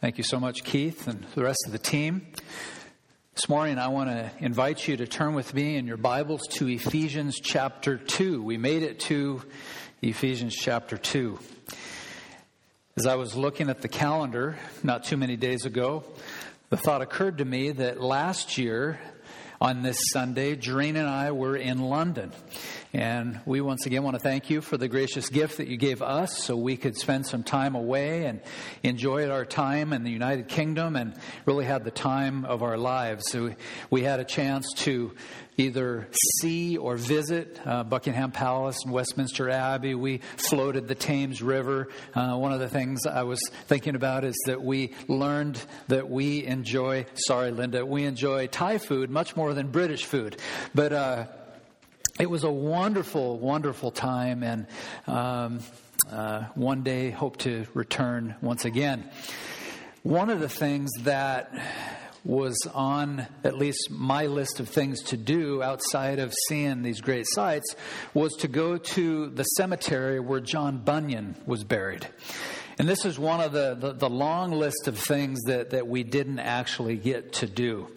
Thank 0.00 0.16
you 0.16 0.22
so 0.22 0.38
much, 0.38 0.62
Keith, 0.62 1.08
and 1.08 1.24
the 1.34 1.42
rest 1.42 1.64
of 1.66 1.72
the 1.72 1.78
team. 1.78 2.24
This 3.34 3.48
morning, 3.48 3.78
I 3.78 3.88
want 3.88 4.08
to 4.08 4.30
invite 4.38 4.86
you 4.86 4.96
to 4.96 5.08
turn 5.08 5.34
with 5.34 5.52
me 5.52 5.74
in 5.74 5.88
your 5.88 5.96
Bibles 5.96 6.46
to 6.50 6.68
Ephesians 6.68 7.40
chapter 7.42 7.96
2. 7.96 8.40
We 8.40 8.58
made 8.58 8.84
it 8.84 9.00
to 9.00 9.42
Ephesians 10.00 10.54
chapter 10.54 10.96
2. 10.96 11.40
As 12.96 13.06
I 13.06 13.16
was 13.16 13.34
looking 13.34 13.68
at 13.68 13.80
the 13.82 13.88
calendar 13.88 14.56
not 14.84 15.02
too 15.02 15.16
many 15.16 15.36
days 15.36 15.64
ago, 15.64 16.04
the 16.70 16.76
thought 16.76 17.02
occurred 17.02 17.38
to 17.38 17.44
me 17.44 17.72
that 17.72 18.00
last 18.00 18.56
year 18.56 19.00
on 19.60 19.82
this 19.82 19.98
Sunday, 20.12 20.54
Doreen 20.54 20.94
and 20.94 21.08
I 21.08 21.32
were 21.32 21.56
in 21.56 21.80
London. 21.80 22.30
And 22.94 23.40
we 23.44 23.60
once 23.60 23.84
again 23.84 24.02
want 24.02 24.14
to 24.14 24.20
thank 24.20 24.48
you 24.48 24.62
for 24.62 24.78
the 24.78 24.88
gracious 24.88 25.28
gift 25.28 25.58
that 25.58 25.68
you 25.68 25.76
gave 25.76 26.00
us 26.00 26.38
so 26.38 26.56
we 26.56 26.78
could 26.78 26.96
spend 26.96 27.26
some 27.26 27.42
time 27.42 27.74
away 27.74 28.24
and 28.24 28.40
enjoy 28.82 29.28
our 29.28 29.44
time 29.44 29.92
in 29.92 30.04
the 30.04 30.10
United 30.10 30.48
Kingdom 30.48 30.96
and 30.96 31.14
really 31.44 31.66
had 31.66 31.84
the 31.84 31.90
time 31.90 32.46
of 32.46 32.62
our 32.62 32.78
lives. 32.78 33.24
So 33.28 33.54
we 33.90 34.04
had 34.04 34.20
a 34.20 34.24
chance 34.24 34.72
to 34.78 35.12
either 35.58 36.08
see 36.38 36.78
or 36.78 36.96
visit 36.96 37.60
uh, 37.66 37.84
Buckingham 37.84 38.30
Palace 38.32 38.78
and 38.84 38.92
Westminster 38.92 39.50
Abbey. 39.50 39.94
We 39.94 40.22
floated 40.36 40.88
the 40.88 40.94
Thames 40.94 41.42
River. 41.42 41.88
Uh, 42.14 42.36
one 42.36 42.52
of 42.52 42.60
the 42.60 42.70
things 42.70 43.04
I 43.04 43.24
was 43.24 43.40
thinking 43.66 43.96
about 43.96 44.24
is 44.24 44.36
that 44.46 44.62
we 44.62 44.94
learned 45.08 45.60
that 45.88 46.08
we 46.08 46.46
enjoy, 46.46 47.04
sorry, 47.14 47.50
Linda, 47.50 47.84
we 47.84 48.04
enjoy 48.04 48.46
Thai 48.46 48.78
food 48.78 49.10
much 49.10 49.36
more 49.36 49.52
than 49.52 49.70
British 49.70 50.04
food. 50.04 50.40
But, 50.74 50.92
uh, 50.94 51.26
it 52.18 52.28
was 52.28 52.42
a 52.42 52.50
wonderful, 52.50 53.38
wonderful 53.38 53.90
time, 53.90 54.42
and 54.42 54.66
um, 55.06 55.60
uh, 56.10 56.44
one 56.54 56.82
day 56.82 57.10
hope 57.10 57.36
to 57.38 57.66
return 57.74 58.34
once 58.40 58.64
again. 58.64 59.08
One 60.02 60.28
of 60.30 60.40
the 60.40 60.48
things 60.48 60.90
that 61.02 61.52
was 62.24 62.56
on 62.74 63.26
at 63.44 63.56
least 63.56 63.90
my 63.90 64.26
list 64.26 64.58
of 64.58 64.68
things 64.68 65.02
to 65.02 65.16
do 65.16 65.62
outside 65.62 66.18
of 66.18 66.34
seeing 66.48 66.82
these 66.82 67.00
great 67.00 67.26
sights 67.28 67.74
was 68.14 68.34
to 68.34 68.48
go 68.48 68.76
to 68.76 69.28
the 69.28 69.44
cemetery 69.44 70.18
where 70.18 70.40
John 70.40 70.78
Bunyan 70.78 71.36
was 71.46 71.62
buried. 71.62 72.06
And 72.78 72.88
this 72.88 73.04
is 73.04 73.18
one 73.18 73.40
of 73.40 73.52
the, 73.52 73.76
the, 73.78 73.92
the 73.92 74.10
long 74.10 74.52
list 74.52 74.88
of 74.88 74.98
things 74.98 75.40
that, 75.46 75.70
that 75.70 75.86
we 75.86 76.02
didn't 76.02 76.40
actually 76.40 76.96
get 76.96 77.32
to 77.34 77.46
do. 77.46 77.88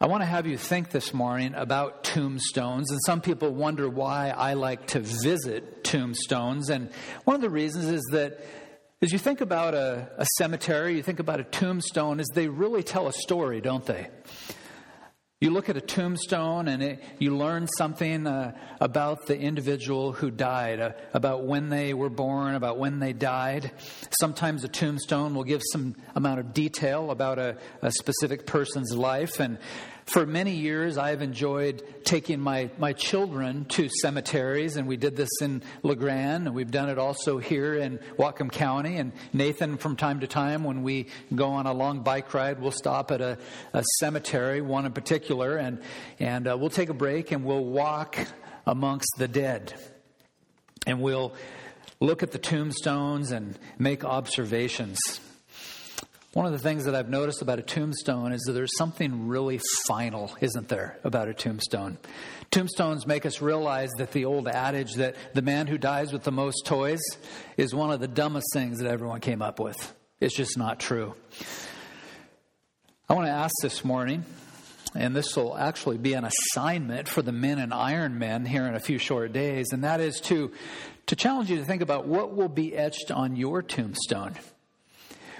I 0.00 0.06
want 0.06 0.22
to 0.22 0.26
have 0.26 0.46
you 0.48 0.58
think 0.58 0.90
this 0.90 1.14
morning 1.14 1.54
about 1.54 2.02
tombstones. 2.02 2.90
And 2.90 3.00
some 3.06 3.20
people 3.20 3.54
wonder 3.54 3.88
why 3.88 4.30
I 4.30 4.54
like 4.54 4.88
to 4.88 5.00
visit 5.00 5.84
tombstones. 5.84 6.68
And 6.68 6.90
one 7.22 7.36
of 7.36 7.40
the 7.40 7.48
reasons 7.48 7.84
is 7.86 8.02
that 8.10 8.44
as 9.00 9.12
you 9.12 9.18
think 9.20 9.40
about 9.40 9.74
a, 9.74 10.10
a 10.18 10.26
cemetery, 10.36 10.96
you 10.96 11.02
think 11.02 11.20
about 11.20 11.38
a 11.38 11.44
tombstone, 11.44 12.18
is 12.18 12.26
they 12.34 12.48
really 12.48 12.82
tell 12.82 13.06
a 13.06 13.12
story, 13.12 13.60
don't 13.60 13.86
they? 13.86 14.08
You 15.44 15.50
look 15.50 15.68
at 15.68 15.76
a 15.76 15.82
tombstone 15.82 16.68
and 16.68 16.82
it, 16.82 17.02
you 17.18 17.36
learn 17.36 17.68
something 17.76 18.26
uh, 18.26 18.56
about 18.80 19.26
the 19.26 19.38
individual 19.38 20.12
who 20.12 20.30
died, 20.30 20.80
uh, 20.80 20.92
about 21.12 21.44
when 21.44 21.68
they 21.68 21.92
were 21.92 22.08
born, 22.08 22.54
about 22.54 22.78
when 22.78 22.98
they 22.98 23.12
died. 23.12 23.70
Sometimes 24.18 24.64
a 24.64 24.68
tombstone 24.68 25.34
will 25.34 25.44
give 25.44 25.60
some 25.70 25.96
amount 26.14 26.40
of 26.40 26.54
detail 26.54 27.10
about 27.10 27.38
a, 27.38 27.58
a 27.82 27.92
specific 27.92 28.46
person's 28.46 28.96
life. 28.96 29.38
And 29.38 29.58
for 30.06 30.26
many 30.26 30.52
years, 30.52 30.98
I've 30.98 31.22
enjoyed 31.22 31.82
taking 32.04 32.38
my, 32.38 32.70
my 32.78 32.92
children 32.92 33.64
to 33.70 33.88
cemeteries, 33.88 34.76
and 34.76 34.86
we 34.86 34.96
did 34.96 35.16
this 35.16 35.30
in 35.40 35.62
La 35.82 35.94
Grande, 35.94 36.46
and 36.46 36.54
we've 36.54 36.70
done 36.70 36.90
it 36.90 36.98
also 36.98 37.38
here 37.38 37.74
in 37.74 37.98
Whatcom 38.18 38.52
County. 38.52 38.96
And 38.96 39.12
Nathan, 39.32 39.78
from 39.78 39.96
time 39.96 40.20
to 40.20 40.26
time, 40.26 40.62
when 40.62 40.82
we 40.82 41.08
go 41.34 41.48
on 41.48 41.66
a 41.66 41.72
long 41.72 42.02
bike 42.02 42.32
ride, 42.34 42.60
we'll 42.60 42.70
stop 42.70 43.10
at 43.10 43.22
a, 43.22 43.38
a 43.72 43.82
cemetery, 43.98 44.60
one 44.60 44.84
in 44.84 44.92
particular, 44.92 45.56
and, 45.56 45.80
and 46.18 46.48
uh, 46.48 46.56
we'll 46.58 46.70
take 46.70 46.90
a 46.90 46.94
break 46.94 47.32
and 47.32 47.44
we'll 47.44 47.64
walk 47.64 48.18
amongst 48.66 49.08
the 49.16 49.28
dead. 49.28 49.74
And 50.86 51.00
we'll 51.00 51.34
look 51.98 52.22
at 52.22 52.30
the 52.30 52.38
tombstones 52.38 53.30
and 53.30 53.58
make 53.78 54.04
observations. 54.04 54.98
One 56.34 56.46
of 56.46 56.52
the 56.52 56.58
things 56.58 56.86
that 56.86 56.96
I've 56.96 57.08
noticed 57.08 57.42
about 57.42 57.60
a 57.60 57.62
tombstone 57.62 58.32
is 58.32 58.42
that 58.42 58.54
there's 58.54 58.76
something 58.76 59.28
really 59.28 59.60
final, 59.86 60.32
isn't 60.40 60.66
there, 60.66 60.98
about 61.04 61.28
a 61.28 61.34
tombstone? 61.34 61.96
Tombstones 62.50 63.06
make 63.06 63.24
us 63.24 63.40
realize 63.40 63.90
that 63.98 64.10
the 64.10 64.24
old 64.24 64.48
adage 64.48 64.94
that 64.94 65.14
the 65.32 65.42
man 65.42 65.68
who 65.68 65.78
dies 65.78 66.12
with 66.12 66.24
the 66.24 66.32
most 66.32 66.66
toys 66.66 66.98
is 67.56 67.72
one 67.72 67.92
of 67.92 68.00
the 68.00 68.08
dumbest 68.08 68.48
things 68.52 68.80
that 68.80 68.90
everyone 68.90 69.20
came 69.20 69.42
up 69.42 69.60
with. 69.60 69.94
It's 70.18 70.34
just 70.34 70.58
not 70.58 70.80
true. 70.80 71.14
I 73.08 73.14
want 73.14 73.28
to 73.28 73.32
ask 73.32 73.54
this 73.62 73.84
morning, 73.84 74.24
and 74.92 75.14
this 75.14 75.36
will 75.36 75.56
actually 75.56 75.98
be 75.98 76.14
an 76.14 76.24
assignment 76.24 77.06
for 77.06 77.22
the 77.22 77.30
men 77.30 77.60
and 77.60 77.72
Iron 77.72 78.18
Men 78.18 78.44
here 78.44 78.66
in 78.66 78.74
a 78.74 78.80
few 78.80 78.98
short 78.98 79.32
days, 79.32 79.66
and 79.70 79.84
that 79.84 80.00
is 80.00 80.18
to, 80.22 80.50
to 81.06 81.14
challenge 81.14 81.48
you 81.48 81.58
to 81.58 81.64
think 81.64 81.80
about 81.80 82.08
what 82.08 82.34
will 82.34 82.48
be 82.48 82.74
etched 82.74 83.12
on 83.12 83.36
your 83.36 83.62
tombstone. 83.62 84.34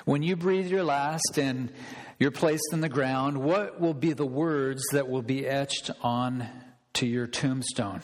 When 0.04 0.22
you 0.22 0.36
breathe 0.36 0.66
your 0.66 0.84
last 0.84 1.38
and 1.38 1.72
you're 2.18 2.30
placed 2.30 2.72
in 2.72 2.82
the 2.82 2.90
ground, 2.90 3.38
what 3.38 3.80
will 3.80 3.94
be 3.94 4.12
the 4.12 4.26
words 4.26 4.82
that 4.92 5.08
will 5.08 5.22
be 5.22 5.46
etched 5.46 5.90
on 6.02 6.46
to 6.94 7.06
your 7.06 7.26
tombstone? 7.26 8.02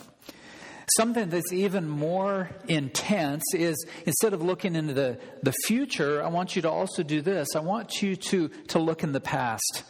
Something 0.97 1.29
that's 1.29 1.53
even 1.53 1.87
more 1.87 2.51
intense 2.69 3.45
is 3.53 3.87
instead 4.07 4.33
of 4.33 4.43
looking 4.43 4.77
into 4.77 4.95
the, 4.95 5.19
the 5.43 5.53
future, 5.67 6.23
I 6.23 6.29
want 6.29 6.57
you 6.57 6.63
to 6.63 6.71
also 6.71 7.03
do 7.03 7.21
this. 7.21 7.55
I 7.55 7.61
want 7.61 8.01
you 8.01 8.17
to, 8.17 8.49
to 8.69 8.79
look 8.79 9.05
in 9.05 9.13
the 9.13 9.21
past. 9.21 9.85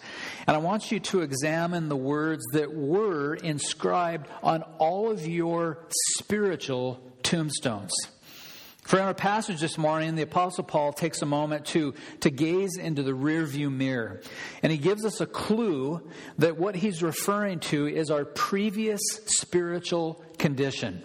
And 0.49 0.57
I 0.57 0.59
want 0.59 0.91
you 0.91 0.99
to 0.99 1.21
examine 1.21 1.89
the 1.89 1.97
words 1.97 2.43
that 2.55 2.75
were 2.75 3.37
inscribed 3.37 4.27
on 4.43 4.63
all 4.79 5.13
of 5.13 5.27
your 5.27 5.87
spiritual 6.19 7.01
tombstones. 7.23 7.93
For 8.91 8.99
in 8.99 9.05
our 9.05 9.15
passage 9.15 9.61
this 9.61 9.79
morning, 9.79 10.17
the 10.17 10.23
Apostle 10.23 10.65
Paul 10.65 10.93
takes 10.93 11.23
a 11.23 11.25
moment 11.25 11.67
to, 11.67 11.95
to 12.23 12.29
gaze 12.29 12.77
into 12.77 13.05
the 13.05 13.13
rearview 13.13 13.71
mirror. 13.71 14.21
And 14.65 14.73
he 14.73 14.79
gives 14.79 15.05
us 15.05 15.21
a 15.21 15.27
clue 15.27 16.11
that 16.39 16.59
what 16.59 16.75
he's 16.75 17.01
referring 17.01 17.61
to 17.61 17.87
is 17.87 18.11
our 18.11 18.25
previous 18.25 19.01
spiritual 19.27 20.25
condition. 20.39 21.05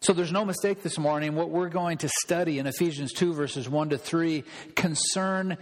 So 0.00 0.14
there's 0.14 0.32
no 0.32 0.46
mistake 0.46 0.82
this 0.82 0.98
morning. 0.98 1.34
What 1.34 1.50
we're 1.50 1.68
going 1.68 1.98
to 1.98 2.08
study 2.22 2.58
in 2.58 2.66
Ephesians 2.66 3.12
2, 3.12 3.34
verses 3.34 3.68
1 3.68 3.90
to 3.90 3.98
3, 3.98 4.42
concern 4.74 5.58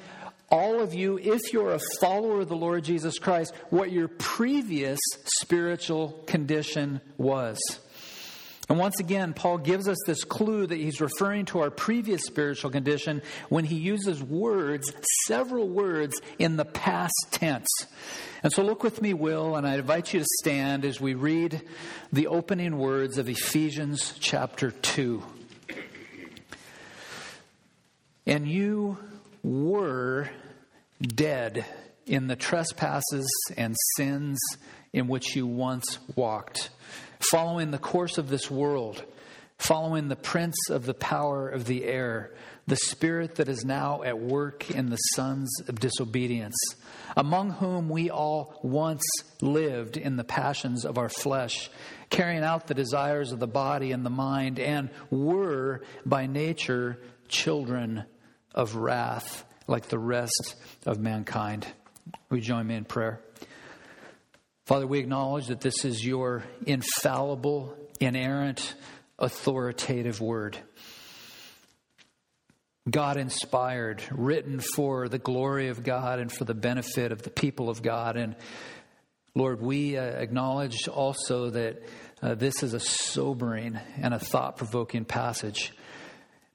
all 0.53 0.81
of 0.81 0.95
you, 0.95 1.19
if 1.19 1.53
you're 1.53 1.75
a 1.75 1.81
follower 2.01 2.43
of 2.43 2.49
the 2.49 2.55
Lord 2.55 2.85
Jesus 2.85 3.19
Christ, 3.19 3.53
what 3.71 3.91
your 3.91 4.07
previous 4.07 5.01
spiritual 5.25 6.23
condition 6.29 7.01
was. 7.17 7.59
And 8.69 8.79
once 8.79 9.01
again, 9.01 9.33
Paul 9.33 9.59
gives 9.59 9.89
us 9.89 9.97
this 10.07 10.25
clue 10.25 10.67
that 10.67 10.77
he's 10.77 11.01
referring 11.01 11.47
to 11.47 11.61
our 11.61 11.71
previous 11.71 12.23
spiritual 12.25 12.71
condition 12.71 13.23
when 13.49 13.65
he 13.65 13.77
uses 13.77 14.23
words, 14.23 14.93
several 15.27 15.69
words, 15.69 16.21
in 16.39 16.57
the 16.57 16.67
past 16.67 17.15
tense. 17.31 17.69
And 18.43 18.53
so 18.53 18.63
look 18.63 18.83
with 18.83 19.01
me, 19.01 19.15
Will, 19.15 19.57
and 19.57 19.67
I 19.67 19.77
invite 19.77 20.13
you 20.13 20.21
to 20.21 20.27
stand 20.41 20.85
as 20.85 21.01
we 21.01 21.15
read 21.15 21.63
the 22.13 22.27
opening 22.27 22.77
words 22.77 23.17
of 23.17 23.29
Ephesians 23.29 24.15
chapter 24.21 24.71
2. 24.71 25.23
And 28.27 28.47
you 28.47 28.99
were 29.43 30.29
dead 31.01 31.65
in 32.07 32.27
the 32.27 32.37
trespasses 32.37 33.31
and 33.57 33.75
sins 33.97 34.39
in 34.93 35.09
which 35.09 35.35
you 35.35 35.47
once 35.47 35.99
walked 36.15 36.69
following 37.21 37.71
the 37.71 37.79
course 37.79 38.19
of 38.19 38.29
this 38.29 38.51
world, 38.51 39.05
following 39.59 40.09
the 40.09 40.17
prince 40.17 40.57
of 40.71 40.87
the 40.87 40.95
power 40.95 41.49
of 41.49 41.67
the 41.67 41.85
air, 41.85 42.33
the 42.67 42.77
spirit 42.77 43.37
that 43.37 43.49
is 43.49 43.65
now 43.65 44.03
at 44.03 44.19
work 44.19 44.71
in 44.71 44.91
the 44.91 44.97
sons 44.97 45.51
of 45.69 45.81
disobedience, 45.81 46.57
among 47.17 47.51
whom 47.51 47.89
we 47.89 48.11
all 48.11 48.61
once 48.63 49.03
lived 49.41 49.97
in 49.97 50.17
the 50.17 50.25
passions 50.25 50.85
of 50.85 50.99
our 50.99 51.09
flesh, 51.09 51.71
carrying 52.11 52.45
out 52.45 52.67
the 52.67 52.75
desires 52.75 53.33
of 53.33 53.41
the 53.41 53.47
body 53.49 53.93
and 53.93 54.05
the 54.05 54.11
mind, 54.11 54.59
and 54.59 54.91
were 55.11 55.83
by 56.05 56.27
nature 56.27 56.99
children 57.29 58.05
of 58.55 58.77
wrath 58.77 59.45
like 59.67 59.89
the 59.89 59.99
rest 59.99 60.57
of 60.87 60.99
mankind. 60.99 61.67
You 62.31 62.41
join 62.41 62.67
me 62.67 62.75
in 62.75 62.85
prayer? 62.85 63.21
Father, 64.69 64.87
we 64.87 64.99
acknowledge 64.99 65.47
that 65.47 65.63
this 65.63 65.87
is 65.87 66.05
your 66.05 66.45
infallible, 66.67 67.75
inerrant, 68.01 68.75
authoritative 69.19 70.21
word. 70.21 70.59
God 72.91 73.17
inspired, 73.17 74.03
written 74.11 74.61
for 74.61 75.09
the 75.09 75.19
glory 75.19 75.69
of 75.69 75.83
God 75.83 76.19
and 76.19 76.31
for 76.31 76.45
the 76.45 76.53
benefit 76.53 77.13
of 77.13 77.23
the 77.23 77.31
people 77.31 77.71
of 77.71 77.81
God. 77.81 78.19
And 78.19 78.37
Lord, 79.35 79.63
we 79.63 79.97
uh, 79.97 80.03
acknowledge 80.03 80.87
also 80.87 81.49
that 81.49 81.83
uh, 82.21 82.35
this 82.35 82.63
is 82.63 82.75
a 82.75 82.81
sobering 82.81 83.79
and 83.97 84.13
a 84.13 84.19
thought 84.19 84.59
provoking 84.59 85.07
passage. 85.07 85.73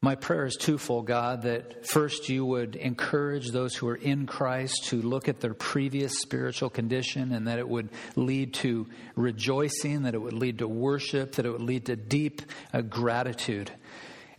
My 0.03 0.15
prayer 0.15 0.45
is 0.45 0.57
twofold, 0.57 1.07
God, 1.07 1.43
that 1.43 1.87
first 1.87 2.27
you 2.27 2.45
would 2.45 2.75
encourage 2.75 3.51
those 3.51 3.73
who 3.73 3.87
are 3.87 3.95
in 3.95 4.25
Christ 4.25 4.83
to 4.87 5.01
look 5.01 5.29
at 5.29 5.39
their 5.39 5.53
previous 5.53 6.11
spiritual 6.19 6.69
condition 6.69 7.31
and 7.31 7.47
that 7.47 7.57
it 7.57 7.69
would 7.69 7.87
lead 8.17 8.53
to 8.55 8.85
rejoicing, 9.15 10.03
that 10.03 10.13
it 10.13 10.21
would 10.21 10.33
lead 10.33 10.57
to 10.57 10.67
worship, 10.67 11.35
that 11.35 11.45
it 11.45 11.51
would 11.51 11.61
lead 11.61 11.85
to 11.85 11.95
deep 11.95 12.41
uh, 12.73 12.81
gratitude. 12.81 13.71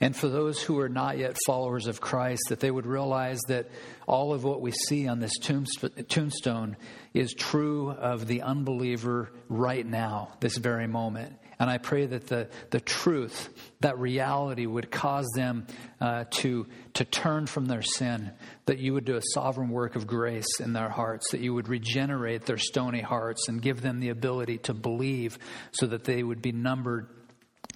And 0.02 0.14
for 0.14 0.28
those 0.28 0.60
who 0.60 0.78
are 0.80 0.90
not 0.90 1.16
yet 1.16 1.38
followers 1.46 1.86
of 1.86 1.98
Christ, 1.98 2.42
that 2.50 2.60
they 2.60 2.70
would 2.70 2.84
realize 2.84 3.40
that 3.48 3.70
all 4.06 4.34
of 4.34 4.44
what 4.44 4.60
we 4.60 4.70
see 4.70 5.08
on 5.08 5.18
this 5.18 5.38
tombstone 5.38 6.76
is 7.14 7.32
true 7.32 7.90
of 7.90 8.26
the 8.26 8.42
unbeliever 8.42 9.30
right 9.48 9.86
now, 9.86 10.34
this 10.40 10.58
very 10.58 10.86
moment. 10.86 11.38
And 11.64 11.70
I 11.70 11.78
pray 11.78 12.04
that 12.04 12.26
the, 12.26 12.50
the 12.68 12.80
truth, 12.80 13.48
that 13.80 13.98
reality 13.98 14.66
would 14.66 14.90
cause 14.90 15.24
them 15.34 15.66
uh, 15.98 16.24
to, 16.32 16.66
to 16.92 17.06
turn 17.06 17.46
from 17.46 17.64
their 17.64 17.80
sin, 17.80 18.32
that 18.66 18.80
you 18.80 18.92
would 18.92 19.06
do 19.06 19.16
a 19.16 19.22
sovereign 19.32 19.70
work 19.70 19.96
of 19.96 20.06
grace 20.06 20.60
in 20.60 20.74
their 20.74 20.90
hearts, 20.90 21.30
that 21.30 21.40
you 21.40 21.54
would 21.54 21.68
regenerate 21.68 22.44
their 22.44 22.58
stony 22.58 23.00
hearts 23.00 23.48
and 23.48 23.62
give 23.62 23.80
them 23.80 24.00
the 24.00 24.10
ability 24.10 24.58
to 24.58 24.74
believe 24.74 25.38
so 25.72 25.86
that 25.86 26.04
they 26.04 26.22
would 26.22 26.42
be 26.42 26.52
numbered 26.52 27.08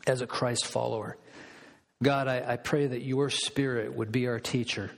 as 0.07 0.21
a 0.21 0.27
Christ 0.27 0.67
follower. 0.67 1.17
God, 2.03 2.29
I, 2.29 2.45
I 2.47 2.57
pray 2.59 2.89
that 2.89 3.01
your 3.01 3.31
spirit 3.31 3.95
would 3.95 4.13
be 4.13 4.27
our 4.27 4.39
teacher, 4.39 4.91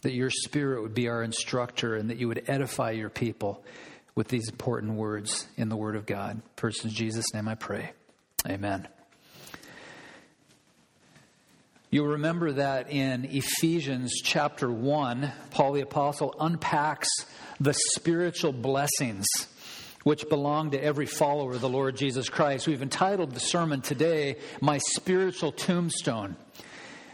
that 0.00 0.14
your 0.14 0.30
spirit 0.30 0.80
would 0.80 0.94
be 0.94 1.10
our 1.10 1.22
instructor, 1.22 1.94
and 1.94 2.08
that 2.08 2.16
you 2.16 2.28
would 2.28 2.44
edify 2.48 2.92
your 2.92 3.10
people 3.10 3.62
with 4.14 4.28
these 4.28 4.48
important 4.48 4.94
words 4.94 5.46
in 5.58 5.68
the 5.68 5.76
Word 5.76 5.94
of 5.94 6.06
God. 6.06 6.40
First, 6.56 6.86
in 6.86 6.90
Jesus' 6.90 7.34
name 7.34 7.46
I 7.46 7.54
pray. 7.54 7.92
Amen. 8.46 8.88
You'll 11.90 12.06
remember 12.06 12.52
that 12.52 12.90
in 12.90 13.24
Ephesians 13.24 14.20
chapter 14.22 14.70
1, 14.70 15.32
Paul 15.50 15.72
the 15.72 15.80
Apostle 15.80 16.34
unpacks 16.38 17.08
the 17.58 17.74
spiritual 17.94 18.52
blessings 18.52 19.26
which 20.04 20.28
belong 20.28 20.70
to 20.70 20.82
every 20.82 21.06
follower 21.06 21.54
of 21.54 21.60
the 21.60 21.68
Lord 21.68 21.96
Jesus 21.96 22.28
Christ. 22.28 22.66
We've 22.66 22.80
entitled 22.80 23.32
the 23.32 23.40
sermon 23.40 23.80
today, 23.80 24.36
My 24.60 24.78
Spiritual 24.78 25.52
Tombstone. 25.52 26.36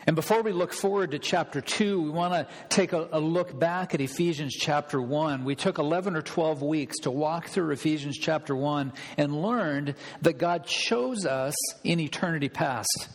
And 0.07 0.15
before 0.15 0.43
we 0.43 0.53
look 0.53 0.73
forward 0.73 1.11
to 1.11 1.19
chapter 1.19 1.61
2, 1.61 2.01
we 2.01 2.11
want 2.11 2.33
to 2.33 2.47
take 2.69 2.93
a, 2.93 3.09
a, 3.11 3.19
look 3.19 3.59
back 3.59 3.93
at 3.93 4.01
Ephesians 4.01 4.55
chapter 4.55 5.03
1. 5.03 5.45
We 5.45 5.57
took 5.57 5.79
11 5.79 6.15
or 6.15 6.23
12 6.23 6.63
weeks 6.63 7.01
to 7.01 7.11
walk 7.11 7.49
through 7.49 7.73
Ephesians 7.73 8.17
chapter 8.17 8.55
1 8.55 8.93
and 9.19 9.43
learned 9.43 9.97
that 10.23 10.39
God 10.39 10.65
chose 10.65 11.27
us 11.27 11.57
in 11.83 11.99
eternity 11.99 12.49
past. 12.49 13.09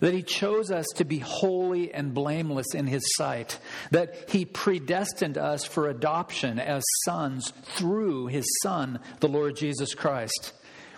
That 0.00 0.14
he 0.14 0.22
chose 0.22 0.70
us 0.70 0.86
to 0.94 1.04
be 1.04 1.18
holy 1.18 1.92
and 1.92 2.14
blameless 2.14 2.72
in 2.72 2.86
his 2.86 3.02
sight. 3.16 3.58
That 3.90 4.30
he 4.30 4.44
predestined 4.44 5.36
us 5.36 5.64
for 5.64 5.88
adoption 5.88 6.60
as 6.60 6.84
sons 7.04 7.52
through 7.64 8.28
his 8.28 8.46
Son, 8.62 9.00
the 9.18 9.28
Lord 9.28 9.56
Jesus 9.56 9.92
Christ. 9.92 10.52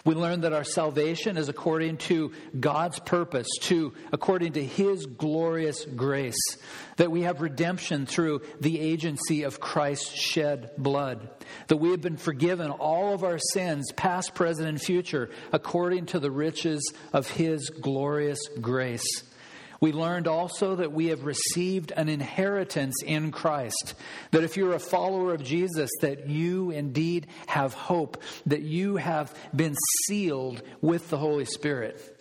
We 0.05 0.14
learn 0.14 0.41
that 0.43 0.55
our 0.55 0.64
salvation 0.64 1.37
is 1.37 1.49
according 1.50 1.99
to 1.99 2.32
God's 2.58 2.99
purpose, 3.00 3.49
to 3.62 3.93
according 4.12 4.55
to 4.55 4.64
his 4.64 5.05
glorious 5.05 5.85
grace, 5.85 6.41
that 6.97 7.11
we 7.11 7.23
have 7.23 7.43
redemption 7.43 8.06
through 8.06 8.41
the 8.61 8.81
agency 8.81 9.43
of 9.43 9.61
Christ's 9.61 10.11
shed 10.11 10.70
blood, 10.79 11.29
that 11.69 11.76
we 11.76 11.91
have 11.91 12.00
been 12.00 12.17
forgiven 12.17 12.70
all 12.70 13.12
of 13.12 13.25
our 13.25 13.38
sins, 13.52 13.93
past, 13.93 14.35
present, 14.35 14.69
and 14.69 14.81
future, 14.81 15.29
according 15.52 16.06
to 16.06 16.19
the 16.19 16.31
riches 16.31 16.93
of 17.12 17.31
his 17.31 17.69
glorious 17.69 18.41
grace. 18.61 19.25
We 19.81 19.93
learned 19.93 20.29
also 20.29 20.77
that 20.77 20.93
we 20.93 21.06
have 21.06 21.25
received 21.25 21.91
an 21.97 22.11
inheritance 22.11 23.03
in 23.03 23.32
Christ. 23.32 23.94
That 24.31 24.44
if 24.44 24.59
you're 24.59 24.75
a 24.75 24.79
follower 24.79 25.32
of 25.32 25.43
Jesus, 25.43 25.91
that 26.03 26.29
you 26.29 26.71
indeed 26.71 27.29
have 27.47 27.73
hope, 27.73 28.23
that 28.47 28.61
you 28.61 28.97
have 28.97 29.35
been 29.56 29.75
sealed 30.06 30.62
with 30.82 31.09
the 31.09 31.17
Holy 31.17 31.47
Spirit. 31.47 32.17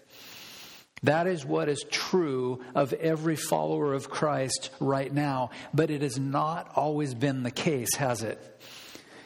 That 1.03 1.27
is 1.27 1.45
what 1.45 1.69
is 1.69 1.83
true 1.89 2.63
of 2.75 2.93
every 2.93 3.35
follower 3.35 3.93
of 3.93 4.09
Christ 4.09 4.69
right 4.79 5.13
now, 5.13 5.51
but 5.73 5.89
it 5.89 6.01
has 6.01 6.19
not 6.19 6.71
always 6.75 7.13
been 7.13 7.43
the 7.43 7.51
case, 7.51 7.95
has 7.95 8.23
it? 8.23 8.61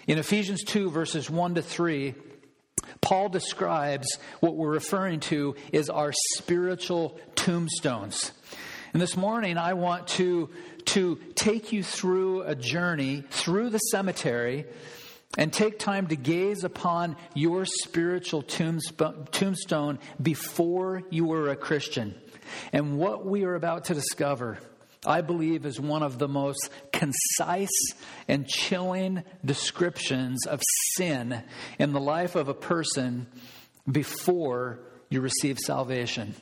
In 0.07 0.17
Ephesians 0.17 0.63
2, 0.63 0.91
verses 0.91 1.29
1 1.29 1.55
to 1.55 1.61
3, 1.61 2.13
Paul 3.01 3.29
describes 3.29 4.07
what 4.39 4.55
we're 4.55 4.71
referring 4.71 5.19
to 5.21 5.55
is 5.71 5.89
our 5.89 6.13
spiritual 6.37 7.19
tombstones. 7.43 8.31
And 8.93 9.01
this 9.01 9.17
morning, 9.17 9.57
I 9.57 9.73
want 9.73 10.07
to, 10.09 10.49
to 10.85 11.19
take 11.35 11.73
you 11.73 11.83
through 11.83 12.43
a 12.43 12.55
journey 12.55 13.25
through 13.31 13.69
the 13.69 13.79
cemetery 13.79 14.65
and 15.37 15.51
take 15.51 15.77
time 15.77 16.07
to 16.07 16.15
gaze 16.15 16.63
upon 16.63 17.17
your 17.33 17.65
spiritual 17.65 18.43
tombstone 18.43 19.99
before 20.21 21.03
you 21.09 21.25
were 21.25 21.49
a 21.49 21.57
Christian. 21.57 22.15
And 22.71 22.97
what 22.97 23.25
we 23.25 23.43
are 23.43 23.55
about 23.55 23.85
to 23.85 23.93
discover 23.93 24.59
I 25.05 25.19
believe, 25.19 25.65
is 25.65 25.81
one 25.81 26.01
of 26.01 26.17
the 26.17 26.29
most 26.29 26.69
concise 26.93 27.67
and 28.29 28.47
chilling 28.47 29.25
descriptions 29.43 30.47
of 30.47 30.61
sin 30.95 31.43
in 31.77 31.91
the 31.91 31.99
life 31.99 32.35
of 32.35 32.47
a 32.47 32.53
person 32.53 33.27
before 33.85 34.79
you 35.09 35.19
receive 35.19 35.59
salvation. 35.59 36.35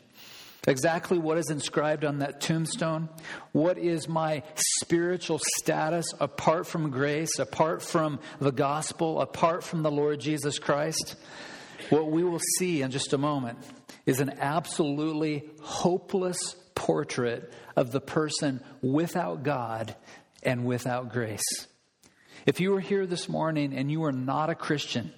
Exactly 0.67 1.17
what 1.17 1.39
is 1.39 1.49
inscribed 1.49 2.05
on 2.05 2.19
that 2.19 2.39
tombstone? 2.39 3.09
What 3.51 3.79
is 3.79 4.07
my 4.07 4.43
spiritual 4.55 5.39
status 5.57 6.05
apart 6.19 6.67
from 6.67 6.91
grace, 6.91 7.39
apart 7.39 7.81
from 7.81 8.19
the 8.39 8.51
gospel, 8.51 9.21
apart 9.21 9.63
from 9.63 9.81
the 9.81 9.89
Lord 9.89 10.19
Jesus 10.19 10.59
Christ? 10.59 11.15
What 11.89 12.11
we 12.11 12.23
will 12.23 12.41
see 12.59 12.83
in 12.83 12.91
just 12.91 13.13
a 13.13 13.17
moment 13.17 13.57
is 14.05 14.19
an 14.19 14.35
absolutely 14.39 15.49
hopeless 15.63 16.55
portrait 16.75 17.51
of 17.75 17.91
the 17.91 18.01
person 18.01 18.63
without 18.83 19.43
God 19.43 19.95
and 20.43 20.65
without 20.65 21.11
grace. 21.11 21.67
If 22.45 22.59
you 22.59 22.75
are 22.75 22.79
here 22.79 23.07
this 23.07 23.27
morning 23.27 23.75
and 23.75 23.91
you 23.91 24.03
are 24.03 24.11
not 24.11 24.49
a 24.49 24.55
Christian, 24.55 25.11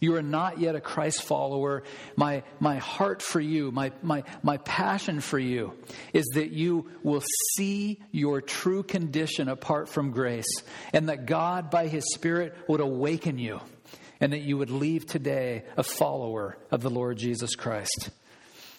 you 0.00 0.14
are 0.16 0.22
not 0.22 0.58
yet 0.58 0.74
a 0.74 0.80
Christ 0.80 1.22
follower, 1.22 1.84
my, 2.16 2.42
my 2.60 2.76
heart 2.76 3.22
for 3.22 3.40
you, 3.40 3.70
my, 3.70 3.92
my, 4.02 4.24
my 4.42 4.58
passion 4.58 5.20
for 5.20 5.38
you 5.38 5.74
is 6.12 6.24
that 6.34 6.50
you 6.50 6.90
will 7.02 7.22
see 7.54 8.00
your 8.10 8.40
true 8.40 8.82
condition 8.82 9.48
apart 9.48 9.88
from 9.88 10.10
grace, 10.10 10.62
and 10.92 11.08
that 11.08 11.26
God, 11.26 11.70
by 11.70 11.88
His 11.88 12.04
Spirit, 12.14 12.54
would 12.68 12.80
awaken 12.80 13.38
you, 13.38 13.60
and 14.20 14.32
that 14.32 14.42
you 14.42 14.56
would 14.58 14.70
leave 14.70 15.06
today 15.06 15.64
a 15.76 15.82
follower 15.82 16.58
of 16.70 16.82
the 16.82 16.90
Lord 16.90 17.18
Jesus 17.18 17.54
Christ. 17.54 18.10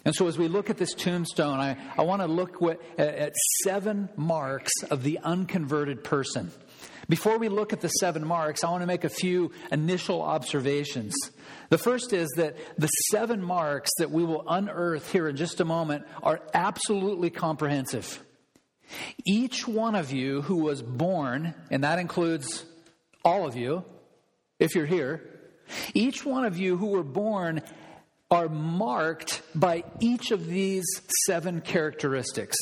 And 0.06 0.14
so, 0.14 0.28
as 0.28 0.38
we 0.38 0.48
look 0.48 0.70
at 0.70 0.78
this 0.78 0.94
tombstone, 0.94 1.60
I, 1.60 1.78
I 1.98 2.04
want 2.04 2.22
to 2.22 2.28
look 2.28 2.62
at, 2.62 2.80
at 3.00 3.34
seven 3.64 4.08
marks 4.16 4.72
of 4.92 5.02
the 5.02 5.20
unconverted 5.24 6.04
person. 6.04 6.52
Before 7.08 7.38
we 7.38 7.50
look 7.50 7.74
at 7.74 7.82
the 7.82 7.90
seven 7.90 8.26
marks, 8.26 8.64
I 8.64 8.70
want 8.72 8.82
to 8.82 8.88
make 8.88 9.04
a 9.04 9.10
few 9.10 9.52
initial 9.72 10.22
observations. 10.22 11.14
The 11.70 11.78
first 11.78 12.14
is 12.14 12.30
that 12.38 12.56
the 12.78 12.88
seven 13.12 13.44
marks 13.44 13.92
that 13.98 14.12
we 14.12 14.24
will 14.24 14.44
unearth 14.48 15.12
here 15.12 15.28
in 15.28 15.36
just 15.36 15.60
a 15.60 15.66
moment 15.66 16.06
are 16.24 16.42
absolutely 16.54 17.30
comprehensive. 17.30 18.24
Each 19.26 19.68
one 19.68 19.96
of 19.96 20.12
you 20.12 20.42
who 20.44 20.58
was 20.58 20.82
born, 20.82 21.54
and 21.72 21.84
that 21.84 22.00
includes 22.00 22.66
all 23.24 23.48
of 23.48 23.56
you, 23.56 23.84
if 24.60 24.76
you're 24.76 24.86
here, 24.86 25.22
each 25.94 26.26
one 26.26 26.46
of 26.46 26.58
you 26.58 26.78
who 26.78 26.88
were 26.88 27.04
born 27.04 27.62
are 28.30 28.50
marked 28.50 29.42
by 29.54 29.84
each 30.00 30.32
of 30.32 30.48
these 30.48 30.86
seven 31.26 31.62
characteristics. 31.62 32.58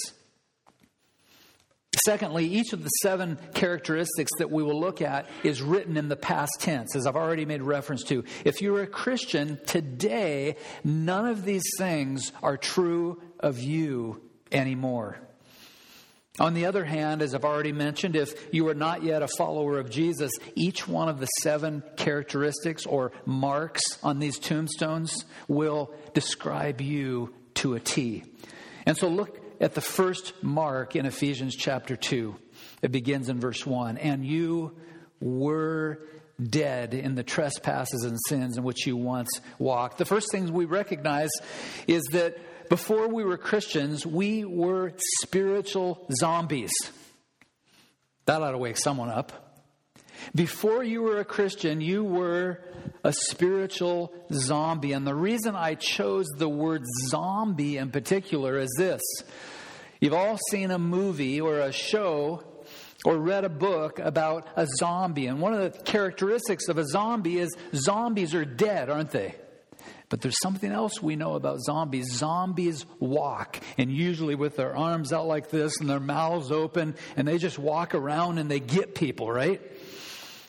Secondly, 2.06 2.46
each 2.46 2.74
of 2.74 2.84
the 2.84 2.90
seven 2.90 3.38
characteristics 3.54 4.32
that 4.40 4.50
we 4.50 4.64
will 4.64 4.80
look 4.80 5.02
at 5.02 5.30
is 5.44 5.62
written 5.62 5.96
in 5.96 6.10
the 6.10 6.16
past 6.16 6.52
tense, 6.60 6.96
as 6.96 7.06
I've 7.06 7.16
already 7.16 7.46
made 7.46 7.62
reference 7.62 8.04
to. 8.06 8.24
If 8.44 8.62
you're 8.62 8.82
a 8.82 8.88
Christian 8.88 9.60
today, 9.66 10.56
none 10.84 11.28
of 11.28 11.46
these 11.46 11.64
things 11.78 12.32
are 12.42 12.58
true 12.58 13.22
of 13.40 13.60
you 13.60 14.22
anymore. 14.52 15.18
On 16.40 16.56
the 16.56 16.66
other 16.66 16.84
hand, 16.84 17.22
as 17.22 17.36
I've 17.36 17.46
already 17.46 17.72
mentioned, 17.72 18.16
if 18.16 18.52
you 18.52 18.68
are 18.68 18.74
not 18.74 19.04
yet 19.04 19.22
a 19.22 19.28
follower 19.28 19.78
of 19.78 19.92
Jesus, 19.92 20.32
each 20.56 20.88
one 20.88 21.08
of 21.08 21.20
the 21.20 21.28
seven 21.44 21.84
characteristics 21.96 22.88
or 22.88 23.12
marks 23.28 23.84
on 24.02 24.18
these 24.18 24.40
tombstones 24.40 25.26
will 25.48 25.94
describe 26.16 26.82
you 26.82 27.36
to 27.56 27.76
a 27.76 27.80
T. 27.80 28.24
And 28.88 28.98
so 28.98 29.10
look 29.10 29.43
at 29.64 29.76
the 29.76 29.82
first 29.82 30.34
mark 30.44 30.94
in 30.98 31.06
Ephesians 31.06 31.56
chapter 31.56 31.96
2. 31.96 32.36
It 32.82 32.92
begins 32.92 33.30
in 33.30 33.40
verse 33.40 33.66
1 33.66 33.98
And 33.98 34.26
you 34.26 34.76
were 35.22 36.02
dead 36.42 36.94
in 36.94 37.16
the 37.16 37.24
trespasses 37.24 38.04
and 38.04 38.20
sins 38.28 38.58
in 38.58 38.66
which 38.66 38.86
you 38.86 38.98
once 38.98 39.30
walked. 39.60 40.00
The 40.00 40.06
first 40.06 40.28
thing 40.34 40.52
we 40.52 40.66
recognize 40.66 41.30
is 41.88 42.04
that 42.12 42.36
before 42.70 43.08
we 43.08 43.24
were 43.24 43.38
Christians, 43.38 44.06
we 44.06 44.44
were 44.44 44.92
spiritual 45.22 46.08
zombies. 46.20 46.74
That 48.26 48.42
ought 48.42 48.52
to 48.52 48.58
wake 48.58 48.78
someone 48.78 49.10
up. 49.10 49.62
Before 50.36 50.84
you 50.84 51.04
were 51.04 51.20
a 51.20 51.26
Christian, 51.26 51.80
you 51.80 52.04
were 52.04 52.60
a 53.04 53.14
spiritual 53.14 54.14
zombie. 54.32 54.92
And 54.92 55.08
the 55.08 55.16
reason 55.16 55.56
I 55.56 55.76
chose 55.76 56.26
the 56.38 56.50
word 56.50 56.84
zombie 57.10 57.78
in 57.78 57.92
particular 57.92 58.58
is 58.58 58.70
this 58.78 59.02
you've 60.04 60.14
all 60.14 60.38
seen 60.52 60.70
a 60.70 60.78
movie 60.78 61.40
or 61.40 61.60
a 61.60 61.72
show 61.72 62.44
or 63.06 63.18
read 63.18 63.46
a 63.46 63.50
book 63.50 64.00
about 64.00 64.46
a 64.58 64.68
zombie. 64.68 65.28
And 65.28 65.40
one 65.40 65.54
of 65.54 65.60
the 65.62 65.84
characteristics 65.84 66.68
of 66.68 66.78
a 66.78 66.86
zombie 66.86 67.40
is 67.40 67.56
zombies 67.74 68.36
are 68.36 68.44
dead, 68.44 68.90
aren't 68.90 69.12
they? 69.12 69.36
But 70.10 70.20
there's 70.20 70.40
something 70.42 70.72
else 70.72 71.02
we 71.02 71.16
know 71.16 71.36
about 71.36 71.62
zombies. 71.62 72.12
Zombies 72.12 72.86
walk, 73.00 73.60
and 73.78 73.90
usually 73.90 74.36
with 74.36 74.58
their 74.58 74.76
arms 74.76 75.14
out 75.14 75.26
like 75.26 75.50
this 75.50 75.80
and 75.80 75.90
their 75.90 76.02
mouths 76.02 76.52
open, 76.52 76.96
and 77.16 77.28
they 77.28 77.38
just 77.38 77.58
walk 77.58 77.96
around 77.96 78.38
and 78.40 78.52
they 78.52 78.60
get 78.60 78.96
people, 78.96 79.32
right? 79.32 79.62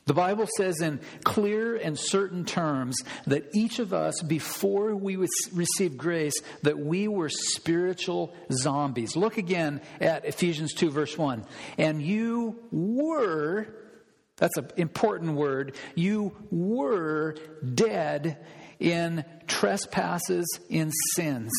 The 0.07 0.15
Bible 0.15 0.47
says 0.59 0.81
in 0.81 1.01
clear 1.25 1.77
and 1.77 1.99
certain 1.99 2.45
terms 2.45 2.97
that 3.27 3.49
each 3.55 3.79
of 3.79 3.95
us, 3.95 4.21
before 4.23 4.95
we 4.95 5.17
received 5.17 5.97
grace, 5.97 6.35
that 6.63 6.79
we 6.79 7.09
were 7.09 7.31
spiritual 7.31 8.35
zombies. 8.53 9.17
Look 9.17 9.39
again 9.39 9.81
at 10.01 10.27
Ephesians 10.27 10.75
2, 10.75 10.91
verse 10.91 11.17
1. 11.17 11.47
And 11.79 12.03
you 12.03 12.59
were, 12.71 13.67
that's 14.37 14.59
an 14.59 14.69
important 14.77 15.37
word, 15.37 15.75
you 15.95 16.37
were 16.51 17.37
dead 17.75 18.45
in 18.79 19.25
trespasses, 19.47 20.47
in 20.69 20.91
sins. 21.15 21.51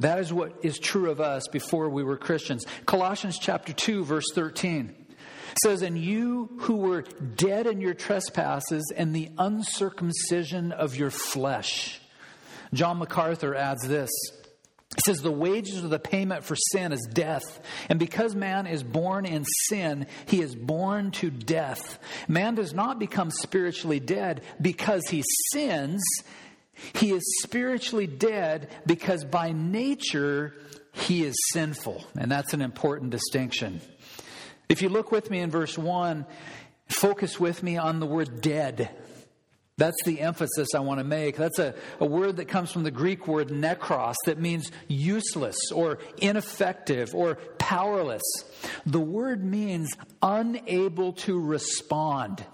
That 0.00 0.18
is 0.18 0.32
what 0.32 0.64
is 0.64 0.78
true 0.78 1.10
of 1.10 1.20
us 1.20 1.46
before 1.46 1.88
we 1.90 2.02
were 2.02 2.16
Christians. 2.16 2.64
Colossians 2.86 3.38
chapter 3.38 3.72
2, 3.72 4.04
verse 4.04 4.26
13 4.34 4.96
says, 5.62 5.82
And 5.82 5.98
you 5.98 6.50
who 6.60 6.76
were 6.76 7.02
dead 7.02 7.66
in 7.66 7.80
your 7.80 7.94
trespasses 7.94 8.92
and 8.96 9.14
the 9.14 9.30
uncircumcision 9.38 10.72
of 10.72 10.96
your 10.96 11.10
flesh. 11.10 12.00
John 12.72 12.98
MacArthur 12.98 13.54
adds 13.54 13.86
this. 13.86 14.10
He 14.96 15.02
says, 15.06 15.22
The 15.22 15.30
wages 15.30 15.84
of 15.84 15.90
the 15.90 15.98
payment 15.98 16.44
for 16.44 16.56
sin 16.56 16.92
is 16.92 17.06
death. 17.12 17.60
And 17.88 17.98
because 17.98 18.34
man 18.34 18.66
is 18.66 18.82
born 18.82 19.24
in 19.24 19.44
sin, 19.68 20.06
he 20.26 20.40
is 20.40 20.54
born 20.54 21.12
to 21.12 21.30
death. 21.30 21.98
Man 22.28 22.54
does 22.56 22.74
not 22.74 22.98
become 22.98 23.30
spiritually 23.30 24.00
dead 24.00 24.42
because 24.60 25.06
he 25.08 25.22
sins. 25.52 26.02
He 26.94 27.12
is 27.12 27.22
spiritually 27.42 28.06
dead 28.06 28.68
because 28.86 29.24
by 29.24 29.52
nature 29.52 30.54
he 30.92 31.24
is 31.24 31.36
sinful. 31.52 32.04
And 32.18 32.30
that's 32.30 32.52
an 32.52 32.60
important 32.62 33.10
distinction. 33.10 33.80
If 34.70 34.82
you 34.82 34.88
look 34.88 35.10
with 35.10 35.32
me 35.32 35.40
in 35.40 35.50
verse 35.50 35.76
1, 35.76 36.24
focus 36.88 37.40
with 37.40 37.60
me 37.64 37.76
on 37.76 37.98
the 37.98 38.06
word 38.06 38.40
dead. 38.40 38.88
That's 39.76 40.00
the 40.04 40.20
emphasis 40.20 40.76
I 40.76 40.78
want 40.78 41.00
to 41.00 41.04
make. 41.04 41.36
That's 41.36 41.58
a, 41.58 41.74
a 41.98 42.06
word 42.06 42.36
that 42.36 42.46
comes 42.46 42.70
from 42.70 42.84
the 42.84 42.92
Greek 42.92 43.26
word 43.26 43.48
nekros 43.48 44.14
that 44.26 44.38
means 44.38 44.70
useless 44.86 45.56
or 45.74 45.98
ineffective 46.18 47.16
or 47.16 47.34
powerless. 47.58 48.22
The 48.86 49.00
word 49.00 49.44
means 49.44 49.90
unable 50.22 51.14
to 51.14 51.40
respond. 51.40 52.44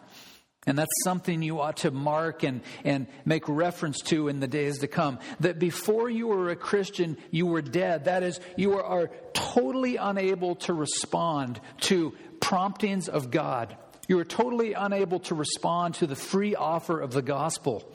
And 0.67 0.77
that's 0.77 1.05
something 1.05 1.43
you 1.43 1.61
ought 1.61 1.79
to 1.79 1.93
mark 1.93 2.43
and, 2.43 2.61
and 2.85 3.07
make 3.25 3.49
reference 3.49 4.01
to 4.07 4.27
in 4.27 4.41
the 4.41 4.49
days 4.49 4.81
to 4.81 4.89
come. 4.89 5.21
That 5.39 5.61
before 5.61 6.11
you 6.11 6.27
were 6.27 6.51
a 6.51 6.57
Christian, 6.57 7.17
you 7.31 7.47
were 7.47 7.63
dead. 7.63 8.07
That 8.07 8.25
is, 8.25 8.41
you 8.57 8.73
are, 8.75 8.85
are 8.85 9.11
totally 9.33 9.97
unable 9.97 10.57
to 10.57 10.75
respond 10.75 11.61
to 11.83 12.15
promptings 12.41 13.09
of 13.09 13.31
God. 13.31 13.77
You 14.09 14.19
are 14.19 14.25
totally 14.25 14.73
unable 14.73 15.21
to 15.21 15.37
respond 15.37 15.95
to 15.97 16.07
the 16.07 16.17
free 16.17 16.57
offer 16.57 17.01
of 17.01 17.13
the 17.13 17.23
gospel. 17.23 17.89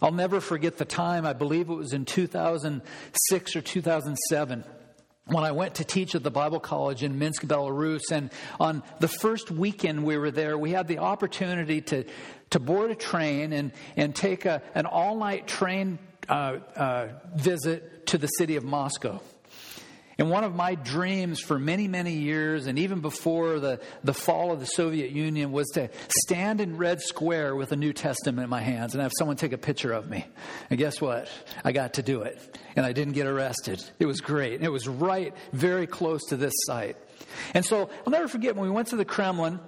I'll 0.00 0.12
never 0.12 0.40
forget 0.40 0.78
the 0.78 0.84
time, 0.84 1.26
I 1.26 1.34
believe 1.34 1.68
it 1.68 1.74
was 1.74 1.92
in 1.92 2.04
2006 2.04 3.56
or 3.56 3.60
2007 3.60 4.64
when 5.28 5.44
I 5.44 5.52
went 5.52 5.76
to 5.76 5.84
teach 5.84 6.14
at 6.14 6.22
the 6.22 6.30
Bible 6.30 6.58
College 6.58 7.02
in 7.02 7.18
Minsk, 7.18 7.42
Belarus, 7.44 8.10
and 8.10 8.30
on 8.58 8.82
the 9.00 9.08
first 9.08 9.50
weekend 9.50 10.04
we 10.04 10.16
were 10.16 10.30
there, 10.30 10.56
we 10.56 10.70
had 10.70 10.88
the 10.88 10.98
opportunity 10.98 11.80
to, 11.82 12.04
to 12.50 12.58
board 12.58 12.90
a 12.90 12.94
train 12.94 13.52
and, 13.52 13.72
and 13.96 14.14
take 14.14 14.46
a, 14.46 14.62
an 14.74 14.86
all 14.86 15.16
night 15.16 15.46
train 15.46 15.98
uh, 16.28 16.58
uh, 16.76 17.08
visit 17.36 18.06
to 18.06 18.18
the 18.18 18.26
city 18.26 18.56
of 18.56 18.64
Moscow. 18.64 19.20
And 20.18 20.30
one 20.30 20.42
of 20.42 20.52
my 20.52 20.74
dreams 20.74 21.40
for 21.40 21.60
many, 21.60 21.86
many 21.86 22.14
years, 22.14 22.66
and 22.66 22.76
even 22.76 23.00
before 23.00 23.60
the, 23.60 23.80
the 24.02 24.12
fall 24.12 24.50
of 24.50 24.58
the 24.58 24.66
Soviet 24.66 25.12
Union, 25.12 25.52
was 25.52 25.68
to 25.74 25.90
stand 26.08 26.60
in 26.60 26.76
Red 26.76 27.00
Square 27.00 27.54
with 27.54 27.70
a 27.70 27.76
New 27.76 27.92
Testament 27.92 28.42
in 28.42 28.50
my 28.50 28.60
hands 28.60 28.94
and 28.94 29.02
have 29.02 29.12
someone 29.16 29.36
take 29.36 29.52
a 29.52 29.58
picture 29.58 29.92
of 29.92 30.10
me. 30.10 30.26
And 30.70 30.78
guess 30.78 31.00
what? 31.00 31.28
I 31.64 31.70
got 31.70 31.94
to 31.94 32.02
do 32.02 32.22
it. 32.22 32.58
And 32.74 32.84
I 32.84 32.90
didn't 32.90 33.14
get 33.14 33.28
arrested. 33.28 33.84
It 34.00 34.06
was 34.06 34.20
great. 34.20 34.54
And 34.54 34.64
it 34.64 34.72
was 34.72 34.88
right 34.88 35.32
very 35.52 35.86
close 35.86 36.24
to 36.30 36.36
this 36.36 36.54
site. 36.66 36.96
And 37.54 37.64
so 37.64 37.88
I'll 38.04 38.10
never 38.10 38.26
forget 38.26 38.56
when 38.56 38.64
we 38.64 38.70
went 38.70 38.88
to 38.88 38.96
the 38.96 39.04
Kremlin. 39.04 39.60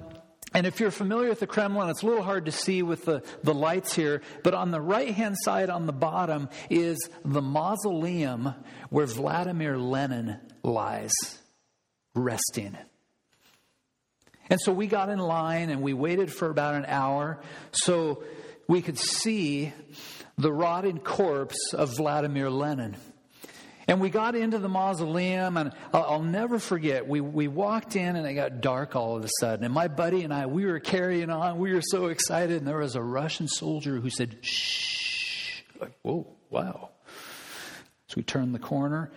And 0.52 0.66
if 0.66 0.80
you're 0.80 0.90
familiar 0.90 1.28
with 1.28 1.40
the 1.40 1.47
Kremlin, 1.47 1.90
it's 1.90 2.02
a 2.02 2.07
little 2.07 2.25
hard 2.25 2.47
to 2.47 2.52
see 2.52 2.83
with 2.83 3.04
the, 3.04 3.23
the 3.45 3.54
lights 3.54 3.95
here, 3.95 4.21
but 4.42 4.52
on 4.52 4.73
the 4.73 4.80
right 4.80 5.14
hand 5.14 5.37
side 5.45 5.71
on 5.71 5.87
the 5.87 5.92
bottom 5.92 6.49
is 6.69 6.99
the 7.25 7.42
mausoleum 7.42 8.54
where 8.88 9.07
Vladimir 9.07 9.78
Lenin 9.78 10.38
lies, 10.64 11.12
resting. 12.14 12.76
And 14.49 14.61
so 14.61 14.73
we 14.73 14.88
got 14.88 15.09
in 15.09 15.21
line 15.21 15.71
and 15.71 15.83
we 15.83 15.92
waited 15.92 16.33
for 16.33 16.50
about 16.50 16.75
an 16.75 16.85
hour 16.87 17.40
so 17.71 18.25
we 18.66 18.83
could 18.83 18.99
see 18.99 19.73
the 20.37 20.52
rotting 20.52 20.99
corpse 20.99 21.73
of 21.73 21.97
Vladimir 21.97 22.50
Lenin. 22.50 22.97
And 23.91 24.01
we 24.01 24.09
got 24.09 24.37
into 24.37 24.61
the 24.61 24.69
mausoleum, 24.69 25.57
and 25.57 25.73
I'll, 25.93 26.23
never 26.23 26.61
forget, 26.61 27.09
we, 27.09 27.21
we 27.21 27.49
walked 27.49 27.97
in 27.97 28.15
and 28.15 28.25
it 28.25 28.35
got 28.35 28.61
dark 28.61 28.95
all 28.95 29.17
of 29.17 29.25
a 29.25 29.29
sudden. 29.41 29.65
And 29.65 29.75
my 29.75 29.89
buddy 29.89 30.23
and 30.23 30.33
I, 30.33 30.47
we 30.47 30.65
were 30.65 30.79
carrying 30.79 31.29
on. 31.29 31.59
We 31.59 31.73
were 31.73 31.83
so 31.83 32.07
excited. 32.07 32.59
And 32.59 32.69
there 32.69 32.79
was 32.79 32.95
a 32.95 33.03
Russian 33.03 33.49
soldier 33.49 33.97
who 33.97 34.09
said, 34.09 34.37
shh. 34.43 35.63
Like, 35.81 35.91
whoa, 36.03 36.29
wow. 36.51 36.91
So 38.07 38.15
we 38.19 38.23
turned 38.23 38.55
the 38.55 38.61
corner, 38.61 39.11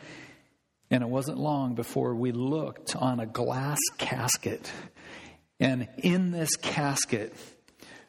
and 0.89 1.03
it 1.03 1.07
wasn't 1.07 1.37
long 1.37 1.75
before 1.75 2.15
we 2.15 2.31
looked 2.31 2.95
on 2.95 3.19
a 3.19 3.27
glass 3.27 3.79
casket. 3.99 4.71
And 5.59 5.87
in 5.99 6.31
this 6.31 6.55
casket 6.55 7.35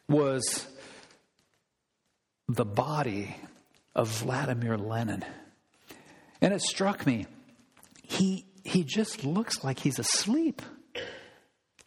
was 0.09 0.65
the 2.49 2.65
body 2.65 3.35
of 3.93 4.07
Vladimir 4.07 4.79
Lenin. 4.79 5.23
And 6.45 6.53
it 6.53 6.61
struck 6.61 7.07
me, 7.07 7.25
he, 8.03 8.45
he 8.63 8.83
just 8.83 9.23
looks 9.23 9.63
like 9.63 9.79
he's 9.79 9.97
asleep. 9.97 10.61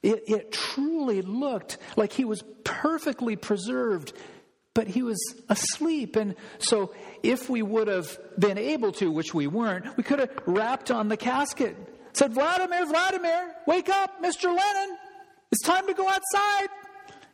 It, 0.02 0.24
it 0.26 0.50
truly 0.50 1.22
looked 1.22 1.78
like 1.94 2.12
he 2.12 2.24
was 2.24 2.42
perfectly 2.64 3.36
preserved, 3.36 4.14
but 4.74 4.88
he 4.88 5.04
was 5.04 5.16
asleep. 5.48 6.16
And 6.16 6.34
so, 6.58 6.92
if 7.22 7.48
we 7.48 7.62
would 7.62 7.86
have 7.86 8.18
been 8.36 8.58
able 8.58 8.90
to, 8.94 9.12
which 9.12 9.32
we 9.32 9.46
weren't, 9.46 9.96
we 9.96 10.02
could 10.02 10.18
have 10.18 10.30
rapped 10.44 10.90
on 10.90 11.06
the 11.06 11.16
casket, 11.16 11.76
said, 12.12 12.34
Vladimir, 12.34 12.84
Vladimir, 12.84 13.54
wake 13.68 13.88
up, 13.88 14.20
Mr. 14.20 14.46
Lenin. 14.46 14.96
It's 15.52 15.62
time 15.62 15.86
to 15.86 15.94
go 15.94 16.08
outside. 16.08 16.68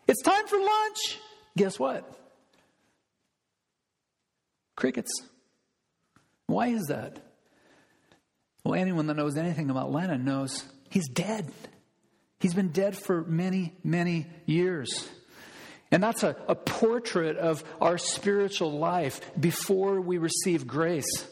It's 0.06 0.20
time 0.20 0.46
for 0.46 0.58
lunch. 0.58 1.18
Guess 1.56 1.78
what? 1.78 2.04
Crickets. 4.76 5.22
Why 6.46 6.68
is 6.68 6.86
that? 6.88 7.18
Well, 8.64 8.74
anyone 8.74 9.06
that 9.08 9.14
knows 9.14 9.36
anything 9.36 9.70
about 9.70 9.92
Lenin 9.92 10.24
knows 10.24 10.64
he's 10.90 11.08
dead. 11.08 11.52
He's 12.40 12.54
been 12.54 12.68
dead 12.68 12.96
for 12.96 13.22
many, 13.22 13.72
many 13.82 14.26
years. 14.46 15.08
And 15.90 16.02
that's 16.02 16.22
a, 16.22 16.36
a 16.48 16.54
portrait 16.54 17.36
of 17.36 17.62
our 17.80 17.98
spiritual 17.98 18.72
life 18.78 19.20
before 19.38 20.00
we 20.00 20.18
receive 20.18 20.66
grace. 20.66 21.26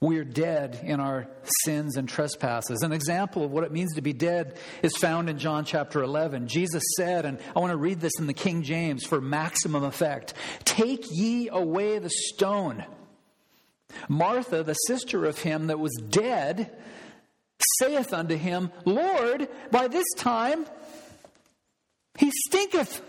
We 0.00 0.18
are 0.18 0.24
dead 0.24 0.80
in 0.82 0.98
our 0.98 1.26
sins 1.64 1.96
and 1.96 2.08
trespasses. 2.08 2.82
An 2.82 2.92
example 2.92 3.44
of 3.44 3.50
what 3.50 3.64
it 3.64 3.72
means 3.72 3.94
to 3.96 4.00
be 4.00 4.14
dead 4.14 4.56
is 4.82 4.96
found 4.96 5.28
in 5.28 5.36
John 5.36 5.66
chapter 5.66 6.02
11. 6.02 6.48
Jesus 6.48 6.82
said, 6.96 7.26
and 7.26 7.38
I 7.54 7.60
want 7.60 7.72
to 7.72 7.76
read 7.76 8.00
this 8.00 8.18
in 8.18 8.26
the 8.26 8.32
King 8.32 8.62
James 8.62 9.04
for 9.04 9.20
maximum 9.20 9.84
effect 9.84 10.32
Take 10.64 11.04
ye 11.10 11.48
away 11.48 11.98
the 11.98 12.08
stone. 12.08 12.84
Martha, 14.08 14.62
the 14.62 14.74
sister 14.74 15.24
of 15.24 15.38
him 15.38 15.68
that 15.68 15.78
was 15.78 15.92
dead, 16.08 16.70
saith 17.78 18.12
unto 18.12 18.36
him, 18.36 18.70
Lord, 18.84 19.48
by 19.70 19.88
this 19.88 20.06
time 20.16 20.66
He 22.18 22.30
stinketh 22.48 23.02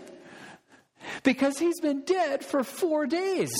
because 1.22 1.58
he's 1.58 1.80
been 1.80 2.02
dead 2.04 2.44
for 2.44 2.64
four 2.64 3.06
days. 3.06 3.50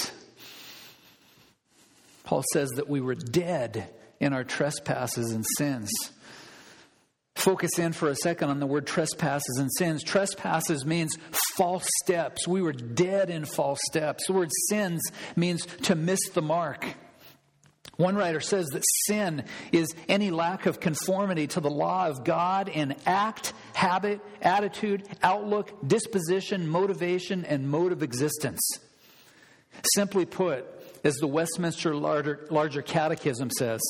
Paul 2.25 2.45
says 2.53 2.71
that 2.77 2.89
we 2.89 3.01
were 3.01 3.15
dead 3.15 3.93
in 4.21 4.33
our 4.33 4.45
trespasses 4.45 5.33
and 5.33 5.45
sins. 5.59 5.91
Focus 7.35 7.79
in 7.79 7.93
for 7.93 8.09
a 8.09 8.15
second 8.15 8.51
on 8.51 8.61
the 8.61 8.67
word 8.67 8.87
trespasses 8.87 9.59
and 9.59 9.69
sins. 9.77 10.05
Trespasses 10.05 10.87
means 10.87 11.17
false 11.57 11.87
steps. 12.05 12.47
We 12.47 12.63
were 12.63 12.73
dead 12.73 13.31
in 13.31 13.45
false 13.45 13.81
steps. 13.91 14.27
The 14.27 14.35
word 14.35 14.51
sins 14.69 15.03
means 15.35 15.67
to 15.83 15.95
miss 15.95 16.21
the 16.35 16.43
mark. 16.43 16.87
One 17.97 18.17
writer 18.17 18.41
says 18.41 18.67
that 18.69 18.83
sin 19.07 19.45
is 19.71 19.87
any 20.09 20.31
lack 20.31 20.67
of 20.67 20.81
conformity 20.81 21.47
to 21.49 21.61
the 21.61 21.71
law 21.71 22.07
of 22.07 22.25
God 22.25 22.69
in 22.69 22.97
act, 23.05 23.53
habit, 23.75 24.21
attitude, 24.41 25.07
outlook, 25.23 25.87
disposition, 25.87 26.67
motivation, 26.67 27.45
and 27.45 27.69
mode 27.69 27.93
of 27.93 28.03
existence. 28.03 28.61
Simply 29.95 30.25
put, 30.25 30.65
as 31.05 31.17
the 31.17 31.27
Westminster 31.27 31.95
Larger, 31.95 32.47
Larger 32.51 32.83
Catechism 32.83 33.51
says, 33.51 33.81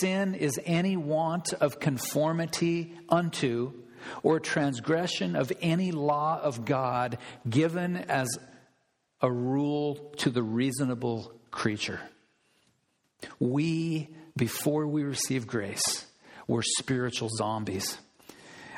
sin 0.00 0.34
is 0.34 0.58
any 0.64 0.96
want 0.96 1.52
of 1.54 1.80
conformity 1.80 2.94
unto 3.08 3.72
or 4.22 4.40
transgression 4.40 5.36
of 5.36 5.52
any 5.60 5.92
law 5.92 6.40
of 6.40 6.64
God 6.64 7.18
given 7.48 7.96
as 7.96 8.28
a 9.20 9.30
rule 9.30 10.12
to 10.18 10.30
the 10.30 10.42
reasonable 10.42 11.32
creature. 11.50 12.00
We, 13.38 14.08
before 14.36 14.86
we 14.86 15.04
receive 15.04 15.46
grace, 15.46 16.06
were 16.46 16.62
spiritual 16.62 17.28
zombies. 17.28 17.98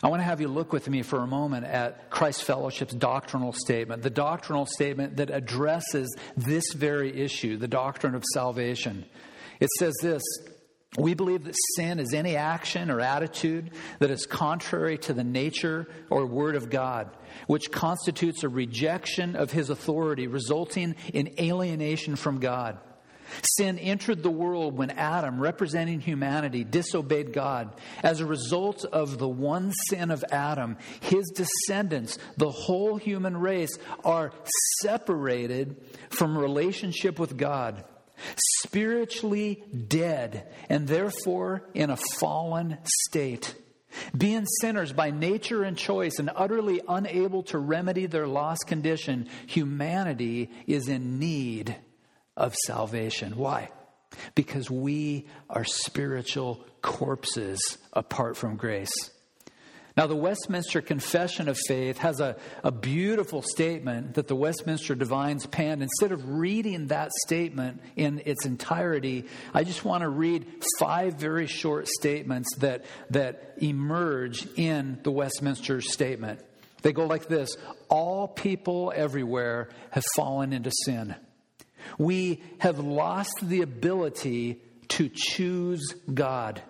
I 0.05 0.09
want 0.09 0.21
to 0.21 0.25
have 0.25 0.43
you 0.43 0.49
look 0.49 0.71
with 0.71 0.87
me 0.87 1.01
for 1.01 1.21
a 1.21 1.27
moment 1.27 1.65
at 1.65 2.11
Christ 2.11 2.45
Fellowship's 2.45 2.93
doctrinal 2.93 3.55
statement, 3.55 4.03
the 4.03 4.11
doctrinal 4.11 4.67
statement 4.67 5.17
that 5.17 5.31
addresses 5.31 6.15
this 6.37 6.75
very 6.75 7.23
issue, 7.23 7.57
the 7.57 7.69
doctrine 7.69 8.15
of 8.15 8.23
salvation. 8.35 9.07
It 9.61 9.71
says 9.79 9.95
this 10.03 10.23
We 10.99 11.15
believe 11.15 11.45
that 11.45 11.57
sin 11.77 12.01
is 12.01 12.13
any 12.13 12.37
action 12.37 12.91
or 12.91 13.01
attitude 13.01 13.71
that 13.99 14.11
is 14.11 14.27
contrary 14.27 14.99
to 14.99 15.15
the 15.15 15.25
nature 15.25 15.87
or 16.11 16.27
word 16.27 16.57
of 16.57 16.69
God, 16.69 17.09
which 17.47 17.71
constitutes 17.71 18.45
a 18.45 18.49
rejection 18.51 19.37
of 19.37 19.53
his 19.53 19.71
authority, 19.71 20.27
resulting 20.27 20.97
in 21.15 21.35
alienation 21.41 22.17
from 22.17 22.41
God. 22.41 22.79
Sin 23.43 23.79
entered 23.79 24.23
the 24.23 24.31
world 24.31 24.77
when 24.77 24.91
Adam, 24.91 25.41
representing 25.41 26.01
humanity, 26.01 26.65
disobeyed 26.65 27.33
God. 27.33 27.75
As 28.03 28.21
a 28.21 28.27
result 28.27 28.85
of 28.85 29.19
the 29.19 29.29
one 29.29 29.73
sin 29.89 30.11
of 30.11 30.25
Adam, 30.31 30.77
his 31.01 31.25
descendants, 31.35 32.19
the 32.37 32.51
whole 32.51 32.97
human 32.97 33.37
race, 33.37 33.77
are 34.05 34.33
separated 34.81 35.77
from 36.11 36.37
relationship 36.37 37.19
with 37.19 37.37
God, 37.37 37.85
spiritually 38.65 39.63
dead, 39.89 40.53
and 40.69 40.87
therefore 40.87 41.69
in 41.75 41.91
a 41.91 41.99
fallen 42.19 42.79
state. 43.09 43.55
Being 44.17 44.45
sinners 44.61 44.93
by 44.93 45.11
nature 45.11 45.63
and 45.63 45.77
choice 45.77 46.19
and 46.19 46.31
utterly 46.35 46.81
unable 46.89 47.45
to 47.45 47.59
remedy 47.59 48.07
their 48.07 48.27
lost 48.27 48.67
condition, 48.67 49.29
humanity 49.47 50.51
is 50.67 50.89
in 50.89 51.19
need 51.19 51.77
of 52.37 52.55
salvation. 52.67 53.37
Why? 53.37 53.71
Because 54.35 54.71
we 54.71 55.27
are 55.51 55.65
spiritual 55.65 56.65
corpses 56.83 57.79
apart 57.93 58.37
from 58.37 58.57
grace. 58.57 58.93
Now, 59.97 60.09
the 60.09 60.17
Westminster 60.17 60.81
Confession 60.81 61.49
of 61.49 61.57
Faith 61.69 61.99
has 61.99 62.19
a, 62.19 62.35
a 62.65 62.73
beautiful 62.73 63.43
statement 63.43 64.15
that 64.15 64.27
the 64.27 64.35
Westminster 64.35 64.97
Divines 64.97 65.47
penned. 65.47 65.83
Instead 65.83 66.11
of 66.11 66.29
reading 66.29 66.89
that 66.89 67.13
statement 67.25 67.81
in 67.95 68.21
its 68.25 68.45
entirety, 68.45 69.27
I 69.53 69.63
just 69.63 69.85
want 69.85 70.03
to 70.03 70.09
read 70.09 70.47
five 70.81 71.15
very 71.15 71.47
short 71.47 71.87
statements 71.87 72.57
that, 72.57 72.85
that 73.11 73.55
emerge 73.59 74.49
in 74.57 74.99
the 75.05 75.13
Westminster 75.13 75.81
statement. 75.81 76.41
They 76.83 76.93
go 76.93 77.07
like 77.07 77.29
this 77.29 77.57
All 77.89 78.27
people 78.27 78.93
everywhere 78.95 79.69
have 79.91 80.05
fallen 80.17 80.53
into 80.53 80.73
sin. 80.85 81.15
We 81.99 82.43
have 82.59 82.79
lost 82.79 83.35
the 83.43 83.63
ability 83.63 84.61
to 84.89 85.09
choose 85.13 85.95
God. 86.13 86.63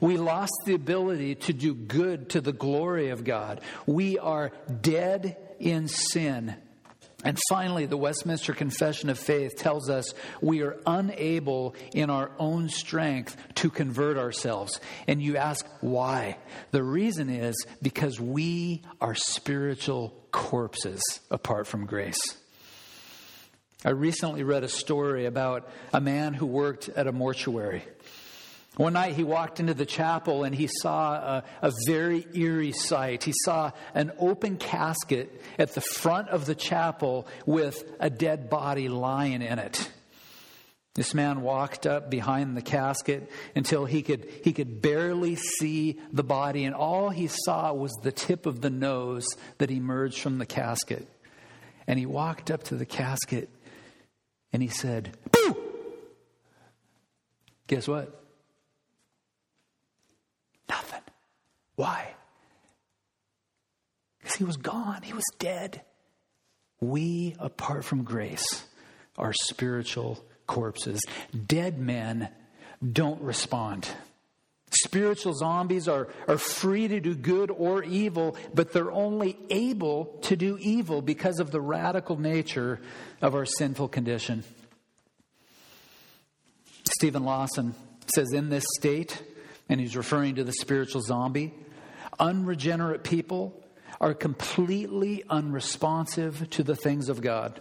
We 0.00 0.16
lost 0.16 0.52
the 0.64 0.74
ability 0.74 1.36
to 1.36 1.52
do 1.52 1.74
good 1.74 2.30
to 2.30 2.40
the 2.40 2.52
glory 2.52 3.10
of 3.10 3.24
God. 3.24 3.60
We 3.86 4.18
are 4.18 4.52
dead 4.82 5.36
in 5.58 5.88
sin. 5.88 6.56
And 7.24 7.38
finally, 7.48 7.86
the 7.86 7.96
Westminster 7.96 8.52
Confession 8.52 9.08
of 9.08 9.18
Faith 9.18 9.56
tells 9.56 9.88
us 9.88 10.12
we 10.40 10.62
are 10.62 10.76
unable 10.86 11.74
in 11.92 12.10
our 12.10 12.30
own 12.38 12.68
strength 12.68 13.36
to 13.56 13.70
convert 13.70 14.16
ourselves. 14.16 14.80
And 15.08 15.20
you 15.20 15.36
ask, 15.36 15.66
why? 15.80 16.36
The 16.70 16.82
reason 16.82 17.30
is 17.30 17.56
because 17.82 18.20
we 18.20 18.82
are 19.00 19.14
spiritual 19.14 20.14
corpses 20.30 21.02
apart 21.30 21.66
from 21.66 21.86
grace. 21.86 22.20
I 23.86 23.90
recently 23.90 24.42
read 24.42 24.64
a 24.64 24.68
story 24.68 25.26
about 25.26 25.68
a 25.92 26.00
man 26.00 26.34
who 26.34 26.44
worked 26.44 26.88
at 26.88 27.06
a 27.06 27.12
mortuary. 27.12 27.84
One 28.74 28.94
night 28.94 29.14
he 29.14 29.22
walked 29.22 29.60
into 29.60 29.74
the 29.74 29.86
chapel 29.86 30.42
and 30.42 30.52
he 30.52 30.68
saw 30.82 31.14
a, 31.14 31.44
a, 31.62 31.72
very 31.86 32.26
eerie 32.34 32.72
sight. 32.72 33.22
He 33.22 33.32
saw 33.44 33.70
an 33.94 34.10
open 34.18 34.56
casket 34.56 35.40
at 35.56 35.76
the 35.76 35.80
front 35.80 36.30
of 36.30 36.46
the 36.46 36.56
chapel 36.56 37.28
with 37.46 37.84
a 38.00 38.10
dead 38.10 38.50
body 38.50 38.88
lying 38.88 39.40
in 39.40 39.60
it. 39.60 39.88
This 40.96 41.14
man 41.14 41.42
walked 41.42 41.86
up 41.86 42.10
behind 42.10 42.56
the 42.56 42.62
casket 42.62 43.30
until 43.54 43.84
he 43.84 44.02
could, 44.02 44.28
he 44.42 44.52
could 44.52 44.82
barely 44.82 45.36
see 45.36 46.00
the 46.12 46.24
body, 46.24 46.64
and 46.64 46.74
all 46.74 47.10
he 47.10 47.28
saw 47.28 47.72
was 47.72 47.92
the 48.02 48.10
tip 48.10 48.46
of 48.46 48.62
the 48.62 48.70
nose 48.70 49.28
that 49.58 49.70
emerged 49.70 50.18
from 50.18 50.38
the 50.38 50.46
casket. 50.46 51.06
And 51.86 52.00
he 52.00 52.06
walked 52.06 52.50
up 52.50 52.64
to 52.64 52.74
the 52.74 52.86
casket 52.86 53.48
and 54.56 54.62
he 54.62 54.70
said, 54.70 55.14
Boo! 55.30 55.54
Guess 57.66 57.88
what? 57.88 58.24
Nothing. 60.66 61.02
Why? 61.74 62.14
Because 64.18 64.36
he 64.36 64.44
was 64.44 64.56
gone, 64.56 65.02
he 65.02 65.12
was 65.12 65.26
dead. 65.38 65.82
We, 66.80 67.36
apart 67.38 67.84
from 67.84 68.02
grace, 68.04 68.64
are 69.18 69.34
spiritual 69.34 70.24
corpses. 70.46 71.02
Dead 71.46 71.78
men 71.78 72.30
don't 72.82 73.20
respond. 73.20 73.86
Spiritual 74.84 75.34
zombies 75.34 75.88
are, 75.88 76.08
are 76.28 76.38
free 76.38 76.88
to 76.88 77.00
do 77.00 77.14
good 77.14 77.50
or 77.50 77.82
evil, 77.82 78.36
but 78.54 78.72
they're 78.72 78.92
only 78.92 79.38
able 79.50 80.06
to 80.22 80.36
do 80.36 80.58
evil 80.60 81.02
because 81.02 81.38
of 81.38 81.50
the 81.50 81.60
radical 81.60 82.18
nature 82.18 82.80
of 83.22 83.34
our 83.34 83.46
sinful 83.46 83.88
condition. 83.88 84.44
Steven 86.98 87.24
Lawson 87.24 87.74
says, 88.14 88.32
in 88.32 88.48
this 88.48 88.64
state, 88.78 89.22
and 89.68 89.80
he's 89.80 89.96
referring 89.96 90.36
to 90.36 90.44
the 90.44 90.52
spiritual 90.52 91.00
zombie, 91.00 91.52
unregenerate 92.18 93.02
people 93.02 93.62
are 94.00 94.14
completely 94.14 95.24
unresponsive 95.28 96.48
to 96.50 96.62
the 96.62 96.76
things 96.76 97.08
of 97.08 97.20
God. 97.20 97.60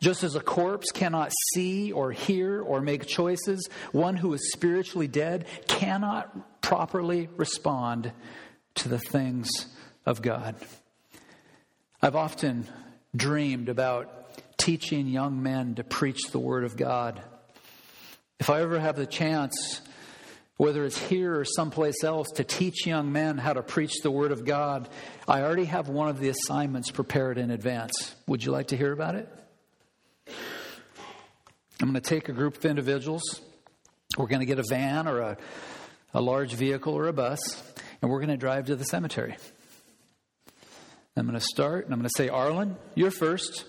Just 0.00 0.22
as 0.22 0.36
a 0.36 0.40
corpse 0.40 0.90
cannot 0.92 1.32
see 1.54 1.90
or 1.90 2.12
hear 2.12 2.62
or 2.62 2.80
make 2.80 3.06
choices, 3.06 3.68
one 3.92 4.16
who 4.16 4.32
is 4.32 4.52
spiritually 4.52 5.08
dead 5.08 5.46
cannot 5.66 6.60
properly 6.62 7.28
respond 7.36 8.12
to 8.76 8.88
the 8.88 8.98
things 8.98 9.50
of 10.06 10.22
God. 10.22 10.54
I've 12.00 12.16
often 12.16 12.66
dreamed 13.16 13.68
about 13.68 14.56
teaching 14.56 15.08
young 15.08 15.42
men 15.42 15.74
to 15.76 15.84
preach 15.84 16.30
the 16.30 16.38
Word 16.38 16.64
of 16.64 16.76
God. 16.76 17.20
If 18.38 18.50
I 18.50 18.60
ever 18.60 18.78
have 18.78 18.96
the 18.96 19.06
chance, 19.06 19.80
whether 20.58 20.84
it's 20.84 20.98
here 20.98 21.40
or 21.40 21.44
someplace 21.44 22.04
else, 22.04 22.28
to 22.36 22.44
teach 22.44 22.86
young 22.86 23.10
men 23.10 23.38
how 23.38 23.52
to 23.52 23.62
preach 23.62 24.00
the 24.02 24.10
Word 24.12 24.30
of 24.30 24.44
God, 24.44 24.88
I 25.26 25.42
already 25.42 25.64
have 25.64 25.88
one 25.88 26.08
of 26.08 26.20
the 26.20 26.28
assignments 26.28 26.92
prepared 26.92 27.38
in 27.38 27.50
advance. 27.50 28.14
Would 28.28 28.44
you 28.44 28.52
like 28.52 28.68
to 28.68 28.76
hear 28.76 28.92
about 28.92 29.16
it? 29.16 29.28
I'm 31.80 31.92
going 31.92 32.00
to 32.02 32.08
take 32.08 32.28
a 32.28 32.32
group 32.32 32.56
of 32.56 32.64
individuals. 32.64 33.40
We're 34.16 34.26
going 34.26 34.40
to 34.40 34.46
get 34.46 34.58
a 34.58 34.64
van 34.68 35.06
or 35.06 35.20
a, 35.20 35.36
a 36.12 36.20
large 36.20 36.54
vehicle 36.54 36.92
or 36.92 37.06
a 37.06 37.12
bus, 37.12 37.38
and 38.02 38.10
we're 38.10 38.18
going 38.18 38.30
to 38.30 38.36
drive 38.36 38.66
to 38.66 38.76
the 38.76 38.84
cemetery. 38.84 39.36
I'm 41.16 41.26
going 41.26 41.38
to 41.38 41.44
start, 41.44 41.84
and 41.84 41.94
I'm 41.94 42.00
going 42.00 42.08
to 42.08 42.16
say, 42.16 42.28
Arlen, 42.28 42.76
you're 42.94 43.10
first. 43.10 43.64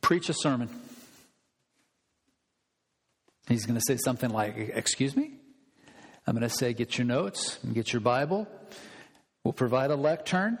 Preach 0.00 0.28
a 0.28 0.34
sermon. 0.34 0.68
He's 3.48 3.66
going 3.66 3.78
to 3.78 3.84
say 3.86 3.96
something 3.96 4.30
like, 4.30 4.56
Excuse 4.56 5.16
me? 5.16 5.32
I'm 6.26 6.36
going 6.36 6.48
to 6.48 6.54
say, 6.54 6.72
Get 6.72 6.98
your 6.98 7.06
notes 7.06 7.58
and 7.62 7.74
get 7.74 7.92
your 7.92 8.00
Bible. 8.00 8.46
We'll 9.44 9.52
provide 9.52 9.90
a 9.90 9.96
lectern, 9.96 10.58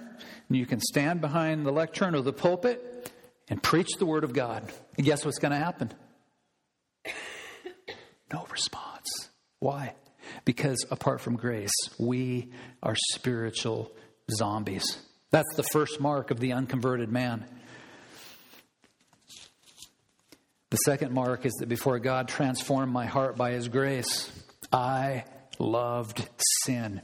and 0.48 0.58
you 0.58 0.66
can 0.66 0.80
stand 0.80 1.20
behind 1.20 1.64
the 1.64 1.72
lectern 1.72 2.16
or 2.16 2.22
the 2.22 2.32
pulpit 2.32 3.10
and 3.48 3.62
preach 3.62 3.90
the 3.98 4.06
Word 4.06 4.24
of 4.24 4.32
God. 4.32 4.64
And 4.96 5.06
guess 5.06 5.24
what's 5.24 5.38
going 5.38 5.52
to 5.52 5.58
happen? 5.58 5.92
No 8.32 8.46
response. 8.50 9.08
Why? 9.58 9.94
Because 10.44 10.84
apart 10.90 11.20
from 11.20 11.36
grace, 11.36 11.72
we 11.98 12.50
are 12.82 12.96
spiritual 13.12 13.92
zombies. 14.30 14.98
That's 15.30 15.54
the 15.56 15.62
first 15.62 16.00
mark 16.00 16.30
of 16.30 16.40
the 16.40 16.52
unconverted 16.52 17.10
man. 17.10 17.44
The 20.70 20.76
second 20.78 21.12
mark 21.12 21.44
is 21.44 21.52
that 21.60 21.68
before 21.68 21.98
God 21.98 22.28
transformed 22.28 22.92
my 22.92 23.04
heart 23.04 23.36
by 23.36 23.52
His 23.52 23.68
grace, 23.68 24.32
I 24.72 25.24
loved 25.58 26.26
sin. 26.64 27.02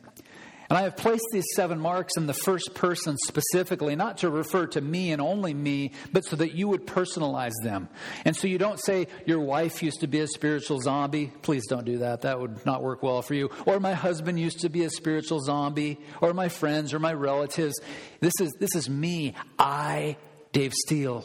And 0.68 0.76
I 0.76 0.82
have 0.82 0.96
placed 0.96 1.24
these 1.32 1.46
seven 1.54 1.80
marks 1.80 2.16
in 2.18 2.26
the 2.26 2.34
first 2.34 2.74
person 2.74 3.16
specifically, 3.26 3.96
not 3.96 4.18
to 4.18 4.28
refer 4.28 4.66
to 4.68 4.80
me 4.82 5.12
and 5.12 5.22
only 5.22 5.54
me, 5.54 5.92
but 6.12 6.26
so 6.26 6.36
that 6.36 6.54
you 6.54 6.68
would 6.68 6.86
personalize 6.86 7.54
them. 7.62 7.88
And 8.26 8.36
so 8.36 8.46
you 8.48 8.58
don't 8.58 8.78
say, 8.78 9.06
Your 9.24 9.40
wife 9.40 9.82
used 9.82 10.00
to 10.00 10.06
be 10.06 10.20
a 10.20 10.26
spiritual 10.26 10.80
zombie. 10.80 11.32
Please 11.40 11.66
don't 11.66 11.86
do 11.86 11.98
that. 11.98 12.22
That 12.22 12.38
would 12.38 12.66
not 12.66 12.82
work 12.82 13.02
well 13.02 13.22
for 13.22 13.34
you. 13.34 13.50
Or 13.64 13.80
my 13.80 13.94
husband 13.94 14.38
used 14.38 14.60
to 14.60 14.68
be 14.68 14.84
a 14.84 14.90
spiritual 14.90 15.40
zombie. 15.40 16.00
Or 16.20 16.34
my 16.34 16.50
friends 16.50 16.92
or 16.92 16.98
my 16.98 17.14
relatives. 17.14 17.80
This 18.20 18.34
is, 18.38 18.52
this 18.60 18.74
is 18.74 18.90
me. 18.90 19.34
I, 19.58 20.18
Dave 20.52 20.74
Steele, 20.74 21.24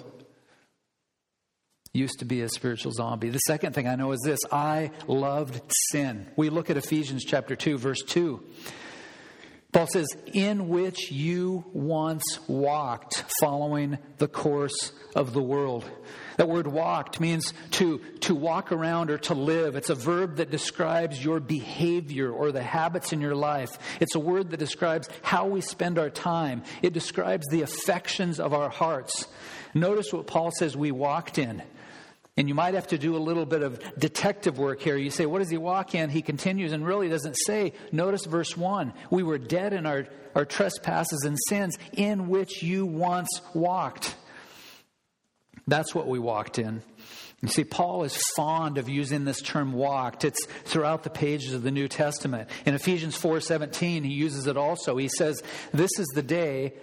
used 1.94 2.20
to 2.20 2.26
be 2.26 2.42
a 2.42 2.50
spiritual 2.50 2.92
zombie. 2.92 3.30
The 3.30 3.40
second 3.40 3.74
thing 3.76 3.88
I 3.88 3.96
know 3.96 4.14
is 4.14 4.22
this 4.24 4.40
I 4.52 4.92
loved 5.08 5.62
sin. 5.92 6.28
We 6.36 6.50
look 6.50 6.70
at 6.70 6.78
Ephesians 6.78 7.24
chapter 7.24 7.56
2, 7.56 7.78
verse 7.78 8.02
2. 8.04 8.42
Paul 9.74 9.88
says, 9.88 10.08
in 10.28 10.70
which 10.70 11.12
you 11.12 11.66
once 11.74 12.40
walked, 12.48 13.26
following 13.42 13.98
the 14.20 14.28
course 14.28 14.92
of 15.16 15.34
the 15.34 15.42
world. 15.42 15.84
That 16.38 16.48
word 16.48 16.68
walked 16.68 17.20
means 17.20 17.54
to, 17.72 17.98
to 18.22 18.36
walk 18.36 18.72
around 18.72 19.10
or 19.10 19.18
to 19.20 19.34
live. 19.34 19.76
It's 19.76 19.90
a 19.90 19.96
verb 19.96 20.38
that 20.38 20.52
describes 20.52 21.24
your 21.24 21.40
behavior 21.40 22.32
or 22.32 22.52
the 22.52 22.62
habits 22.62 23.14
in 23.14 23.22
your 23.22 23.36
life. 23.36 23.80
It's 24.00 24.14
a 24.16 24.20
word 24.20 24.52
that 24.52 24.58
describes 24.58 25.10
how 25.24 25.48
we 25.48 25.62
spend 25.62 25.98
our 25.98 26.10
time. 26.10 26.64
It 26.84 26.94
describes 26.94 27.48
the 27.48 27.64
affections 27.64 28.40
of 28.40 28.54
our 28.54 28.70
hearts. 28.70 29.28
Notice 29.74 30.14
what 30.14 30.28
Paul 30.28 30.52
says 30.52 30.78
we 30.78 30.92
walked 30.92 31.40
in. 31.40 31.64
And 32.36 32.48
you 32.50 32.56
might 32.56 32.74
have 32.74 32.88
to 32.88 32.98
do 32.98 33.16
a 33.16 33.20
little 33.20 33.46
bit 33.46 33.62
of 33.62 33.80
detective 33.98 34.58
work 34.58 34.82
here. 34.82 34.98
You 34.98 35.12
say, 35.12 35.26
What 35.28 35.40
does 35.40 35.50
he 35.50 35.58
walk 35.58 35.94
in? 35.94 36.10
He 36.10 36.22
continues 36.22 36.72
and 36.72 36.86
really 36.86 37.08
doesn't 37.08 37.36
say. 37.46 37.74
Notice 37.92 38.26
verse 38.26 38.58
1 38.58 38.94
We 39.12 39.22
were 39.22 39.38
dead 39.38 39.74
in 39.74 39.86
our, 39.86 40.08
our 40.34 40.46
trespasses 40.46 41.24
and 41.26 41.38
sins 41.48 41.78
in 41.92 42.30
which 42.30 42.64
you 42.64 42.86
once 42.86 43.30
walked. 43.54 44.16
That's 45.68 45.94
what 45.94 46.08
we 46.08 46.20
walked 46.20 46.58
in. 46.60 46.82
You 47.44 47.50
see, 47.50 47.66
Paul 47.66 48.04
is 48.04 48.18
fond 48.36 48.78
of 48.78 48.88
using 48.88 49.26
this 49.26 49.42
term 49.42 49.74
walked. 49.74 50.24
It's 50.24 50.46
throughout 50.64 51.04
the 51.04 51.10
pages 51.10 51.54
of 51.54 51.62
the 51.62 51.72
New 51.72 51.88
Testament. 51.88 52.50
In 52.66 52.74
Ephesians 52.74 53.18
4:17, 53.18 54.06
he 54.06 54.14
uses 54.14 54.48
it 54.48 54.58
also. 54.58 54.98
He 54.98 55.10
says, 55.10 55.44
This 55.74 55.92
is 56.00 56.08
the 56.16 56.24
day 56.24 56.74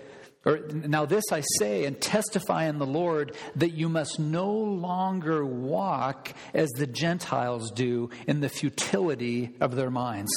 or, 0.45 0.59
now, 0.73 1.05
this 1.05 1.25
I 1.31 1.43
say 1.59 1.85
and 1.85 2.01
testify 2.01 2.65
in 2.65 2.79
the 2.79 2.87
Lord 2.87 3.37
that 3.57 3.73
you 3.73 3.91
must 3.91 4.19
no 4.19 4.51
longer 4.51 5.45
walk 5.45 6.33
as 6.55 6.71
the 6.71 6.87
Gentiles 6.87 7.71
do 7.73 8.09
in 8.27 8.41
the 8.41 8.49
futility 8.49 9.55
of 9.61 9.77
their 9.77 9.91
minds. 9.91 10.33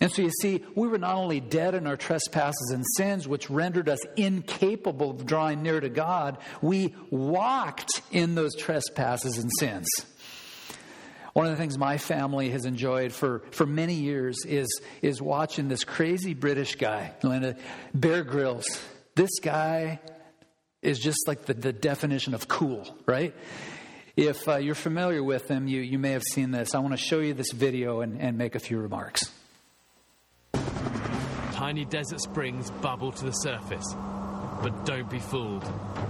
And 0.00 0.12
so 0.12 0.22
you 0.22 0.30
see, 0.42 0.64
we 0.76 0.86
were 0.86 0.98
not 0.98 1.16
only 1.16 1.40
dead 1.40 1.74
in 1.74 1.88
our 1.88 1.96
trespasses 1.96 2.70
and 2.72 2.84
sins, 2.96 3.26
which 3.26 3.50
rendered 3.50 3.88
us 3.88 3.98
incapable 4.16 5.10
of 5.10 5.26
drawing 5.26 5.64
near 5.64 5.80
to 5.80 5.88
God, 5.88 6.38
we 6.62 6.94
walked 7.10 8.02
in 8.12 8.36
those 8.36 8.54
trespasses 8.54 9.38
and 9.38 9.50
sins. 9.58 9.88
One 11.38 11.46
of 11.46 11.52
the 11.52 11.56
things 11.56 11.78
my 11.78 11.98
family 11.98 12.50
has 12.50 12.64
enjoyed 12.64 13.12
for, 13.12 13.42
for 13.52 13.64
many 13.64 13.94
years 13.94 14.44
is, 14.44 14.80
is 15.02 15.22
watching 15.22 15.68
this 15.68 15.84
crazy 15.84 16.34
British 16.34 16.74
guy, 16.74 17.12
Linda, 17.22 17.54
Bear 17.94 18.24
Grylls. 18.24 18.66
This 19.14 19.30
guy 19.40 20.00
is 20.82 20.98
just 20.98 21.28
like 21.28 21.44
the, 21.44 21.54
the 21.54 21.72
definition 21.72 22.34
of 22.34 22.48
cool, 22.48 22.92
right? 23.06 23.36
If 24.16 24.48
uh, 24.48 24.56
you're 24.56 24.74
familiar 24.74 25.22
with 25.22 25.48
him, 25.48 25.68
you, 25.68 25.80
you 25.80 25.96
may 25.96 26.10
have 26.10 26.24
seen 26.24 26.50
this. 26.50 26.74
I 26.74 26.80
want 26.80 26.94
to 26.94 27.00
show 27.00 27.20
you 27.20 27.34
this 27.34 27.52
video 27.52 28.00
and, 28.00 28.20
and 28.20 28.36
make 28.36 28.56
a 28.56 28.58
few 28.58 28.80
remarks. 28.80 29.30
Tiny 31.52 31.84
desert 31.84 32.20
springs 32.20 32.72
bubble 32.82 33.12
to 33.12 33.26
the 33.26 33.30
surface. 33.30 33.86
But 34.60 34.84
don't 34.84 35.08
be 35.08 35.20
fooled. 35.20 35.64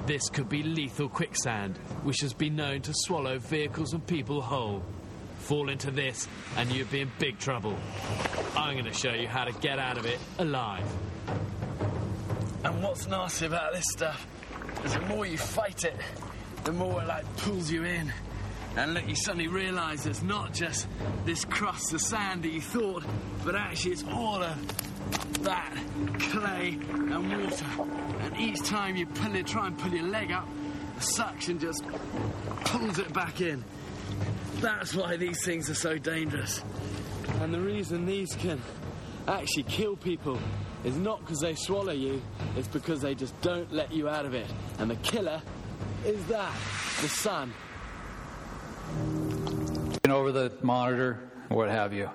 This 0.06 0.30
could 0.30 0.48
be 0.48 0.62
lethal 0.62 1.10
quicksand, 1.10 1.76
which 2.02 2.20
has 2.22 2.32
been 2.32 2.56
known 2.56 2.80
to 2.80 2.94
swallow 2.94 3.38
vehicles 3.38 3.92
and 3.92 4.06
people 4.06 4.40
whole. 4.40 4.82
Fall 5.48 5.70
into 5.70 5.90
this, 5.90 6.28
and 6.58 6.70
you'd 6.70 6.90
be 6.90 7.00
in 7.00 7.10
big 7.18 7.38
trouble. 7.38 7.74
I'm 8.54 8.74
going 8.74 8.84
to 8.84 8.92
show 8.92 9.14
you 9.14 9.26
how 9.26 9.46
to 9.46 9.52
get 9.60 9.78
out 9.78 9.96
of 9.96 10.04
it 10.04 10.18
alive. 10.38 10.84
And 12.64 12.82
what's 12.82 13.06
nasty 13.06 13.46
about 13.46 13.72
this 13.72 13.86
stuff 13.88 14.26
is 14.84 14.92
the 14.92 15.00
more 15.00 15.24
you 15.24 15.38
fight 15.38 15.84
it, 15.84 15.96
the 16.64 16.72
more 16.72 17.00
it 17.00 17.06
like 17.06 17.24
pulls 17.38 17.70
you 17.70 17.84
in. 17.84 18.12
And 18.76 18.92
look, 18.92 19.08
you 19.08 19.14
suddenly 19.14 19.48
realise 19.48 20.04
it's 20.04 20.20
not 20.22 20.52
just 20.52 20.86
this 21.24 21.46
crust 21.46 21.94
of 21.94 22.02
sand 22.02 22.42
that 22.42 22.50
you 22.52 22.60
thought, 22.60 23.04
but 23.42 23.54
actually 23.54 23.92
it's 23.92 24.04
all 24.04 24.42
of 24.42 25.44
that 25.44 25.74
clay 26.18 26.78
and 26.92 27.42
water. 27.42 27.66
And 28.20 28.36
each 28.36 28.62
time 28.64 28.96
you 28.96 29.06
pull 29.06 29.34
it, 29.34 29.46
try 29.46 29.68
and 29.68 29.78
pull 29.78 29.94
your 29.94 30.08
leg 30.08 30.30
up, 30.30 30.46
the 30.94 31.00
suction 31.00 31.58
just 31.58 31.86
pulls 32.66 32.98
it 32.98 33.10
back 33.14 33.40
in. 33.40 33.64
That's 34.60 34.94
why 34.94 35.16
these 35.16 35.44
things 35.44 35.70
are 35.70 35.74
so 35.74 35.98
dangerous. 35.98 36.62
And 37.40 37.54
the 37.54 37.60
reason 37.60 38.06
these 38.06 38.34
can 38.34 38.60
actually 39.28 39.62
kill 39.64 39.96
people 39.96 40.38
is 40.84 40.96
not 40.96 41.20
because 41.20 41.40
they 41.40 41.54
swallow 41.54 41.92
you, 41.92 42.20
it's 42.56 42.68
because 42.68 43.00
they 43.00 43.14
just 43.14 43.40
don't 43.40 43.72
let 43.72 43.92
you 43.92 44.08
out 44.08 44.26
of 44.26 44.34
it. 44.34 44.46
And 44.78 44.90
the 44.90 44.96
killer 44.96 45.40
is 46.04 46.24
that 46.26 46.52
the 47.02 47.08
sun. 47.08 47.52
Over 50.08 50.32
the 50.32 50.52
monitor, 50.62 51.30
what 51.48 51.68
have 51.68 51.92
you. 51.92 52.10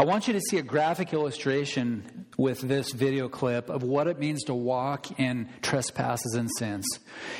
I 0.00 0.04
want 0.04 0.28
you 0.28 0.34
to 0.34 0.40
see 0.40 0.58
a 0.58 0.62
graphic 0.62 1.12
illustration 1.12 2.26
with 2.36 2.60
this 2.60 2.92
video 2.92 3.28
clip 3.28 3.68
of 3.68 3.82
what 3.82 4.06
it 4.06 4.20
means 4.20 4.44
to 4.44 4.54
walk 4.54 5.18
in 5.18 5.48
trespasses 5.60 6.34
and 6.34 6.48
sins. 6.56 6.86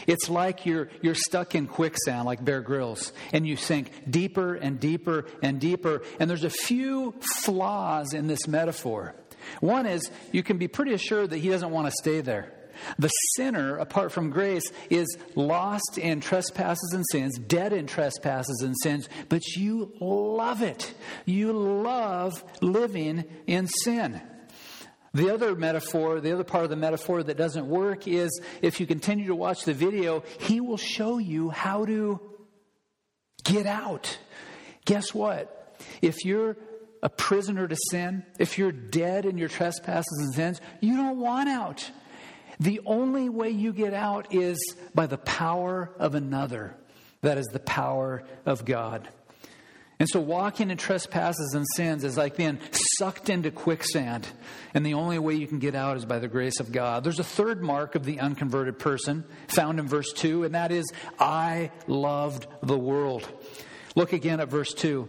It's 0.08 0.28
like 0.28 0.66
you're, 0.66 0.88
you're 1.00 1.14
stuck 1.14 1.54
in 1.54 1.68
quicksand, 1.68 2.26
like 2.26 2.44
Bear 2.44 2.60
Grylls, 2.60 3.12
and 3.32 3.46
you 3.46 3.54
sink 3.54 3.92
deeper 4.10 4.56
and 4.56 4.80
deeper 4.80 5.26
and 5.40 5.60
deeper. 5.60 6.02
And 6.18 6.28
there's 6.28 6.42
a 6.42 6.50
few 6.50 7.14
flaws 7.44 8.12
in 8.12 8.26
this 8.26 8.48
metaphor. 8.48 9.14
One 9.60 9.86
is 9.86 10.10
you 10.32 10.42
can 10.42 10.58
be 10.58 10.66
pretty 10.66 10.94
assured 10.94 11.30
that 11.30 11.38
he 11.38 11.50
doesn't 11.50 11.70
want 11.70 11.86
to 11.86 11.92
stay 11.92 12.22
there. 12.22 12.57
The 12.98 13.08
sinner, 13.36 13.76
apart 13.76 14.12
from 14.12 14.30
grace, 14.30 14.70
is 14.90 15.16
lost 15.34 15.98
in 15.98 16.20
trespasses 16.20 16.92
and 16.92 17.04
sins, 17.10 17.38
dead 17.38 17.72
in 17.72 17.86
trespasses 17.86 18.62
and 18.62 18.74
sins, 18.82 19.08
but 19.28 19.46
you 19.56 19.92
love 20.00 20.62
it. 20.62 20.94
You 21.24 21.52
love 21.52 22.42
living 22.60 23.24
in 23.46 23.66
sin. 23.66 24.20
The 25.14 25.32
other 25.32 25.54
metaphor, 25.54 26.20
the 26.20 26.32
other 26.32 26.44
part 26.44 26.64
of 26.64 26.70
the 26.70 26.76
metaphor 26.76 27.22
that 27.22 27.36
doesn't 27.36 27.66
work 27.66 28.06
is 28.06 28.40
if 28.62 28.78
you 28.78 28.86
continue 28.86 29.26
to 29.28 29.34
watch 29.34 29.64
the 29.64 29.74
video, 29.74 30.22
he 30.40 30.60
will 30.60 30.76
show 30.76 31.18
you 31.18 31.50
how 31.50 31.86
to 31.86 32.20
get 33.44 33.66
out. 33.66 34.18
Guess 34.84 35.14
what? 35.14 35.76
If 36.02 36.24
you're 36.24 36.56
a 37.02 37.08
prisoner 37.08 37.66
to 37.66 37.76
sin, 37.90 38.24
if 38.38 38.58
you're 38.58 38.72
dead 38.72 39.24
in 39.24 39.38
your 39.38 39.48
trespasses 39.48 40.18
and 40.20 40.34
sins, 40.34 40.60
you 40.80 40.96
don't 40.96 41.18
want 41.18 41.48
out. 41.48 41.90
The 42.60 42.80
only 42.84 43.28
way 43.28 43.50
you 43.50 43.72
get 43.72 43.94
out 43.94 44.34
is 44.34 44.58
by 44.94 45.06
the 45.06 45.18
power 45.18 45.90
of 45.98 46.14
another. 46.14 46.74
That 47.22 47.38
is 47.38 47.46
the 47.46 47.60
power 47.60 48.22
of 48.46 48.64
God. 48.64 49.08
And 50.00 50.08
so 50.08 50.20
walking 50.20 50.70
in 50.70 50.76
trespasses 50.76 51.54
and 51.54 51.66
sins 51.74 52.04
is 52.04 52.16
like 52.16 52.36
being 52.36 52.60
sucked 52.98 53.30
into 53.30 53.50
quicksand. 53.50 54.28
And 54.72 54.86
the 54.86 54.94
only 54.94 55.18
way 55.18 55.34
you 55.34 55.48
can 55.48 55.58
get 55.58 55.74
out 55.74 55.96
is 55.96 56.04
by 56.04 56.20
the 56.20 56.28
grace 56.28 56.60
of 56.60 56.70
God. 56.70 57.02
There's 57.02 57.18
a 57.18 57.24
third 57.24 57.62
mark 57.62 57.96
of 57.96 58.04
the 58.04 58.20
unconverted 58.20 58.78
person 58.78 59.24
found 59.48 59.80
in 59.80 59.88
verse 59.88 60.12
2, 60.12 60.44
and 60.44 60.54
that 60.54 60.70
is, 60.70 60.92
I 61.18 61.72
loved 61.88 62.46
the 62.62 62.78
world. 62.78 63.28
Look 63.96 64.12
again 64.12 64.38
at 64.38 64.48
verse 64.48 64.72
2. 64.74 65.08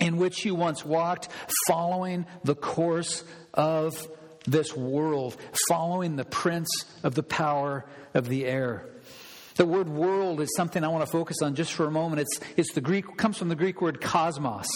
In 0.00 0.16
which 0.16 0.44
you 0.44 0.54
once 0.54 0.84
walked, 0.84 1.28
following 1.66 2.24
the 2.44 2.54
course 2.54 3.24
of 3.52 4.08
this 4.46 4.76
world, 4.76 5.36
following 5.68 6.16
the 6.16 6.24
prince 6.24 6.68
of 7.02 7.14
the 7.14 7.22
power 7.22 7.84
of 8.14 8.28
the 8.28 8.46
air. 8.46 8.86
The 9.56 9.66
word 9.66 9.88
world 9.88 10.40
is 10.40 10.48
something 10.56 10.82
I 10.82 10.88
want 10.88 11.04
to 11.04 11.10
focus 11.10 11.42
on 11.42 11.54
just 11.54 11.72
for 11.72 11.86
a 11.86 11.90
moment. 11.90 12.22
It's, 12.22 12.40
it's 12.56 12.72
the 12.72 12.80
Greek, 12.80 13.16
comes 13.16 13.36
from 13.36 13.48
the 13.48 13.56
Greek 13.56 13.82
word 13.82 14.00
cosmos, 14.00 14.68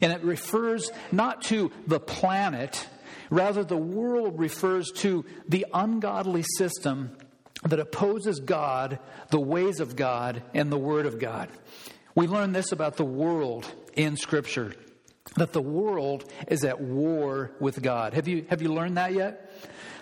and 0.00 0.12
it 0.12 0.22
refers 0.22 0.90
not 1.12 1.42
to 1.42 1.70
the 1.86 2.00
planet 2.00 2.88
Rather, 3.32 3.64
the 3.64 3.78
world 3.78 4.38
refers 4.38 4.90
to 4.96 5.24
the 5.48 5.64
ungodly 5.72 6.42
system 6.58 7.16
that 7.64 7.80
opposes 7.80 8.40
God, 8.40 8.98
the 9.30 9.40
ways 9.40 9.80
of 9.80 9.96
God, 9.96 10.42
and 10.52 10.70
the 10.70 10.76
Word 10.76 11.06
of 11.06 11.18
God. 11.18 11.48
We 12.14 12.26
learn 12.26 12.52
this 12.52 12.72
about 12.72 12.98
the 12.98 13.06
world 13.06 13.66
in 13.94 14.18
Scripture 14.18 14.74
that 15.36 15.52
the 15.52 15.62
world 15.62 16.24
is 16.48 16.64
at 16.64 16.80
war 16.80 17.52
with 17.60 17.80
God. 17.82 18.14
Have 18.14 18.28
you, 18.28 18.44
have 18.50 18.62
you 18.62 18.72
learned 18.72 18.96
that 18.96 19.12
yet? 19.12 19.50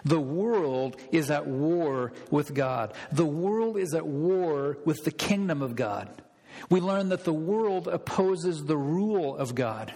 The 0.04 0.20
world 0.20 0.96
is 1.12 1.30
at 1.30 1.46
war 1.46 2.12
with 2.30 2.54
God. 2.54 2.94
The 3.12 3.26
world 3.26 3.76
is 3.76 3.94
at 3.94 4.06
war 4.06 4.78
with 4.84 5.04
the 5.04 5.10
kingdom 5.10 5.62
of 5.62 5.76
God. 5.76 6.10
We 6.68 6.80
learn 6.80 7.10
that 7.10 7.24
the 7.24 7.32
world 7.32 7.86
opposes 7.86 8.64
the 8.64 8.76
rule 8.76 9.36
of 9.36 9.54
God. 9.54 9.92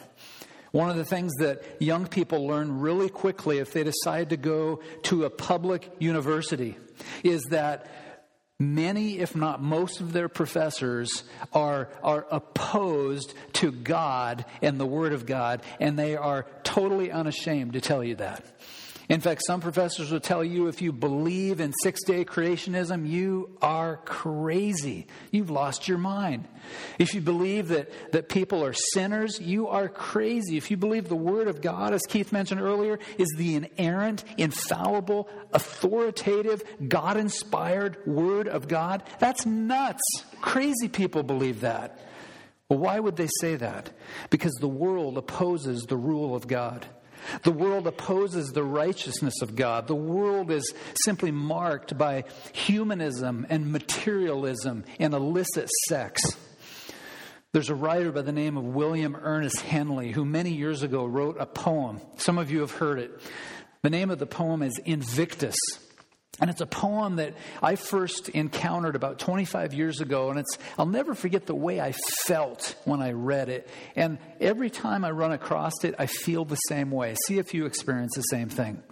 One 0.73 0.91
of 0.91 0.97
the 0.97 1.05
things 1.05 1.33
that 1.39 1.63
young 1.81 2.07
people 2.07 2.47
learn 2.47 2.81
really 2.81 3.09
quickly 3.09 3.59
if 3.59 3.73
they 3.73 3.85
decide 3.85 4.31
to 4.31 4.37
go 4.37 4.81
to 5.05 5.25
a 5.25 5.31
public 5.31 5.89
university 5.99 6.77
is 7.23 7.43
that 7.51 7.87
many, 8.65 9.19
if 9.19 9.35
not 9.37 9.63
most, 9.63 10.01
of 10.01 10.13
their 10.13 10.29
professors 10.29 11.25
are, 11.53 11.89
are 12.03 12.27
opposed 12.31 13.35
to 13.55 13.71
God 13.71 14.45
and 14.63 14.79
the 14.79 14.87
Word 14.87 15.13
of 15.13 15.27
God, 15.27 15.63
and 15.81 15.99
they 15.99 16.17
are 16.17 16.47
totally 16.63 17.11
unashamed 17.11 17.75
to 17.75 17.81
tell 17.81 18.03
you 18.03 18.17
that. 18.17 18.45
In 19.09 19.21
fact, 19.21 19.43
some 19.47 19.61
professors 19.61 20.11
will 20.11 20.21
tell 20.21 20.43
you 20.43 20.69
if 20.69 20.81
you 20.81 20.91
believe 20.91 21.61
in 21.61 21.73
six 21.83 22.03
day 22.05 22.25
creationism, 22.25 23.07
you 23.07 23.51
are 23.61 23.99
crazy. 23.99 25.07
You've 25.31 25.51
lost 25.51 25.89
your 25.89 25.99
mind. 25.99 26.49
If 26.99 27.15
you 27.15 27.21
believe 27.21 27.69
that, 27.69 27.91
that 28.13 28.31
people 28.31 28.65
are 28.65 28.73
sinners, 28.73 29.39
you 29.41 29.69
are 29.69 29.91
crazy. 29.91 30.57
If 30.57 30.71
you 30.71 30.79
believe 30.79 31.09
the 31.09 31.17
Word 31.17 31.49
of 31.49 31.61
God, 31.61 31.93
as 31.93 32.01
Keith 32.09 32.33
mentioned 32.33 32.63
earlier, 32.63 32.99
is 33.19 33.29
the 33.37 33.57
inerrant, 33.57 34.25
infallible, 34.39 35.29
authoritative, 35.53 36.63
God 36.89 37.19
inspired 37.19 37.99
Word 38.07 38.49
of 38.49 38.69
God, 38.69 39.03
that's 39.19 39.45
nuts. 39.45 40.03
Crazy 40.41 40.89
people 40.89 41.23
believe 41.23 41.61
that. 41.61 41.99
Well, 42.71 42.79
why 42.79 42.99
would 42.99 43.17
they 43.17 43.29
say 43.41 43.57
that? 43.57 43.91
Because 44.31 44.55
the 44.55 44.69
world 44.69 45.19
opposes 45.19 45.83
the 45.83 45.99
rule 45.99 46.35
of 46.35 46.49
God. 46.49 46.87
The 47.43 47.53
world 47.53 47.87
opposes 47.87 48.53
the 48.53 48.63
righteousness 48.63 49.43
of 49.43 49.57
God. 49.57 49.87
The 49.87 49.95
world 49.95 50.51
is 50.51 50.73
simply 51.05 51.31
marked 51.31 51.97
by 51.97 52.25
humanism 52.53 53.47
and 53.49 53.73
materialism 53.73 54.85
and 54.99 55.15
illicit 55.15 55.69
sex. 55.89 56.23
There's 57.53 57.71
a 57.71 57.75
writer 57.75 58.11
by 58.11 58.23
the 58.23 58.33
name 58.33 58.57
of 58.57 58.65
William 58.65 59.17
Ernest 59.17 59.61
Henley 59.61 60.11
who 60.11 60.25
many 60.25 60.51
years 60.51 60.83
ago 60.83 61.05
wrote 61.05 61.37
a 61.39 61.47
poem. 61.47 62.01
Some 62.17 62.37
of 62.37 62.51
you 62.51 62.61
have 62.61 62.73
heard 62.73 62.99
it. 62.99 63.21
The 63.83 63.91
name 63.91 64.11
of 64.11 64.19
the 64.19 64.27
poem 64.27 64.63
is 64.63 64.77
Invictus. 64.85 65.57
And 66.41 66.51
it's 66.51 66.61
a 66.61 66.67
poem 66.67 67.17
that 67.17 67.35
I 67.63 67.77
first 67.77 68.29
encountered 68.31 68.97
about 68.97 69.21
25 69.21 69.73
years 69.73 70.01
ago, 70.01 70.31
and 70.31 70.41
it's, 70.41 70.59
I'll 70.77 70.87
never 70.87 71.15
forget 71.15 71.47
the 71.47 71.55
way 71.55 71.81
I 71.81 71.93
felt 72.27 72.75
when 72.85 73.01
I 73.01 73.13
read 73.13 73.49
it. 73.49 73.69
And 73.95 74.19
every 74.41 74.69
time 74.69 75.05
I 75.05 75.13
run 75.13 75.31
across 75.31 75.85
it, 75.85 75.95
I 75.99 76.07
feel 76.07 76.45
the 76.45 76.57
same 76.57 76.91
way. 76.91 77.15
See 77.27 77.39
if 77.39 77.55
you 77.55 77.67
experience 77.67 78.15
the 78.17 78.23
same 78.23 78.49
thing. 78.49 78.83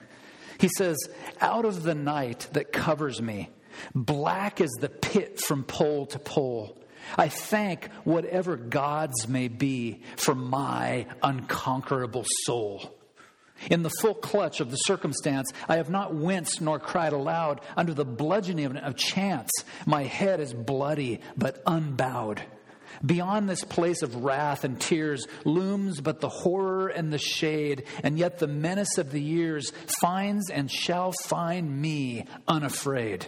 He 0.60 0.68
says, 0.76 0.96
Out 1.40 1.64
of 1.64 1.82
the 1.82 1.96
night 1.96 2.46
that 2.52 2.72
covers 2.72 3.20
me, 3.20 3.50
black 3.92 4.60
as 4.60 4.70
the 4.80 4.88
pit 4.88 5.40
from 5.40 5.64
pole 5.64 6.06
to 6.06 6.20
pole, 6.20 6.78
I 7.18 7.28
thank 7.28 7.90
whatever 8.04 8.56
gods 8.56 9.26
may 9.28 9.48
be 9.48 10.02
for 10.16 10.36
my 10.36 11.06
unconquerable 11.22 12.24
soul. 12.44 12.94
In 13.70 13.82
the 13.82 13.90
full 14.00 14.14
clutch 14.14 14.60
of 14.60 14.70
the 14.70 14.76
circumstance, 14.76 15.50
I 15.68 15.76
have 15.76 15.90
not 15.90 16.14
winced 16.14 16.60
nor 16.60 16.78
cried 16.78 17.12
aloud 17.12 17.60
under 17.76 17.94
the 17.94 18.04
bludgeoning 18.04 18.76
of 18.76 18.96
chance. 18.96 19.50
My 19.86 20.04
head 20.04 20.40
is 20.40 20.52
bloody 20.52 21.20
but 21.36 21.62
unbowed. 21.66 22.42
Beyond 23.04 23.48
this 23.48 23.64
place 23.64 24.02
of 24.02 24.16
wrath 24.16 24.64
and 24.64 24.80
tears 24.80 25.26
looms 25.44 26.00
but 26.00 26.20
the 26.20 26.28
horror 26.28 26.88
and 26.88 27.12
the 27.12 27.18
shade, 27.18 27.84
and 28.02 28.18
yet 28.18 28.38
the 28.38 28.46
menace 28.46 28.98
of 28.98 29.10
the 29.10 29.20
years 29.20 29.72
finds 30.00 30.50
and 30.50 30.70
shall 30.70 31.12
find 31.12 31.80
me 31.80 32.26
unafraid. 32.46 33.26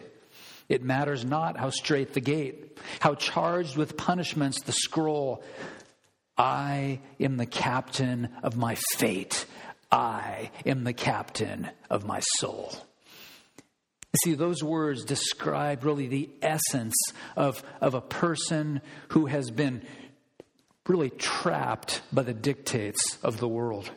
It 0.69 0.83
matters 0.83 1.25
not 1.25 1.59
how 1.59 1.71
straight 1.71 2.13
the 2.13 2.21
gate, 2.21 2.79
how 3.01 3.15
charged 3.15 3.77
with 3.77 3.97
punishments 3.97 4.63
the 4.63 4.73
scroll. 4.73 5.43
I 6.37 7.01
am 7.21 7.37
the 7.37 7.47
captain 7.47 8.29
of 8.43 8.57
my 8.57 8.77
fate. 8.97 9.47
I 9.95 10.51
am 10.67 10.83
the 10.83 10.93
captain 10.93 11.69
of 11.89 12.05
my 12.05 12.19
soul. 12.39 12.75
See, 14.25 14.35
those 14.35 14.61
words 14.61 15.05
describe 15.05 15.85
really 15.85 16.09
the 16.09 16.31
essence 16.43 16.97
of, 17.37 17.63
of 17.81 17.95
a 17.95 18.01
person 18.01 18.81
who 19.11 19.27
has 19.27 19.53
been 19.53 19.83
really 20.89 21.11
trapped 21.11 22.03
by 22.13 22.23
the 22.23 22.35
dictates 22.35 23.19
of 23.23 23.39
the 23.39 23.47
world. 23.47 23.89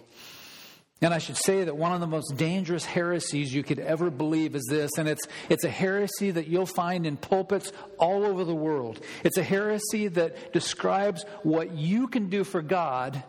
And 1.02 1.16
I 1.16 1.18
should 1.18 1.38
say 1.38 1.64
that 1.64 1.76
one 1.76 1.94
of 1.94 2.00
the 2.00 2.06
most 2.06 2.38
dangerous 2.38 2.86
heresies 2.86 3.52
you 3.52 3.64
could 3.64 3.80
ever 3.80 4.12
believe 4.12 4.56
is 4.56 4.68
this, 4.70 4.92
and 5.00 5.10
it's, 5.10 5.26
it's 5.50 5.64
a 5.64 5.70
heresy 5.70 6.30
that 6.30 6.48
you'll 6.48 6.68
find 6.68 7.08
in 7.08 7.18
pulpits 7.18 7.72
all 7.98 8.24
over 8.24 8.44
the 8.44 8.56
world. 8.56 9.04
It's 9.24 9.38
a 9.38 9.44
heresy 9.44 10.10
that 10.10 10.54
describes 10.54 11.24
what 11.42 11.72
you 11.74 12.08
can 12.08 12.30
do 12.30 12.44
for 12.44 12.62
God 12.62 13.24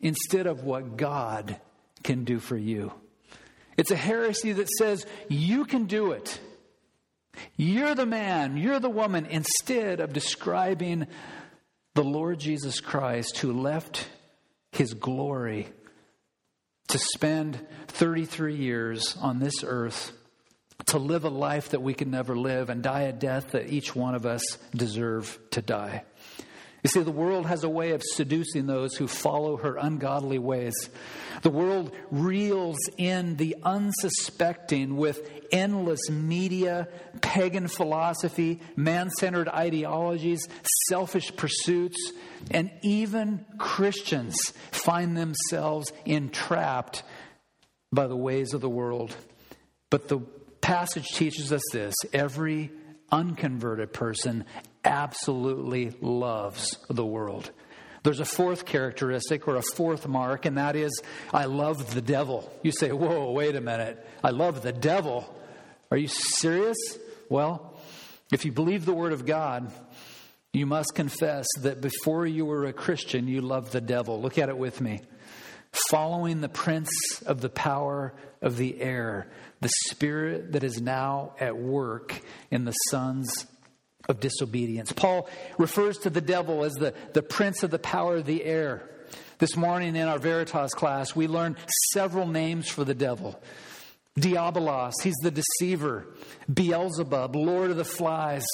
instead 0.00 0.48
of 0.48 0.64
what 0.64 0.96
God 0.96 1.60
can 2.04 2.22
do 2.22 2.38
for 2.38 2.56
you. 2.56 2.92
It's 3.76 3.90
a 3.90 3.96
heresy 3.96 4.52
that 4.52 4.68
says 4.68 5.04
you 5.28 5.64
can 5.64 5.86
do 5.86 6.12
it. 6.12 6.38
You're 7.56 7.96
the 7.96 8.06
man, 8.06 8.56
you're 8.56 8.78
the 8.78 8.88
woman, 8.88 9.26
instead 9.26 9.98
of 9.98 10.12
describing 10.12 11.08
the 11.94 12.04
Lord 12.04 12.38
Jesus 12.38 12.80
Christ 12.80 13.38
who 13.38 13.52
left 13.52 14.08
his 14.70 14.94
glory 14.94 15.68
to 16.88 16.98
spend 16.98 17.60
33 17.88 18.56
years 18.56 19.16
on 19.20 19.38
this 19.40 19.64
earth, 19.64 20.12
to 20.86 20.98
live 20.98 21.24
a 21.24 21.30
life 21.30 21.70
that 21.70 21.82
we 21.82 21.94
can 21.94 22.10
never 22.10 22.36
live, 22.36 22.70
and 22.70 22.82
die 22.82 23.02
a 23.02 23.12
death 23.12 23.52
that 23.52 23.72
each 23.72 23.96
one 23.96 24.14
of 24.14 24.26
us 24.26 24.42
deserve 24.74 25.38
to 25.50 25.62
die. 25.62 26.04
You 26.84 26.90
see, 26.90 27.00
the 27.00 27.10
world 27.10 27.46
has 27.46 27.64
a 27.64 27.68
way 27.68 27.92
of 27.92 28.02
seducing 28.04 28.66
those 28.66 28.94
who 28.94 29.08
follow 29.08 29.56
her 29.56 29.76
ungodly 29.76 30.38
ways. 30.38 30.74
The 31.40 31.48
world 31.48 31.90
reels 32.10 32.76
in 32.98 33.36
the 33.36 33.56
unsuspecting 33.62 34.96
with 34.96 35.26
endless 35.50 36.10
media, 36.10 36.88
pagan 37.22 37.68
philosophy, 37.68 38.60
man 38.76 39.08
centered 39.08 39.48
ideologies, 39.48 40.46
selfish 40.88 41.34
pursuits, 41.34 42.12
and 42.50 42.70
even 42.82 43.46
Christians 43.56 44.36
find 44.70 45.16
themselves 45.16 45.90
entrapped 46.04 47.02
by 47.92 48.08
the 48.08 48.16
ways 48.16 48.52
of 48.52 48.60
the 48.60 48.68
world. 48.68 49.16
But 49.88 50.08
the 50.08 50.18
passage 50.60 51.08
teaches 51.14 51.50
us 51.50 51.62
this 51.72 51.94
every 52.12 52.72
unconverted 53.10 53.94
person 53.94 54.44
absolutely 54.84 55.92
loves 56.00 56.78
the 56.88 57.04
world. 57.04 57.50
There's 58.04 58.20
a 58.20 58.26
fourth 58.26 58.66
characteristic 58.66 59.48
or 59.48 59.56
a 59.56 59.62
fourth 59.62 60.06
mark, 60.06 60.44
and 60.44 60.58
that 60.58 60.76
is 60.76 61.02
I 61.32 61.46
love 61.46 61.94
the 61.94 62.02
devil. 62.02 62.52
You 62.62 62.70
say, 62.70 62.92
Whoa, 62.92 63.32
wait 63.32 63.56
a 63.56 63.62
minute. 63.62 64.06
I 64.22 64.30
love 64.30 64.62
the 64.62 64.72
devil. 64.72 65.34
Are 65.90 65.96
you 65.96 66.08
serious? 66.08 66.76
Well, 67.30 67.80
if 68.30 68.44
you 68.44 68.52
believe 68.52 68.84
the 68.84 68.92
Word 68.92 69.12
of 69.12 69.24
God, 69.24 69.72
you 70.52 70.66
must 70.66 70.94
confess 70.94 71.46
that 71.62 71.80
before 71.80 72.26
you 72.26 72.44
were 72.44 72.66
a 72.66 72.72
Christian, 72.72 73.26
you 73.26 73.40
loved 73.40 73.72
the 73.72 73.80
devil. 73.80 74.20
Look 74.20 74.38
at 74.38 74.48
it 74.48 74.58
with 74.58 74.80
me. 74.80 75.00
Following 75.90 76.40
the 76.40 76.48
prince 76.48 77.22
of 77.26 77.40
the 77.40 77.48
power 77.48 78.14
of 78.42 78.56
the 78.56 78.80
air, 78.80 79.30
the 79.60 79.70
spirit 79.86 80.52
that 80.52 80.62
is 80.62 80.80
now 80.80 81.34
at 81.40 81.56
work 81.56 82.20
in 82.50 82.64
the 82.66 82.72
sons 82.90 83.46
of 84.08 84.20
disobedience. 84.20 84.92
Paul 84.92 85.28
refers 85.58 85.98
to 85.98 86.10
the 86.10 86.20
devil 86.20 86.64
as 86.64 86.72
the, 86.74 86.94
the 87.12 87.22
prince 87.22 87.62
of 87.62 87.70
the 87.70 87.78
power 87.78 88.16
of 88.16 88.26
the 88.26 88.44
air. 88.44 88.90
This 89.38 89.56
morning 89.56 89.96
in 89.96 90.06
our 90.06 90.18
Veritas 90.18 90.74
class, 90.74 91.16
we 91.16 91.26
learned 91.26 91.56
several 91.92 92.26
names 92.26 92.68
for 92.68 92.84
the 92.84 92.94
devil. 92.94 93.40
Diabolos, 94.18 94.92
he's 95.02 95.16
the 95.22 95.32
deceiver. 95.32 96.06
Beelzebub, 96.52 97.34
Lord 97.34 97.70
of 97.70 97.76
the 97.76 97.84
flies. 97.84 98.46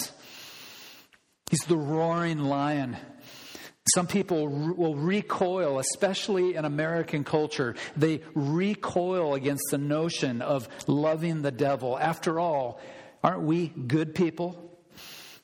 He's 1.51 1.61
the 1.61 1.77
roaring 1.77 2.39
lion. 2.39 2.97
Some 3.95 4.07
people 4.07 4.49
will 4.49 4.95
recoil, 4.95 5.81
especially 5.81 6.55
in 6.55 6.65
American 6.65 7.25
culture. 7.25 7.75
They 7.97 8.23
recoil 8.35 9.35
against 9.35 9.65
the 9.71 9.79
notion 9.79 10.43
of 10.43 10.69
loving 10.87 11.43
the 11.43 11.51
devil. 11.51 11.99
After 11.99 12.39
all, 12.39 12.81
aren't 13.23 13.43
we 13.43 13.69
good 13.69 14.15
people? 14.15 14.69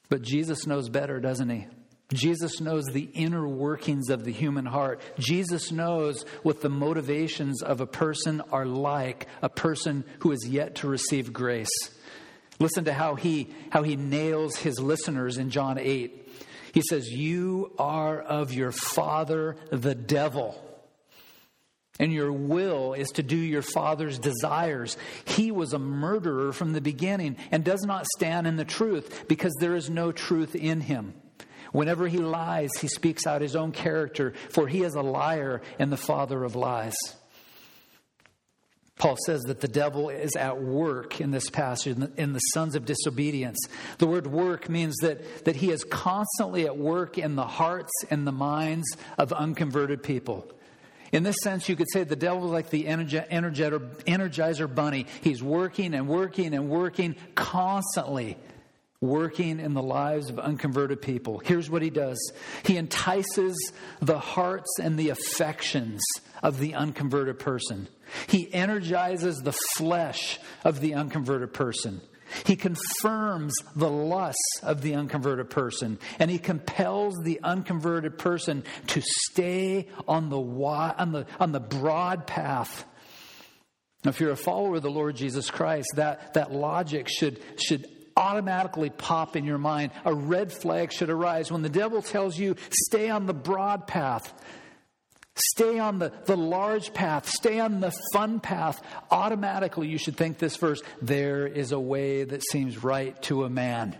But 0.08 0.22
Jesus 0.22 0.66
knows 0.66 0.88
better, 0.88 1.20
doesn't 1.20 1.48
he? 1.48 1.66
Jesus 2.12 2.60
knows 2.60 2.84
the 2.84 3.08
inner 3.14 3.48
workings 3.48 4.10
of 4.10 4.24
the 4.24 4.32
human 4.32 4.64
heart. 4.64 5.00
Jesus 5.18 5.72
knows 5.72 6.24
what 6.44 6.60
the 6.60 6.68
motivations 6.68 7.62
of 7.62 7.80
a 7.80 7.86
person 7.86 8.40
are 8.52 8.66
like, 8.66 9.26
a 9.42 9.48
person 9.48 10.04
who 10.20 10.30
is 10.30 10.46
yet 10.46 10.76
to 10.76 10.88
receive 10.88 11.32
grace. 11.32 11.68
Listen 12.60 12.84
to 12.84 12.92
how 12.92 13.16
he, 13.16 13.50
how 13.70 13.82
he 13.82 13.96
nails 13.96 14.56
his 14.56 14.78
listeners 14.78 15.36
in 15.36 15.50
John 15.50 15.78
8. 15.78 16.28
He 16.72 16.82
says, 16.88 17.10
You 17.10 17.72
are 17.78 18.20
of 18.20 18.52
your 18.52 18.72
father, 18.72 19.56
the 19.70 19.94
devil. 19.94 20.62
And 21.98 22.12
your 22.12 22.32
will 22.32 22.92
is 22.92 23.08
to 23.12 23.22
do 23.22 23.36
your 23.36 23.62
father's 23.62 24.18
desires. 24.18 24.96
He 25.24 25.50
was 25.50 25.72
a 25.72 25.78
murderer 25.78 26.52
from 26.52 26.72
the 26.72 26.80
beginning 26.80 27.36
and 27.50 27.64
does 27.64 27.82
not 27.82 28.06
stand 28.16 28.46
in 28.46 28.56
the 28.56 28.64
truth 28.64 29.24
because 29.28 29.54
there 29.60 29.74
is 29.74 29.88
no 29.88 30.12
truth 30.12 30.54
in 30.54 30.80
him. 30.80 31.14
Whenever 31.72 32.06
he 32.08 32.18
lies, 32.18 32.70
he 32.80 32.88
speaks 32.88 33.26
out 33.26 33.42
his 33.42 33.56
own 33.56 33.72
character, 33.72 34.34
for 34.50 34.68
he 34.68 34.82
is 34.82 34.94
a 34.94 35.02
liar 35.02 35.62
and 35.78 35.92
the 35.92 35.96
father 35.96 36.44
of 36.44 36.54
lies. 36.54 36.96
Paul 38.98 39.16
says 39.26 39.42
that 39.42 39.60
the 39.60 39.68
devil 39.68 40.08
is 40.08 40.36
at 40.36 40.62
work 40.62 41.20
in 41.20 41.30
this 41.30 41.50
passage, 41.50 41.98
in 42.16 42.32
the, 42.32 42.38
sons 42.38 42.74
of 42.74 42.86
disobedience. 42.86 43.58
The 43.98 44.06
word 44.06 44.26
work 44.26 44.70
means 44.70 44.96
that, 45.02 45.44
that 45.44 45.56
he 45.56 45.70
is 45.70 45.84
constantly 45.84 46.64
at 46.64 46.78
work 46.78 47.18
in 47.18 47.36
the 47.36 47.46
hearts 47.46 47.92
and 48.08 48.26
the 48.26 48.32
minds 48.32 48.86
of 49.18 49.34
unconverted 49.34 50.02
people. 50.02 50.50
In 51.12 51.22
this 51.22 51.36
sense, 51.42 51.68
you 51.68 51.76
could 51.76 51.90
say 51.92 52.04
the 52.04 52.16
devil 52.16 52.44
is 52.46 52.50
like 52.50 52.70
the 52.70 52.84
energizer 52.84 54.74
bunny. 54.74 55.06
He's 55.22 55.42
working 55.42 55.94
and 55.94 56.08
working 56.08 56.54
and 56.54 56.68
working 56.68 57.16
constantly 57.34 58.36
working 59.00 59.60
in 59.60 59.74
the 59.74 59.82
lives 59.82 60.30
of 60.30 60.38
unconverted 60.38 61.02
people. 61.02 61.38
Here's 61.38 61.68
what 61.68 61.82
he 61.82 61.90
does 61.90 62.18
he 62.64 62.76
entices 62.76 63.72
the 64.00 64.18
hearts 64.18 64.78
and 64.80 64.98
the 64.98 65.10
affections 65.10 66.02
of 66.42 66.58
the 66.58 66.74
unconverted 66.74 67.38
person, 67.38 67.88
he 68.26 68.52
energizes 68.52 69.38
the 69.38 69.56
flesh 69.76 70.38
of 70.64 70.80
the 70.80 70.94
unconverted 70.94 71.52
person. 71.52 72.00
He 72.44 72.56
confirms 72.56 73.54
the 73.74 73.90
lusts 73.90 74.60
of 74.62 74.82
the 74.82 74.94
unconverted 74.94 75.50
person, 75.50 75.98
and 76.18 76.30
he 76.30 76.38
compels 76.38 77.14
the 77.22 77.40
unconverted 77.42 78.18
person 78.18 78.64
to 78.88 79.02
stay 79.02 79.88
on 80.08 80.28
the, 80.28 80.40
on 80.40 81.12
the, 81.12 81.26
on 81.38 81.52
the 81.52 81.60
broad 81.60 82.26
path. 82.26 82.84
Now, 84.04 84.10
If 84.10 84.20
you're 84.20 84.30
a 84.30 84.36
follower 84.36 84.76
of 84.76 84.82
the 84.82 84.90
Lord 84.90 85.16
Jesus 85.16 85.50
Christ, 85.50 85.88
that, 85.96 86.34
that 86.34 86.52
logic 86.52 87.08
should, 87.08 87.40
should 87.58 87.86
automatically 88.16 88.90
pop 88.90 89.36
in 89.36 89.44
your 89.44 89.58
mind. 89.58 89.92
A 90.04 90.14
red 90.14 90.52
flag 90.52 90.92
should 90.92 91.10
arise. 91.10 91.52
When 91.52 91.62
the 91.62 91.68
devil 91.68 92.02
tells 92.02 92.38
you, 92.38 92.56
stay 92.70 93.10
on 93.10 93.26
the 93.26 93.34
broad 93.34 93.86
path, 93.86 94.32
stay 95.36 95.78
on 95.78 95.98
the, 95.98 96.12
the 96.24 96.36
large 96.36 96.92
path, 96.94 97.28
stay 97.28 97.60
on 97.60 97.80
the 97.80 97.92
fun 98.12 98.40
path, 98.40 98.82
automatically 99.10 99.88
you 99.88 99.98
should 99.98 100.16
think 100.16 100.38
this 100.38 100.56
verse 100.56 100.80
there 101.00 101.46
is 101.46 101.72
a 101.72 101.80
way 101.80 102.24
that 102.24 102.42
seems 102.50 102.82
right 102.82 103.20
to 103.22 103.44
a 103.44 103.50
man, 103.50 103.96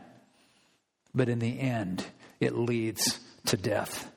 but 1.15 1.29
in 1.29 1.39
the 1.39 1.61
end, 1.61 2.05
it 2.41 2.57
leads 2.57 3.21
to 3.47 3.57
death. 3.57 4.11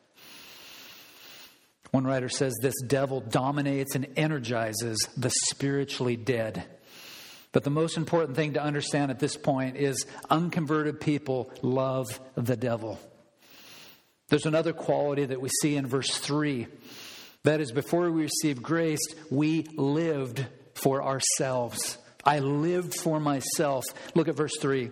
One 1.92 2.06
writer 2.06 2.30
says 2.30 2.56
this 2.62 2.80
devil 2.86 3.20
dominates 3.20 3.96
and 3.96 4.08
energizes 4.16 4.98
the 5.18 5.32
spiritually 5.48 6.16
dead. 6.16 6.64
But 7.52 7.64
the 7.64 7.72
most 7.72 7.98
important 7.98 8.36
thing 8.36 8.54
to 8.54 8.62
understand 8.62 9.10
at 9.10 9.20
this 9.20 9.36
point 9.36 9.76
is 9.76 10.06
unconverted 10.30 11.02
people 11.02 11.52
love 11.64 12.20
the 12.36 12.56
devil. 12.56 13.00
There's 14.30 14.46
another 14.46 14.74
quality 14.74 15.26
that 15.26 15.42
we 15.42 15.50
see 15.62 15.76
in 15.76 15.88
verse 15.88 16.16
3. 16.16 16.68
That 17.44 17.62
is, 17.62 17.72
before 17.72 18.12
we 18.12 18.24
received 18.24 18.62
grace, 18.62 19.00
we 19.30 19.66
lived 19.76 20.46
for 20.74 21.04
ourselves. 21.04 21.98
I 22.24 22.40
lived 22.40 22.96
for 22.96 23.20
myself. 23.20 23.86
Look 24.14 24.28
at 24.28 24.36
verse 24.36 24.58
3. 24.60 24.92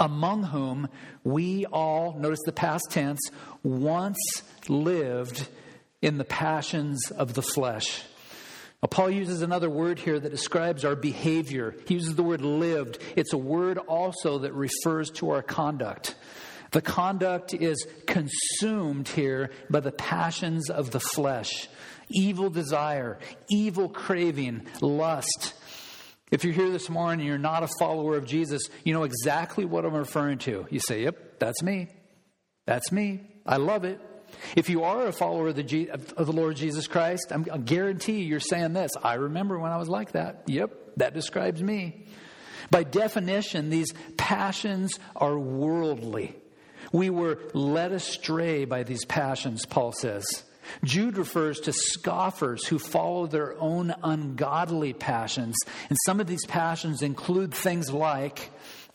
Among 0.00 0.44
whom 0.44 0.88
we 1.24 1.66
all, 1.66 2.14
notice 2.18 2.40
the 2.44 2.52
past 2.52 2.84
tense, 2.90 3.20
once 3.62 4.42
lived 4.68 5.48
in 6.00 6.18
the 6.18 6.24
passions 6.24 7.10
of 7.10 7.34
the 7.34 7.42
flesh 7.42 8.04
now, 8.82 8.88
Paul 8.88 9.10
uses 9.10 9.42
another 9.42 9.70
word 9.70 10.00
here 10.00 10.18
that 10.18 10.30
describes 10.30 10.84
our 10.84 10.96
behavior. 10.96 11.76
He 11.86 11.94
uses 11.94 12.16
the 12.16 12.24
word 12.24 12.40
lived. 12.40 12.98
It's 13.14 13.32
a 13.32 13.38
word 13.38 13.78
also 13.78 14.38
that 14.40 14.52
refers 14.54 15.08
to 15.12 15.30
our 15.30 15.42
conduct. 15.42 16.16
The 16.72 16.82
conduct 16.82 17.54
is 17.54 17.86
consumed 18.06 19.08
here 19.08 19.50
by 19.70 19.80
the 19.80 19.92
passions 19.92 20.70
of 20.70 20.90
the 20.90 21.00
flesh 21.00 21.68
evil 22.14 22.50
desire, 22.50 23.18
evil 23.48 23.88
craving, 23.88 24.66
lust. 24.80 25.54
If 26.30 26.44
you're 26.44 26.52
here 26.52 26.70
this 26.70 26.88
morning 26.88 27.20
and 27.20 27.28
you're 27.28 27.38
not 27.38 27.62
a 27.62 27.68
follower 27.78 28.16
of 28.16 28.26
Jesus, 28.26 28.62
you 28.84 28.92
know 28.92 29.04
exactly 29.04 29.64
what 29.64 29.84
I'm 29.84 29.94
referring 29.94 30.38
to. 30.38 30.66
You 30.70 30.80
say, 30.80 31.02
Yep, 31.02 31.38
that's 31.38 31.62
me. 31.62 31.88
That's 32.66 32.92
me. 32.92 33.20
I 33.44 33.56
love 33.56 33.84
it. 33.84 34.00
If 34.56 34.70
you 34.70 34.84
are 34.84 35.06
a 35.06 35.12
follower 35.12 35.48
of 35.48 35.56
the, 35.56 35.90
of 35.90 36.26
the 36.26 36.32
Lord 36.32 36.56
Jesus 36.56 36.86
Christ, 36.86 37.26
I'm, 37.30 37.46
I 37.52 37.58
guarantee 37.58 38.20
you, 38.20 38.26
you're 38.26 38.40
saying 38.40 38.72
this. 38.72 38.92
I 39.02 39.14
remember 39.14 39.58
when 39.58 39.72
I 39.72 39.76
was 39.76 39.88
like 39.88 40.12
that. 40.12 40.44
Yep, 40.46 40.96
that 40.96 41.12
describes 41.12 41.62
me. 41.62 42.06
By 42.70 42.84
definition, 42.84 43.68
these 43.68 43.92
passions 44.16 44.98
are 45.14 45.38
worldly. 45.38 46.34
We 46.92 47.10
were 47.10 47.38
led 47.54 47.92
astray 47.92 48.64
by 48.64 48.82
these 48.82 49.04
passions, 49.04 49.66
Paul 49.66 49.92
says. 49.92 50.24
Jude 50.84 51.18
refers 51.18 51.60
to 51.60 51.72
scoffers 51.72 52.66
who 52.66 52.78
follow 52.78 53.26
their 53.26 53.58
own 53.58 53.94
ungodly 54.02 54.92
passions. 54.92 55.56
And 55.88 55.98
some 56.06 56.20
of 56.20 56.26
these 56.26 56.46
passions 56.46 57.02
include 57.02 57.52
things 57.52 57.90
like 57.90 58.50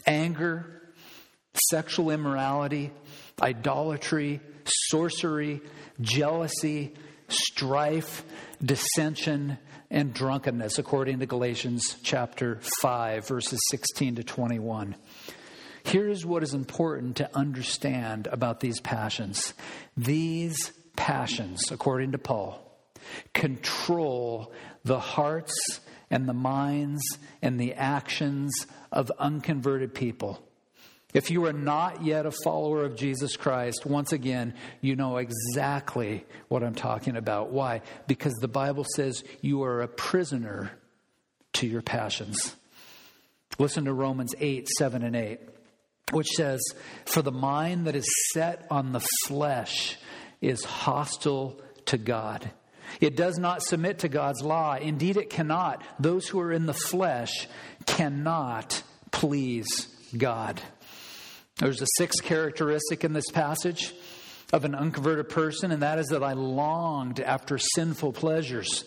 anger, 0.06 0.82
sexual 1.70 2.12
immorality, 2.12 2.92
idolatry, 3.42 4.42
sorcery, 4.90 5.62
jealousy, 6.02 6.94
strife, 7.28 8.24
dissension, 8.64 9.58
and 9.90 10.14
drunkenness, 10.14 10.80
according 10.80 11.20
to 11.20 11.26
Galatians 11.26 11.96
chapter 12.04 12.60
5, 12.82 13.28
verses 13.28 13.60
16 13.72 14.16
to 14.16 14.24
21. 14.24 14.96
Here's 15.88 16.26
what 16.26 16.44
is 16.44 16.54
important 16.54 17.16
to 17.16 17.34
understand 17.34 18.28
about 18.28 18.60
these 18.60 18.82
passions. 18.82 19.54
These 19.96 20.74
passions, 20.98 21.72
according 21.72 22.12
to 22.12 22.18
Paul, 22.18 22.62
control 23.34 24.52
the 24.84 25.00
hearts 25.00 25.56
and 26.10 26.28
the 26.28 26.34
minds 26.34 27.02
and 27.42 27.58
the 27.58 27.74
actions 27.76 28.68
of 28.92 29.10
unconverted 29.18 29.94
people. 29.94 30.46
If 31.14 31.32
you 31.32 31.46
are 31.46 31.54
not 31.54 32.04
yet 32.04 32.26
a 32.26 32.32
follower 32.32 32.84
of 32.84 32.98
Jesus 32.98 33.38
Christ, 33.38 33.86
once 33.86 34.12
again, 34.12 34.56
you 34.82 34.98
know 34.98 35.16
exactly 35.16 36.26
what 36.50 36.64
I'm 36.64 36.76
talking 36.76 37.16
about. 37.16 37.52
Why? 37.52 37.82
Because 38.08 38.34
the 38.42 38.50
Bible 38.50 38.86
says 38.98 39.24
you 39.40 39.64
are 39.64 39.82
a 39.82 39.88
prisoner 39.88 40.70
to 41.54 41.66
your 41.66 41.82
passions. 41.82 42.58
Listen 43.58 43.86
to 43.86 43.94
Romans 43.94 44.36
8, 44.38 44.68
7, 44.68 45.02
and 45.02 45.16
8, 45.16 45.40
which 46.12 46.28
says, 46.30 46.62
For 47.06 47.22
the 47.22 47.32
mind 47.32 47.88
that 47.88 47.96
is 47.96 48.08
set 48.32 48.66
on 48.70 48.92
the 48.92 49.06
flesh 49.26 49.98
is 50.42 50.64
hostile 50.64 51.60
to 51.88 51.98
God. 51.98 52.50
It 53.02 53.18
does 53.18 53.38
not 53.38 53.64
submit 53.64 54.00
to 54.00 54.10
God's 54.10 54.42
law. 54.42 54.76
Indeed, 54.76 55.18
it 55.18 55.30
cannot. 55.30 55.84
Those 56.00 56.28
who 56.28 56.40
are 56.40 56.52
in 56.52 56.66
the 56.66 56.74
flesh 56.74 57.48
cannot 57.86 58.82
please 59.12 59.88
God. 60.16 60.62
There's 61.58 61.82
a 61.82 61.88
sixth 61.98 62.24
characteristic 62.24 63.04
in 63.04 63.14
this 63.14 63.30
passage 63.32 63.94
of 64.54 64.64
an 64.64 64.76
unconverted 64.76 65.30
person, 65.30 65.72
and 65.72 65.82
that 65.82 66.00
is 66.00 66.08
that 66.08 66.24
I 66.24 66.34
longed 66.34 67.20
after 67.20 67.58
sinful 67.58 68.14
pleasures. 68.14 68.86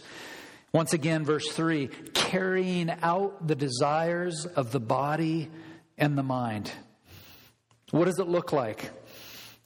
Once 0.72 0.92
again, 0.92 1.24
verse 1.24 1.48
3 1.50 1.88
carrying 2.14 2.90
out 3.02 3.46
the 3.46 3.56
desires 3.56 4.46
of 4.46 4.70
the 4.70 4.80
body 4.80 5.50
and 5.98 6.16
the 6.16 6.22
mind. 6.22 6.70
What 7.90 8.07
does 8.07 8.18
it 8.18 8.29
look 8.29 8.53
like? 8.53 8.90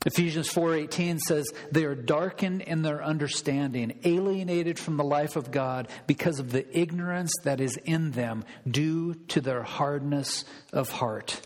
Ephesians 0.06 0.48
4:18 0.48 1.18
says 1.18 1.50
they 1.72 1.84
are 1.84 1.94
darkened 1.94 2.60
in 2.62 2.82
their 2.82 3.02
understanding, 3.02 3.98
alienated 4.04 4.78
from 4.78 4.96
the 4.96 5.04
life 5.04 5.36
of 5.36 5.50
God 5.50 5.88
because 6.06 6.38
of 6.38 6.52
the 6.52 6.66
ignorance 6.78 7.32
that 7.44 7.60
is 7.60 7.76
in 7.84 8.10
them 8.10 8.44
due 8.70 9.14
to 9.28 9.40
their 9.40 9.62
hardness 9.62 10.44
of 10.72 10.90
heart. 10.90 11.40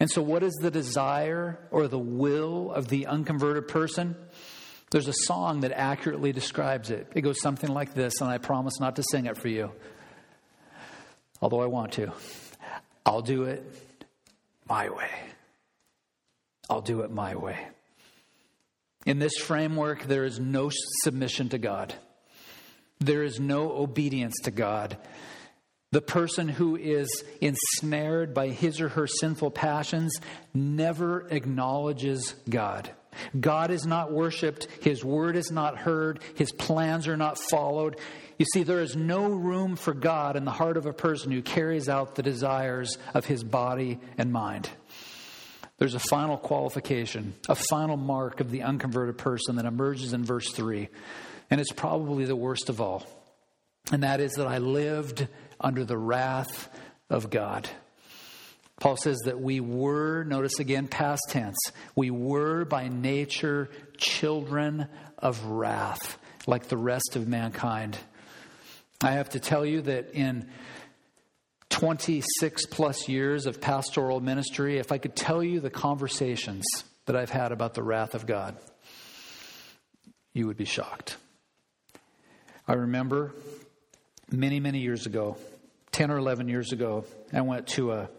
And 0.00 0.10
so, 0.10 0.22
what 0.22 0.42
is 0.42 0.54
the 0.54 0.70
desire 0.70 1.58
or 1.70 1.88
the 1.88 1.98
will 1.98 2.70
of 2.72 2.88
the 2.88 3.06
unconverted 3.06 3.68
person? 3.68 4.16
There's 4.90 5.08
a 5.08 5.14
song 5.24 5.60
that 5.60 5.72
accurately 5.72 6.32
describes 6.32 6.90
it. 6.90 7.08
It 7.14 7.22
goes 7.22 7.40
something 7.40 7.70
like 7.70 7.94
this, 7.94 8.20
and 8.20 8.30
I 8.30 8.38
promise 8.38 8.80
not 8.80 8.96
to 8.96 9.02
sing 9.02 9.26
it 9.26 9.36
for 9.36 9.48
you, 9.48 9.72
although 11.42 11.60
I 11.60 11.66
want 11.66 11.92
to. 11.92 12.12
I'll 13.04 13.22
do 13.22 13.44
it 13.44 13.64
my 14.66 14.88
way. 14.90 15.10
I'll 16.68 16.80
do 16.80 17.00
it 17.00 17.10
my 17.10 17.34
way. 17.34 17.58
In 19.06 19.18
this 19.18 19.36
framework, 19.38 20.04
there 20.04 20.24
is 20.24 20.38
no 20.38 20.70
submission 21.02 21.48
to 21.50 21.58
God. 21.58 21.94
There 23.00 23.22
is 23.22 23.40
no 23.40 23.70
obedience 23.72 24.34
to 24.44 24.50
God. 24.50 24.98
The 25.92 26.02
person 26.02 26.48
who 26.48 26.76
is 26.76 27.24
ensnared 27.40 28.34
by 28.34 28.48
his 28.48 28.80
or 28.80 28.90
her 28.90 29.06
sinful 29.06 29.52
passions 29.52 30.14
never 30.52 31.26
acknowledges 31.28 32.34
God. 32.48 32.90
God 33.38 33.70
is 33.70 33.86
not 33.86 34.12
worshiped, 34.12 34.68
His 34.82 35.04
word 35.04 35.36
is 35.36 35.50
not 35.50 35.78
heard, 35.78 36.20
His 36.34 36.52
plans 36.52 37.08
are 37.08 37.16
not 37.16 37.38
followed. 37.38 37.98
You 38.38 38.46
see, 38.52 38.62
there 38.62 38.80
is 38.80 38.94
no 38.94 39.26
room 39.26 39.74
for 39.74 39.92
God 39.92 40.36
in 40.36 40.44
the 40.44 40.52
heart 40.52 40.76
of 40.76 40.86
a 40.86 40.92
person 40.92 41.32
who 41.32 41.42
carries 41.42 41.88
out 41.88 42.14
the 42.14 42.22
desires 42.22 42.96
of 43.12 43.24
his 43.24 43.42
body 43.42 43.98
and 44.16 44.32
mind. 44.32 44.70
There's 45.78 45.94
a 45.94 46.00
final 46.00 46.36
qualification, 46.36 47.34
a 47.48 47.54
final 47.54 47.96
mark 47.96 48.40
of 48.40 48.50
the 48.50 48.62
unconverted 48.62 49.16
person 49.16 49.56
that 49.56 49.64
emerges 49.64 50.12
in 50.12 50.24
verse 50.24 50.50
3, 50.52 50.88
and 51.50 51.60
it's 51.60 51.72
probably 51.72 52.24
the 52.24 52.36
worst 52.36 52.68
of 52.68 52.80
all. 52.80 53.06
And 53.92 54.02
that 54.02 54.20
is 54.20 54.32
that 54.32 54.46
I 54.46 54.58
lived 54.58 55.28
under 55.60 55.84
the 55.84 55.96
wrath 55.96 56.68
of 57.08 57.30
God. 57.30 57.68
Paul 58.80 58.96
says 58.96 59.18
that 59.24 59.40
we 59.40 59.60
were, 59.60 60.24
notice 60.24 60.58
again, 60.58 60.88
past 60.88 61.22
tense, 61.30 61.58
we 61.96 62.10
were 62.10 62.64
by 62.64 62.88
nature 62.88 63.70
children 63.96 64.88
of 65.18 65.44
wrath, 65.44 66.18
like 66.46 66.68
the 66.68 66.76
rest 66.76 67.16
of 67.16 67.26
mankind. 67.26 67.98
I 69.00 69.12
have 69.12 69.30
to 69.30 69.40
tell 69.40 69.64
you 69.64 69.82
that 69.82 70.10
in 70.12 70.48
26 71.78 72.66
plus 72.66 73.08
years 73.08 73.46
of 73.46 73.60
pastoral 73.60 74.20
ministry, 74.20 74.78
if 74.78 74.90
I 74.92 74.98
could 74.98 75.14
tell 75.14 75.42
you 75.42 75.60
the 75.60 75.70
conversations 75.70 76.64
that 77.06 77.16
I've 77.16 77.30
had 77.30 77.52
about 77.52 77.74
the 77.74 77.82
wrath 77.82 78.14
of 78.14 78.26
God, 78.26 78.56
you 80.32 80.46
would 80.46 80.56
be 80.56 80.64
shocked. 80.64 81.16
I 82.66 82.74
remember 82.74 83.32
many, 84.30 84.60
many 84.60 84.80
years 84.80 85.06
ago, 85.06 85.36
10 85.92 86.10
or 86.10 86.18
11 86.18 86.48
years 86.48 86.72
ago, 86.72 87.04
I 87.32 87.40
went 87.42 87.68
to 87.68 87.92
a 87.92 88.10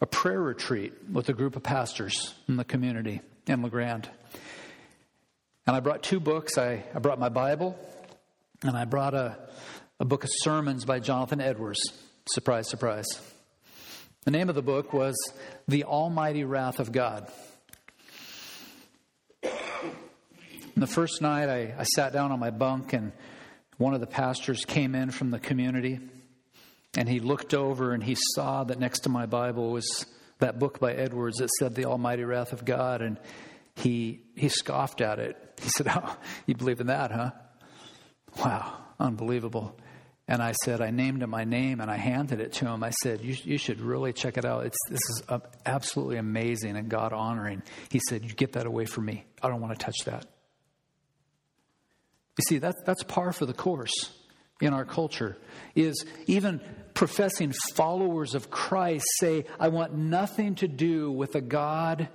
a 0.00 0.06
prayer 0.06 0.40
retreat 0.40 0.92
with 1.10 1.28
a 1.28 1.32
group 1.32 1.56
of 1.56 1.62
pastors 1.62 2.34
in 2.46 2.56
the 2.56 2.64
community 2.64 3.22
in 3.46 3.62
La 3.62 3.70
Grande. 3.70 4.08
And 5.66 5.74
I 5.74 5.80
brought 5.80 6.02
two 6.02 6.20
books. 6.20 6.58
I, 6.58 6.84
I 6.94 6.98
brought 6.98 7.18
my 7.18 7.30
Bible 7.30 7.78
and 8.62 8.76
I 8.76 8.84
brought 8.84 9.14
a, 9.14 9.38
a 9.98 10.04
book 10.04 10.24
of 10.24 10.30
sermons 10.42 10.84
by 10.84 11.00
Jonathan 11.00 11.40
Edwards. 11.40 11.80
Surprise, 12.26 12.68
surprise. 12.70 13.04
The 14.24 14.30
name 14.30 14.48
of 14.48 14.54
the 14.54 14.62
book 14.62 14.94
was 14.94 15.14
The 15.68 15.84
Almighty 15.84 16.44
Wrath 16.44 16.80
of 16.80 16.90
God. 16.90 17.30
And 19.42 19.52
the 20.82 20.86
first 20.86 21.20
night 21.20 21.50
I, 21.50 21.74
I 21.78 21.82
sat 21.82 22.14
down 22.14 22.32
on 22.32 22.40
my 22.40 22.48
bunk 22.48 22.94
and 22.94 23.12
one 23.76 23.92
of 23.92 24.00
the 24.00 24.06
pastors 24.06 24.64
came 24.64 24.94
in 24.94 25.10
from 25.10 25.30
the 25.30 25.38
community 25.38 26.00
and 26.96 27.08
he 27.10 27.20
looked 27.20 27.52
over 27.52 27.92
and 27.92 28.02
he 28.02 28.16
saw 28.34 28.64
that 28.64 28.78
next 28.78 29.00
to 29.00 29.10
my 29.10 29.26
Bible 29.26 29.70
was 29.70 30.06
that 30.38 30.58
book 30.58 30.80
by 30.80 30.94
Edwards 30.94 31.36
that 31.38 31.50
said 31.58 31.74
the 31.74 31.84
Almighty 31.84 32.24
Wrath 32.24 32.54
of 32.54 32.64
God. 32.64 33.02
And 33.02 33.20
he, 33.76 34.22
he 34.34 34.48
scoffed 34.48 35.02
at 35.02 35.18
it. 35.18 35.36
He 35.60 35.68
said, 35.68 35.88
Oh, 35.90 36.16
you 36.46 36.54
believe 36.54 36.80
in 36.80 36.86
that, 36.86 37.10
huh? 37.10 37.32
Wow, 38.38 38.78
unbelievable. 38.98 39.76
And 40.26 40.42
I 40.42 40.52
said, 40.64 40.80
I 40.80 40.90
named 40.90 41.22
him 41.22 41.30
my 41.30 41.44
name 41.44 41.80
and 41.80 41.90
I 41.90 41.96
handed 41.96 42.40
it 42.40 42.52
to 42.54 42.66
him. 42.66 42.82
I 42.82 42.90
said, 43.02 43.20
You, 43.20 43.36
you 43.44 43.58
should 43.58 43.80
really 43.80 44.12
check 44.12 44.38
it 44.38 44.44
out. 44.46 44.64
It's, 44.64 44.78
this 44.88 45.00
is 45.10 45.22
absolutely 45.66 46.16
amazing 46.16 46.76
and 46.76 46.88
God 46.88 47.12
honoring. 47.12 47.62
He 47.90 48.00
said, 48.08 48.24
You 48.24 48.32
get 48.32 48.52
that 48.52 48.66
away 48.66 48.86
from 48.86 49.04
me. 49.04 49.26
I 49.42 49.48
don't 49.48 49.60
want 49.60 49.78
to 49.78 49.84
touch 49.84 49.98
that. 50.06 50.24
You 52.38 52.42
see, 52.48 52.58
that, 52.58 52.74
that's 52.86 53.02
par 53.02 53.32
for 53.32 53.44
the 53.46 53.52
course 53.52 54.12
in 54.60 54.72
our 54.72 54.84
culture 54.84 55.36
is 55.74 56.04
even 56.26 56.60
professing 56.94 57.52
followers 57.74 58.34
of 58.34 58.50
Christ 58.50 59.04
say, 59.18 59.44
I 59.60 59.68
want 59.68 59.94
nothing 59.94 60.54
to 60.56 60.68
do 60.68 61.10
with 61.10 61.34
a 61.34 61.40
God 61.40 62.08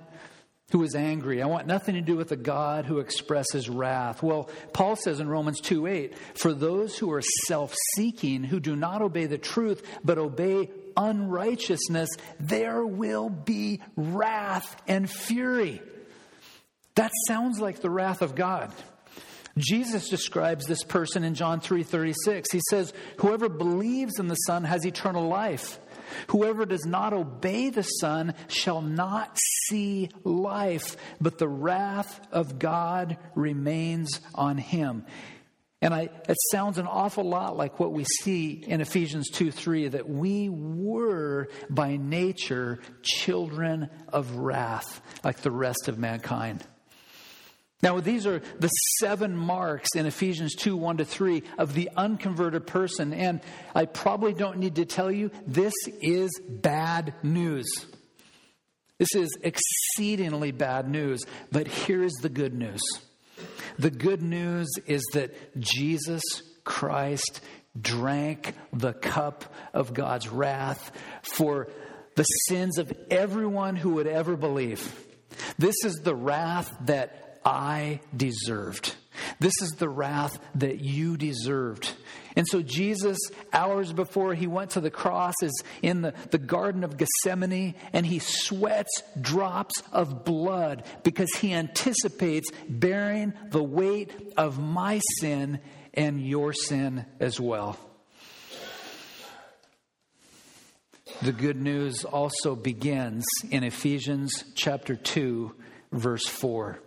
who 0.70 0.82
is 0.82 0.94
angry. 0.94 1.42
I 1.42 1.46
want 1.46 1.66
nothing 1.66 1.94
to 1.94 2.00
do 2.00 2.16
with 2.16 2.32
a 2.32 2.36
God 2.36 2.86
who 2.86 2.98
expresses 2.98 3.68
wrath. 3.68 4.22
Well, 4.22 4.48
Paul 4.72 4.96
says 4.96 5.20
in 5.20 5.28
Romans 5.28 5.60
2 5.60 5.86
8, 5.86 6.18
for 6.34 6.52
those 6.52 6.96
who 6.96 7.12
are 7.12 7.22
self 7.46 7.74
seeking, 7.94 8.44
who 8.44 8.60
do 8.60 8.76
not 8.76 9.02
obey 9.02 9.26
the 9.26 9.38
truth, 9.38 9.82
but 10.04 10.18
obey 10.18 10.70
unrighteousness, 10.96 12.10
there 12.38 12.84
will 12.84 13.28
be 13.30 13.80
wrath 13.96 14.80
and 14.86 15.10
fury. 15.10 15.80
That 16.94 17.12
sounds 17.26 17.60
like 17.60 17.80
the 17.80 17.90
wrath 17.90 18.22
of 18.22 18.34
God. 18.34 18.72
Jesus 19.58 20.08
describes 20.08 20.66
this 20.66 20.84
person 20.84 21.24
in 21.24 21.34
John 21.34 21.60
3:36. 21.60 22.50
He 22.50 22.60
says, 22.70 22.92
"Whoever 23.18 23.48
believes 23.48 24.18
in 24.18 24.28
the 24.28 24.34
Son 24.34 24.64
has 24.64 24.86
eternal 24.86 25.28
life. 25.28 25.80
Whoever 26.28 26.66
does 26.66 26.84
not 26.84 27.12
obey 27.12 27.70
the 27.70 27.82
Son 27.82 28.34
shall 28.48 28.82
not 28.82 29.36
see 29.68 30.10
life, 30.24 30.96
but 31.20 31.38
the 31.38 31.48
wrath 31.48 32.20
of 32.32 32.58
God 32.58 33.16
remains 33.34 34.20
on 34.34 34.58
him." 34.58 35.04
And 35.82 35.94
I, 35.94 36.10
it 36.28 36.36
sounds 36.50 36.76
an 36.76 36.86
awful 36.86 37.24
lot 37.24 37.56
like 37.56 37.80
what 37.80 37.92
we 37.92 38.04
see 38.22 38.62
in 38.66 38.82
Ephesians 38.82 39.30
2 39.30 39.50
3 39.50 39.88
that 39.88 40.08
we 40.08 40.50
were 40.50 41.48
by 41.70 41.96
nature 41.96 42.80
children 43.02 43.88
of 44.08 44.36
wrath, 44.36 45.00
like 45.24 45.38
the 45.38 45.50
rest 45.50 45.88
of 45.88 45.98
mankind. 45.98 46.66
Now, 47.82 48.00
these 48.00 48.26
are 48.26 48.40
the 48.58 48.68
seven 48.98 49.36
marks 49.36 49.90
in 49.96 50.06
Ephesians 50.06 50.54
2 50.54 50.76
1 50.76 50.98
to 50.98 51.04
3 51.04 51.42
of 51.58 51.74
the 51.74 51.90
unconverted 51.96 52.66
person. 52.66 53.12
And 53.12 53.40
I 53.74 53.86
probably 53.86 54.34
don't 54.34 54.58
need 54.58 54.76
to 54.76 54.84
tell 54.84 55.10
you, 55.10 55.30
this 55.46 55.74
is 56.00 56.30
bad 56.48 57.14
news. 57.22 57.66
This 58.98 59.14
is 59.14 59.30
exceedingly 59.42 60.52
bad 60.52 60.90
news. 60.90 61.22
But 61.50 61.68
here 61.68 62.02
is 62.02 62.12
the 62.20 62.28
good 62.28 62.54
news 62.54 62.82
the 63.78 63.90
good 63.90 64.22
news 64.22 64.68
is 64.86 65.02
that 65.14 65.58
Jesus 65.58 66.22
Christ 66.64 67.40
drank 67.80 68.54
the 68.72 68.92
cup 68.92 69.54
of 69.72 69.94
God's 69.94 70.28
wrath 70.28 70.92
for 71.22 71.68
the 72.16 72.24
sins 72.24 72.78
of 72.78 72.92
everyone 73.10 73.76
who 73.76 73.94
would 73.94 74.06
ever 74.06 74.36
believe. 74.36 75.06
This 75.58 75.76
is 75.84 75.94
the 76.02 76.14
wrath 76.14 76.76
that 76.82 77.29
I 77.44 78.00
deserved. 78.16 78.94
This 79.38 79.54
is 79.60 79.70
the 79.72 79.88
wrath 79.88 80.38
that 80.56 80.80
you 80.80 81.16
deserved. 81.16 81.90
And 82.36 82.46
so, 82.46 82.62
Jesus, 82.62 83.18
hours 83.52 83.92
before 83.92 84.34
he 84.34 84.46
went 84.46 84.70
to 84.70 84.80
the 84.80 84.90
cross, 84.90 85.34
is 85.42 85.62
in 85.82 86.02
the, 86.02 86.14
the 86.30 86.38
Garden 86.38 86.84
of 86.84 86.96
Gethsemane 86.96 87.74
and 87.92 88.06
he 88.06 88.18
sweats 88.20 89.02
drops 89.20 89.82
of 89.92 90.24
blood 90.24 90.84
because 91.02 91.32
he 91.34 91.52
anticipates 91.52 92.48
bearing 92.68 93.32
the 93.50 93.62
weight 93.62 94.12
of 94.36 94.58
my 94.58 95.00
sin 95.18 95.60
and 95.94 96.24
your 96.24 96.52
sin 96.52 97.04
as 97.18 97.40
well. 97.40 97.78
The 101.22 101.32
good 101.32 101.60
news 101.60 102.04
also 102.04 102.54
begins 102.54 103.24
in 103.50 103.64
Ephesians 103.64 104.44
chapter 104.54 104.94
2, 104.94 105.54
verse 105.92 106.26
4. 106.26 106.80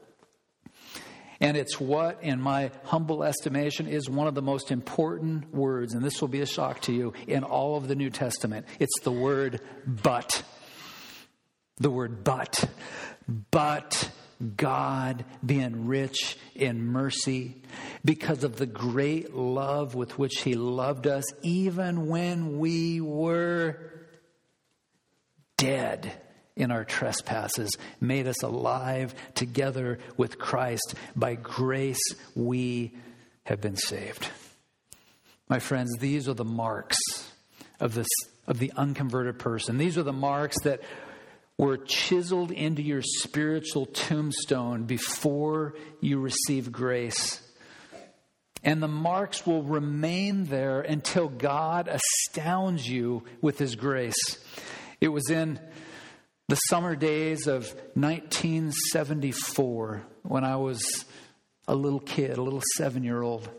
And 1.43 1.57
it's 1.57 1.77
what, 1.77 2.23
in 2.23 2.39
my 2.39 2.71
humble 2.85 3.21
estimation, 3.21 3.85
is 3.85 4.09
one 4.09 4.27
of 4.27 4.33
the 4.33 4.41
most 4.41 4.71
important 4.71 5.53
words, 5.53 5.93
and 5.93 6.01
this 6.01 6.21
will 6.21 6.29
be 6.29 6.39
a 6.39 6.45
shock 6.45 6.79
to 6.83 6.93
you, 6.93 7.11
in 7.27 7.43
all 7.43 7.75
of 7.75 7.89
the 7.89 7.95
New 7.95 8.09
Testament. 8.09 8.65
It's 8.79 8.97
the 9.01 9.11
word 9.11 9.59
but. 9.85 10.41
The 11.79 11.89
word 11.89 12.23
but. 12.23 12.63
But 13.51 14.09
God, 14.55 15.25
being 15.45 15.85
rich 15.85 16.37
in 16.55 16.85
mercy, 16.85 17.61
because 18.05 18.45
of 18.45 18.55
the 18.55 18.65
great 18.65 19.35
love 19.35 19.95
with 19.95 20.17
which 20.17 20.43
He 20.43 20.53
loved 20.53 21.07
us, 21.07 21.25
even 21.41 22.07
when 22.07 22.57
we 22.57 23.01
were 23.01 23.91
dead 25.57 26.13
in 26.55 26.71
our 26.71 26.83
trespasses, 26.83 27.71
made 27.99 28.27
us 28.27 28.43
alive 28.43 29.15
together 29.35 29.99
with 30.17 30.37
Christ. 30.37 30.95
By 31.15 31.35
grace, 31.35 32.01
we 32.35 32.93
have 33.45 33.59
been 33.61 33.75
saved. 33.75 34.27
My 35.49 35.59
friends, 35.59 35.97
these 35.99 36.29
are 36.29 36.33
the 36.33 36.45
marks 36.45 36.97
of, 37.79 37.93
this, 37.93 38.07
of 38.47 38.59
the 38.59 38.71
unconverted 38.75 39.39
person. 39.39 39.77
These 39.77 39.97
are 39.97 40.03
the 40.03 40.13
marks 40.13 40.59
that 40.61 40.81
were 41.57 41.77
chiseled 41.77 42.51
into 42.51 42.81
your 42.81 43.01
spiritual 43.01 43.85
tombstone 43.85 44.83
before 44.83 45.75
you 46.01 46.19
receive 46.19 46.71
grace. 46.71 47.41
And 48.63 48.81
the 48.81 48.87
marks 48.87 49.45
will 49.45 49.61
remain 49.61 50.45
there 50.45 50.81
until 50.81 51.27
God 51.27 51.89
astounds 51.89 52.87
you 52.87 53.23
with 53.41 53.59
His 53.59 53.75
grace. 53.75 54.39
It 55.01 55.09
was 55.09 55.29
in 55.29 55.59
the 56.49 56.55
summer 56.55 56.95
days 56.95 57.47
of 57.47 57.73
1974 57.93 60.03
when 60.23 60.43
I 60.43 60.57
was 60.57 61.05
a 61.67 61.75
little 61.75 62.01
kid, 62.01 62.37
a 62.37 62.41
little 62.41 62.61
seven 62.75 63.03
year 63.03 63.21
old, 63.21 63.49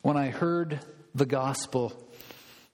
when 0.00 0.16
I 0.16 0.30
heard 0.30 0.80
the 1.14 1.26
gospel, 1.26 1.92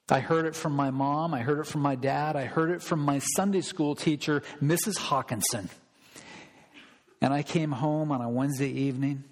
I 0.09 0.21
heard 0.21 0.47
it 0.47 0.57
from 0.57 0.73
my 0.73 0.91
mom, 0.91 1.35
I 1.35 1.41
heard 1.41 1.59
it 1.59 1.67
from 1.67 1.83
my 1.83 1.95
dad, 1.95 2.37
I 2.37 2.47
heard 2.47 2.71
it 2.71 2.81
from 2.81 3.01
my 3.01 3.19
Sunday 3.37 3.61
school 3.61 3.95
teacher, 3.95 4.43
Mrs. 4.63 4.97
Hawkinson. 4.97 5.69
And 7.21 7.35
I 7.35 7.43
came 7.43 7.73
home 7.73 8.13
on 8.13 8.23
a 8.23 8.31
Wednesday 8.31 8.71
evening, 8.71 9.25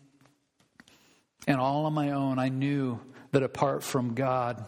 and 1.46 1.58
all 1.58 1.86
on 1.86 1.94
my 1.94 2.10
own, 2.10 2.38
I 2.38 2.50
knew 2.50 3.00
that 3.30 3.42
apart 3.42 3.82
from 3.82 4.12
God 4.14 4.62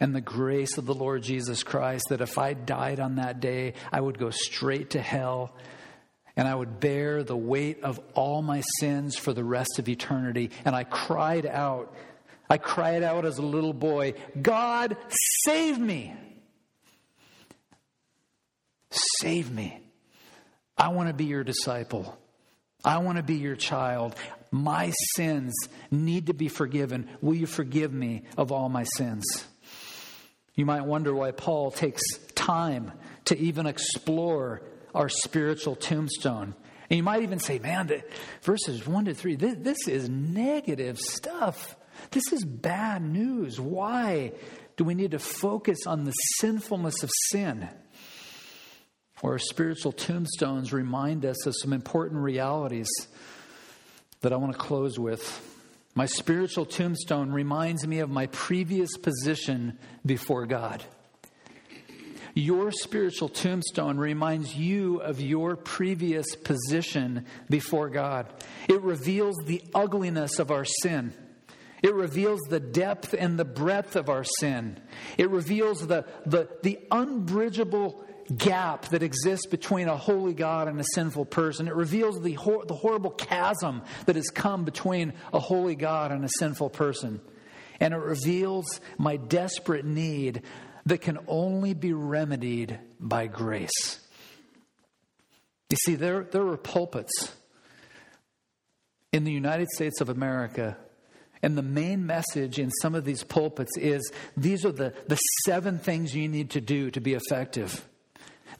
and 0.00 0.14
the 0.14 0.20
grace 0.20 0.78
of 0.78 0.86
the 0.86 0.94
Lord 0.94 1.22
Jesus 1.22 1.62
Christ, 1.62 2.06
that 2.08 2.22
if 2.22 2.38
I 2.38 2.54
died 2.54 2.98
on 2.98 3.16
that 3.16 3.40
day, 3.40 3.74
I 3.92 4.00
would 4.00 4.18
go 4.18 4.30
straight 4.30 4.90
to 4.90 5.00
hell 5.00 5.54
and 6.36 6.48
I 6.48 6.54
would 6.54 6.80
bear 6.80 7.22
the 7.22 7.36
weight 7.36 7.82
of 7.82 8.00
all 8.14 8.40
my 8.40 8.62
sins 8.78 9.16
for 9.16 9.34
the 9.34 9.44
rest 9.44 9.78
of 9.78 9.88
eternity. 9.88 10.50
And 10.64 10.74
I 10.74 10.84
cried 10.84 11.44
out, 11.44 11.94
I 12.48 12.56
cried 12.56 13.02
out 13.02 13.26
as 13.26 13.38
a 13.38 13.42
little 13.42 13.74
boy, 13.74 14.14
God, 14.40 14.96
save 15.44 15.78
me! 15.78 16.14
Save 19.20 19.52
me. 19.52 19.78
I 20.76 20.88
want 20.88 21.08
to 21.08 21.14
be 21.14 21.26
your 21.26 21.44
disciple. 21.44 22.18
I 22.84 22.98
want 22.98 23.18
to 23.18 23.22
be 23.22 23.34
your 23.34 23.54
child. 23.54 24.16
My 24.50 24.92
sins 25.14 25.54
need 25.90 26.26
to 26.26 26.34
be 26.34 26.48
forgiven. 26.48 27.08
Will 27.20 27.34
you 27.34 27.46
forgive 27.46 27.92
me 27.92 28.22
of 28.36 28.50
all 28.50 28.68
my 28.68 28.84
sins? 28.96 29.44
You 30.54 30.66
might 30.66 30.84
wonder 30.84 31.14
why 31.14 31.30
Paul 31.30 31.70
takes 31.70 32.02
time 32.34 32.92
to 33.26 33.38
even 33.38 33.66
explore 33.66 34.62
our 34.94 35.08
spiritual 35.08 35.76
tombstone. 35.76 36.54
And 36.88 36.96
you 36.96 37.02
might 37.02 37.22
even 37.22 37.38
say, 37.38 37.58
man, 37.58 38.02
verses 38.42 38.86
1 38.86 39.04
to 39.04 39.14
3, 39.14 39.36
this, 39.36 39.56
this 39.58 39.88
is 39.88 40.08
negative 40.08 40.98
stuff. 40.98 41.76
This 42.10 42.32
is 42.32 42.44
bad 42.44 43.02
news. 43.02 43.60
Why 43.60 44.32
do 44.76 44.84
we 44.84 44.94
need 44.94 45.12
to 45.12 45.18
focus 45.18 45.86
on 45.86 46.04
the 46.04 46.12
sinfulness 46.38 47.02
of 47.02 47.10
sin? 47.28 47.68
Or 49.22 49.38
spiritual 49.38 49.92
tombstones 49.92 50.72
remind 50.72 51.24
us 51.24 51.46
of 51.46 51.54
some 51.60 51.72
important 51.72 52.22
realities 52.22 52.88
that 54.22 54.32
I 54.32 54.36
want 54.36 54.52
to 54.52 54.58
close 54.58 54.98
with. 54.98 55.46
My 55.94 56.06
spiritual 56.06 56.66
tombstone 56.66 57.32
reminds 57.32 57.86
me 57.86 57.98
of 57.98 58.10
my 58.10 58.26
previous 58.26 58.96
position 58.96 59.78
before 60.06 60.46
God. 60.46 60.84
Your 62.34 62.70
spiritual 62.70 63.28
tombstone 63.28 63.98
reminds 63.98 64.54
you 64.54 64.98
of 64.98 65.20
your 65.20 65.56
previous 65.56 66.36
position 66.36 67.26
before 67.48 67.88
God. 67.88 68.32
It 68.68 68.80
reveals 68.82 69.36
the 69.46 69.62
ugliness 69.74 70.38
of 70.38 70.52
our 70.52 70.64
sin. 70.64 71.12
It 71.82 71.94
reveals 71.94 72.40
the 72.48 72.60
depth 72.60 73.14
and 73.18 73.38
the 73.38 73.44
breadth 73.44 73.96
of 73.96 74.08
our 74.08 74.24
sin. 74.38 74.78
It 75.18 75.28
reveals 75.30 75.86
the, 75.86 76.04
the, 76.24 76.48
the 76.62 76.78
unbridgeable 76.90 78.04
gap 78.36 78.88
that 78.88 79.02
exists 79.02 79.46
between 79.46 79.88
a 79.88 79.96
holy 79.96 80.34
God 80.34 80.68
and 80.68 80.80
a 80.80 80.84
sinful 80.94 81.26
person. 81.26 81.68
It 81.68 81.74
reveals 81.74 82.20
the, 82.20 82.34
hor- 82.34 82.64
the 82.64 82.74
horrible 82.74 83.10
chasm 83.10 83.82
that 84.06 84.16
has 84.16 84.28
come 84.30 84.64
between 84.64 85.12
a 85.32 85.38
holy 85.38 85.74
God 85.74 86.12
and 86.12 86.24
a 86.24 86.30
sinful 86.38 86.70
person. 86.70 87.20
And 87.80 87.94
it 87.94 87.98
reveals 87.98 88.80
my 88.98 89.16
desperate 89.16 89.84
need 89.84 90.42
that 90.86 91.00
can 91.00 91.18
only 91.26 91.74
be 91.74 91.92
remedied 91.92 92.78
by 92.98 93.26
grace. 93.26 94.00
You 95.68 95.76
see, 95.76 95.94
there, 95.94 96.24
there 96.24 96.46
are 96.46 96.56
pulpits 96.56 97.34
in 99.12 99.24
the 99.24 99.32
United 99.32 99.68
States 99.70 100.00
of 100.00 100.08
America 100.08 100.76
and 101.42 101.56
the 101.56 101.62
main 101.62 102.06
message 102.06 102.58
in 102.58 102.70
some 102.82 102.94
of 102.94 103.04
these 103.04 103.24
pulpits 103.24 103.76
is 103.78 104.10
these 104.36 104.64
are 104.64 104.72
the, 104.72 104.94
the 105.08 105.16
seven 105.46 105.78
things 105.78 106.14
you 106.14 106.28
need 106.28 106.50
to 106.50 106.60
do 106.60 106.90
to 106.90 107.00
be 107.00 107.14
effective. 107.14 107.86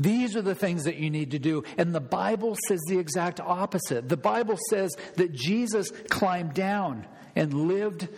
These 0.00 0.34
are 0.34 0.42
the 0.42 0.54
things 0.54 0.84
that 0.84 0.96
you 0.96 1.10
need 1.10 1.32
to 1.32 1.38
do. 1.38 1.62
And 1.76 1.94
the 1.94 2.00
Bible 2.00 2.56
says 2.66 2.80
the 2.88 2.98
exact 2.98 3.38
opposite. 3.38 4.08
The 4.08 4.16
Bible 4.16 4.58
says 4.70 4.96
that 5.16 5.32
Jesus 5.32 5.90
climbed 6.08 6.54
down 6.54 7.06
and 7.36 7.68
lived 7.68 8.08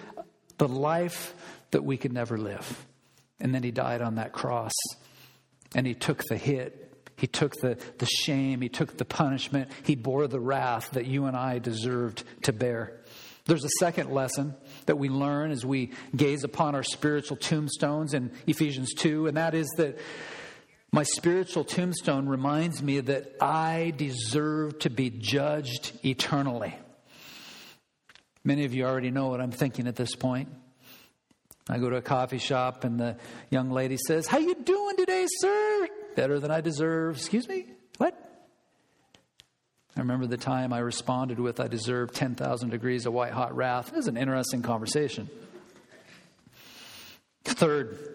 the 0.59 0.69
life 0.69 1.35
that 1.73 1.85
we 1.85 1.97
could 1.97 2.13
never 2.13 2.39
live. 2.39 2.87
And 3.41 3.53
then 3.53 3.65
he 3.65 3.73
died 3.73 4.01
on 4.01 4.15
that 4.15 4.33
cross. 4.33 4.73
And 5.75 5.87
he 5.87 5.95
took 5.95 6.23
the 6.25 6.37
hit. 6.37 6.79
He 7.17 7.27
took 7.27 7.55
the, 7.57 7.79
the 7.99 8.07
shame. 8.07 8.61
He 8.61 8.69
took 8.69 8.97
the 8.97 9.05
punishment. 9.05 9.71
He 9.83 9.97
bore 9.97 10.29
the 10.29 10.41
wrath 10.41 10.91
that 10.93 11.07
you 11.07 11.25
and 11.25 11.37
I 11.37 11.59
deserved 11.59 12.23
to 12.43 12.53
bear. 12.53 13.01
There's 13.47 13.65
a 13.65 13.71
second 13.81 14.11
lesson 14.11 14.55
that 14.87 14.99
we 14.99 15.09
learn 15.09 15.51
as 15.51 15.67
we 15.67 15.91
gaze 16.15 16.45
upon 16.45 16.77
our 16.77 16.85
spiritual 16.85 17.37
tombstones 17.37 18.15
in 18.15 18.31
Ephesians 18.47 18.95
2, 18.95 19.27
and 19.27 19.37
that 19.37 19.55
is 19.55 19.67
that 19.79 19.99
my 20.93 21.03
spiritual 21.05 21.65
tombstone 21.65 22.29
reminds 22.29 22.83
me 22.83 23.01
that 23.01 23.37
I 23.41 23.95
deserve 23.97 24.79
to 24.81 24.91
be 24.91 25.09
judged 25.09 25.93
eternally. 26.05 26.77
Many 28.45 28.65
of 28.67 28.75
you 28.75 28.85
already 28.85 29.11
know 29.11 29.29
what 29.29 29.41
I'm 29.41 29.53
thinking 29.53 29.87
at 29.87 29.97
this 29.97 30.15
point. 30.15 30.51
I 31.69 31.79
go 31.79 31.89
to 31.89 31.97
a 31.97 32.03
coffee 32.03 32.39
shop 32.39 32.85
and 32.85 33.01
the 33.01 33.17
young 33.51 33.71
lady 33.71 33.97
says, 33.97 34.27
"How 34.27 34.39
you 34.39 34.55
doing 34.55 34.97
today, 34.97 35.27
sir?" 35.39 35.89
Better 36.15 36.39
than 36.39 36.51
I 36.51 36.61
deserve. 36.61 37.17
Excuse 37.17 37.49
me? 37.49 37.67
What? 37.97 38.15
I 39.97 40.01
remember 40.01 40.27
the 40.27 40.37
time 40.37 40.73
I 40.73 40.79
responded 40.79 41.39
with, 41.39 41.61
I 41.61 41.69
deserve 41.69 42.13
10,000 42.13 42.71
degrees 42.71 43.07
of 43.07 43.13
white 43.13 43.33
hot 43.33 43.55
wrath. 43.55 43.89
It 43.89 43.97
was 43.97 44.09
an 44.09 44.17
interesting 44.17 44.63
conversation. 44.63 45.31
Third, 47.45 48.12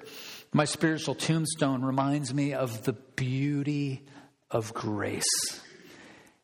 my 0.54 0.66
spiritual 0.66 1.16
tombstone 1.16 1.84
reminds 1.84 2.34
me 2.34 2.54
of 2.54 2.84
the 2.84 2.93
beauty 2.93 4.04
of 4.50 4.74
grace. 4.74 5.26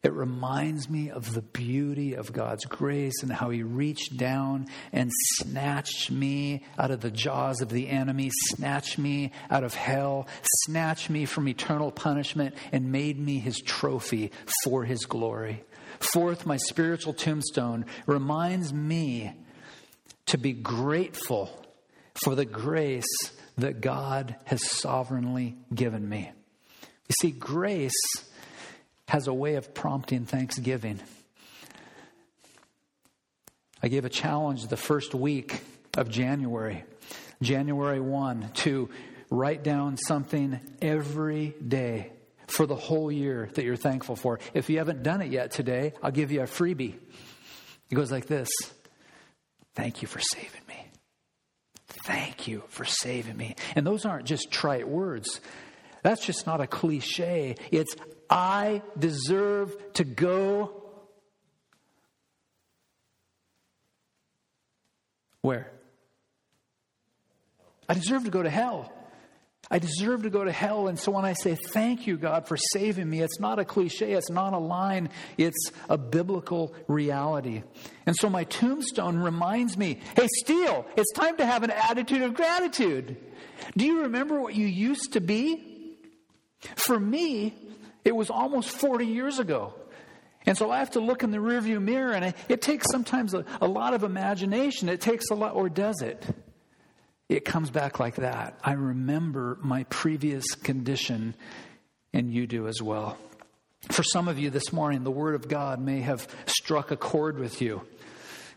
It 0.04 0.12
reminds 0.12 0.90
me 0.90 1.12
of 1.12 1.34
the 1.34 1.42
beauty 1.42 2.16
of 2.16 2.34
God's 2.34 2.66
grace 2.66 3.24
and 3.24 3.32
how 3.32 3.50
He 3.50 3.64
reached 3.64 4.18
down 4.18 4.68
and 4.92 5.10
snatched 5.36 6.12
me 6.12 6.66
out 6.78 6.92
of 6.92 7.00
the 7.00 7.10
jaws 7.10 7.62
of 7.62 7.70
the 7.70 7.88
enemy, 7.88 8.30
snatched 8.50 8.98
me 8.98 9.32
out 9.50 9.64
of 9.64 9.74
hell, 9.74 10.28
snatched 10.66 11.10
me 11.10 11.24
from 11.24 11.48
eternal 11.48 11.90
punishment, 11.90 12.54
and 12.74 12.92
made 12.92 13.18
me 13.18 13.40
His 13.40 13.62
trophy 13.62 14.34
for 14.66 14.84
His 14.84 15.06
glory. 15.06 15.64
Fourth, 16.00 16.46
my 16.46 16.58
spiritual 16.58 17.14
tombstone 17.14 17.86
reminds 18.06 18.74
me 18.74 19.32
to 20.26 20.38
be 20.38 20.52
grateful 20.52 21.50
for 22.26 22.36
the 22.36 22.46
grace 22.46 23.06
that 23.58 23.82
God 23.82 24.36
has 24.46 24.64
sovereignly 24.64 25.56
given 25.74 26.08
me. 26.08 26.32
You 27.08 27.16
see, 27.20 27.32
grace 27.32 27.92
has 29.08 29.28
a 29.28 29.34
way 29.34 29.56
of 29.56 29.74
prompting 29.74 30.26
thanksgiving. 30.26 31.00
I 33.82 33.90
gave 33.90 34.06
a 34.06 34.10
challenge 34.10 34.68
the 34.68 34.78
first 34.78 35.14
week 35.14 35.62
of 35.98 36.10
January, 36.10 36.84
January 37.42 38.00
1, 38.00 38.52
to 38.54 38.90
write 39.30 39.64
down 39.64 39.98
something 39.98 40.60
every 40.82 41.54
day 41.66 42.12
for 42.48 42.66
the 42.66 42.76
whole 42.76 43.12
year 43.12 43.50
that 43.54 43.64
you're 43.66 43.76
thankful 43.76 44.16
for. 44.16 44.40
If 44.54 44.70
you 44.70 44.78
haven't 44.78 45.04
done 45.04 45.22
it 45.22 45.32
yet 45.32 45.52
today, 45.52 45.94
I'll 46.02 46.12
give 46.12 46.32
you 46.32 46.42
a 46.42 46.46
freebie. 46.46 46.96
It 47.90 47.96
goes 47.96 48.12
like 48.12 48.28
this 48.28 48.50
Thank 49.76 50.02
you 50.02 50.08
for 50.08 50.20
saving. 50.20 50.63
Thank 52.06 52.48
you 52.48 52.64
for 52.68 52.86
saving 52.86 53.38
me. 53.38 53.56
And 53.76 53.88
those 53.88 54.06
aren't 54.06 54.26
just 54.26 54.52
trite 54.52 54.88
words. 54.88 55.40
That's 56.02 56.26
just 56.26 56.46
not 56.46 56.60
a 56.60 56.68
cliche. 56.68 57.56
It's, 57.72 57.96
I 58.30 58.82
deserve 59.00 59.94
to 59.94 60.04
go. 60.04 60.84
Where? 65.42 65.72
I 67.88 67.94
deserve 67.94 68.26
to 68.26 68.32
go 68.32 68.44
to 68.44 68.50
hell. 68.50 68.92
I 69.74 69.80
deserve 69.80 70.22
to 70.22 70.30
go 70.30 70.44
to 70.44 70.52
hell. 70.52 70.88
And 70.88 71.00
so 71.00 71.12
when 71.12 71.26
I 71.26 71.34
say 71.34 71.56
thank 71.56 72.06
you, 72.06 72.16
God, 72.16 72.48
for 72.48 72.58
saving 72.58 73.10
me, 73.10 73.22
it's 73.22 73.40
not 73.40 73.58
a 73.58 73.66
cliche, 73.66 74.12
it's 74.12 74.30
not 74.30 74.54
a 74.54 74.60
line, 74.60 75.10
it's 75.36 75.72
a 75.90 75.98
biblical 75.98 76.76
reality. 76.88 77.64
And 78.06 78.16
so 78.16 78.30
my 78.30 78.44
tombstone 78.44 79.18
reminds 79.18 79.76
me 79.76 80.00
hey, 80.16 80.28
Steele, 80.28 80.86
it's 80.96 81.12
time 81.14 81.38
to 81.38 81.46
have 81.48 81.64
an 81.64 81.72
attitude 81.72 82.22
of 82.22 82.36
gratitude. 82.36 83.18
Do 83.76 83.84
you 83.84 84.04
remember 84.04 84.40
what 84.40 84.54
you 84.54 84.68
used 84.68 85.14
to 85.14 85.22
be? 85.22 85.98
For 86.76 87.00
me, 87.00 87.56
it 88.06 88.16
was 88.16 88.30
almost 88.30 88.70
40 88.70 89.08
years 89.08 89.40
ago. 89.40 89.74
And 90.46 90.56
so 90.56 90.70
I 90.70 90.78
have 90.78 90.92
to 90.92 91.00
look 91.00 91.24
in 91.24 91.32
the 91.32 91.40
rearview 91.40 91.82
mirror, 91.82 92.14
and 92.14 92.36
it 92.48 92.62
takes 92.62 92.92
sometimes 92.92 93.34
a, 93.34 93.44
a 93.60 93.68
lot 93.68 93.96
of 93.96 94.04
imagination. 94.04 94.88
It 94.88 95.02
takes 95.02 95.32
a 95.32 95.36
lot, 95.36 95.56
or 95.56 95.68
does 95.68 96.04
it? 96.04 96.24
It 97.34 97.46
comes 97.46 97.72
back 97.72 98.00
like 98.00 98.18
that. 98.18 98.60
I 98.64 98.74
remember 98.74 99.58
my 99.64 99.86
previous 99.86 100.54
condition, 100.54 101.34
and 102.14 102.32
you 102.32 102.46
do 102.46 102.68
as 102.68 102.80
well. 102.80 103.18
For 103.90 104.04
some 104.04 104.28
of 104.28 104.38
you 104.38 104.52
this 104.52 104.72
morning, 104.72 105.04
the 105.04 105.10
Word 105.10 105.34
of 105.34 105.48
God 105.48 105.82
may 105.82 106.02
have 106.02 106.28
struck 106.46 106.92
a 106.92 106.96
chord 106.96 107.40
with 107.40 107.60
you. 107.60 107.82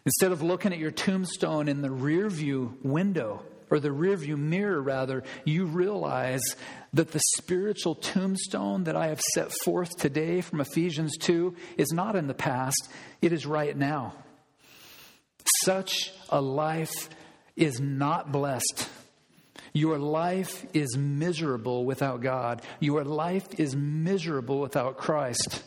Instead 0.04 0.30
of 0.30 0.42
looking 0.42 0.74
at 0.74 0.78
your 0.78 0.90
tombstone 0.90 1.68
in 1.68 1.80
the 1.80 1.88
rearview 1.88 2.74
window, 2.82 3.42
or 3.70 3.80
the 3.80 3.88
rearview 3.88 4.36
mirror, 4.36 4.82
rather, 4.82 5.24
you 5.46 5.64
realize 5.64 6.42
that 6.92 7.12
the 7.12 7.22
spiritual 7.38 7.94
tombstone 7.94 8.84
that 8.84 8.94
I 8.94 9.06
have 9.06 9.22
set 9.22 9.52
forth 9.64 9.96
today 9.96 10.42
from 10.42 10.60
Ephesians 10.60 11.16
2 11.16 11.56
is 11.78 11.92
not 11.94 12.14
in 12.14 12.26
the 12.26 12.34
past, 12.34 12.90
it 13.22 13.32
is 13.32 13.46
right 13.46 13.74
now. 13.74 14.12
Such 15.64 16.12
a 16.28 16.42
life 16.42 17.08
is 17.56 17.80
not 17.80 18.30
blessed. 18.32 18.88
Your 19.72 19.98
life 19.98 20.66
is 20.74 20.96
miserable 20.96 21.84
without 21.84 22.22
God. 22.22 22.62
Your 22.80 23.04
life 23.04 23.58
is 23.58 23.74
miserable 23.76 24.60
without 24.60 24.96
Christ. 24.96 25.62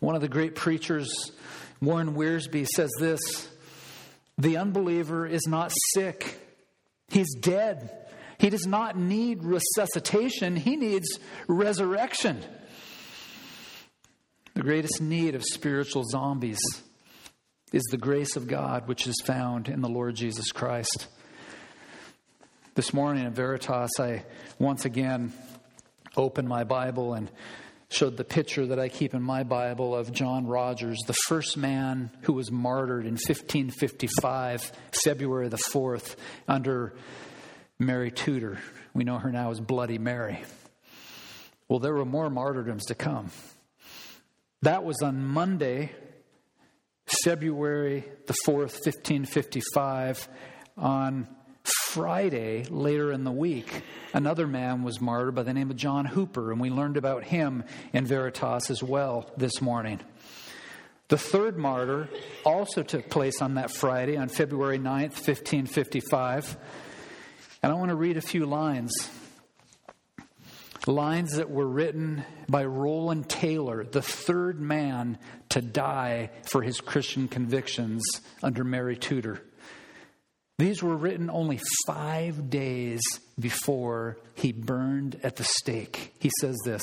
One 0.00 0.14
of 0.14 0.20
the 0.20 0.28
great 0.28 0.54
preachers 0.54 1.32
Warren 1.82 2.14
Wiersbe 2.14 2.66
says 2.66 2.90
this 3.00 3.20
The 4.38 4.56
unbeliever 4.56 5.26
is 5.26 5.42
not 5.46 5.72
sick, 5.94 6.38
he's 7.08 7.34
dead. 7.34 7.98
He 8.38 8.50
does 8.50 8.66
not 8.66 8.98
need 8.98 9.44
resuscitation, 9.44 10.56
he 10.56 10.76
needs 10.76 11.18
resurrection. 11.46 12.42
The 14.54 14.62
greatest 14.62 15.00
need 15.00 15.34
of 15.34 15.44
spiritual 15.44 16.04
zombies 16.04 16.58
is 17.72 17.82
the 17.84 17.96
grace 17.96 18.36
of 18.36 18.46
God 18.46 18.86
which 18.86 19.06
is 19.06 19.20
found 19.24 19.68
in 19.68 19.80
the 19.80 19.88
Lord 19.88 20.14
Jesus 20.14 20.52
Christ. 20.52 21.08
This 22.74 22.92
morning 22.92 23.24
in 23.24 23.32
Veritas, 23.32 23.98
I 23.98 24.24
once 24.58 24.84
again 24.84 25.32
opened 26.16 26.48
my 26.48 26.64
Bible 26.64 27.14
and 27.14 27.30
showed 27.88 28.16
the 28.16 28.24
picture 28.24 28.66
that 28.66 28.78
I 28.78 28.88
keep 28.88 29.14
in 29.14 29.22
my 29.22 29.42
Bible 29.42 29.94
of 29.94 30.12
John 30.12 30.46
Rogers, 30.46 30.98
the 31.06 31.14
first 31.28 31.56
man 31.56 32.10
who 32.22 32.34
was 32.34 32.50
martyred 32.50 33.04
in 33.04 33.12
1555, 33.12 34.72
February 35.04 35.48
the 35.48 35.56
4th, 35.56 36.16
under 36.46 36.94
Mary 37.78 38.10
Tudor. 38.10 38.58
We 38.94 39.04
know 39.04 39.18
her 39.18 39.32
now 39.32 39.50
as 39.50 39.60
Bloody 39.60 39.98
Mary. 39.98 40.42
Well, 41.68 41.78
there 41.78 41.94
were 41.94 42.04
more 42.04 42.28
martyrdoms 42.28 42.84
to 42.86 42.94
come. 42.94 43.30
That 44.60 44.84
was 44.84 45.00
on 45.02 45.24
Monday, 45.24 45.92
February 47.24 48.04
the 48.26 48.34
4th, 48.46 48.84
1555. 48.84 50.28
On 50.78 51.28
Friday, 51.64 52.64
later 52.64 53.12
in 53.12 53.24
the 53.24 53.32
week, 53.32 53.82
another 54.14 54.46
man 54.46 54.82
was 54.82 55.00
martyred 55.00 55.34
by 55.34 55.42
the 55.42 55.52
name 55.52 55.70
of 55.70 55.76
John 55.76 56.06
Hooper, 56.06 56.50
and 56.50 56.60
we 56.60 56.70
learned 56.70 56.96
about 56.96 57.24
him 57.24 57.64
in 57.92 58.06
Veritas 58.06 58.70
as 58.70 58.82
well 58.82 59.30
this 59.36 59.60
morning. 59.60 60.00
The 61.08 61.18
third 61.18 61.58
martyr 61.58 62.08
also 62.44 62.82
took 62.82 63.10
place 63.10 63.42
on 63.42 63.54
that 63.54 63.70
Friday, 63.70 64.16
on 64.16 64.28
February 64.28 64.78
9th, 64.78 65.12
1555. 65.12 66.56
And 67.62 67.70
I 67.70 67.74
want 67.74 67.90
to 67.90 67.94
read 67.94 68.16
a 68.16 68.22
few 68.22 68.46
lines. 68.46 68.92
Lines 70.86 71.36
that 71.36 71.48
were 71.48 71.66
written 71.66 72.24
by 72.48 72.64
Rowland 72.64 73.28
Taylor, 73.28 73.84
the 73.84 74.02
third 74.02 74.60
man 74.60 75.18
to 75.50 75.60
die 75.60 76.30
for 76.44 76.60
his 76.62 76.80
Christian 76.80 77.28
convictions 77.28 78.02
under 78.42 78.64
Mary 78.64 78.96
Tudor. 78.96 79.40
These 80.58 80.82
were 80.82 80.96
written 80.96 81.30
only 81.30 81.60
five 81.86 82.50
days 82.50 83.00
before 83.38 84.18
he 84.34 84.52
burned 84.52 85.20
at 85.22 85.36
the 85.36 85.44
stake. 85.44 86.14
He 86.18 86.30
says 86.40 86.56
this 86.64 86.82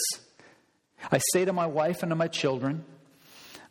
I 1.11 1.19
say 1.33 1.45
to 1.45 1.53
my 1.53 1.67
wife 1.67 2.01
and 2.01 2.09
to 2.09 2.15
my 2.15 2.27
children, 2.27 2.85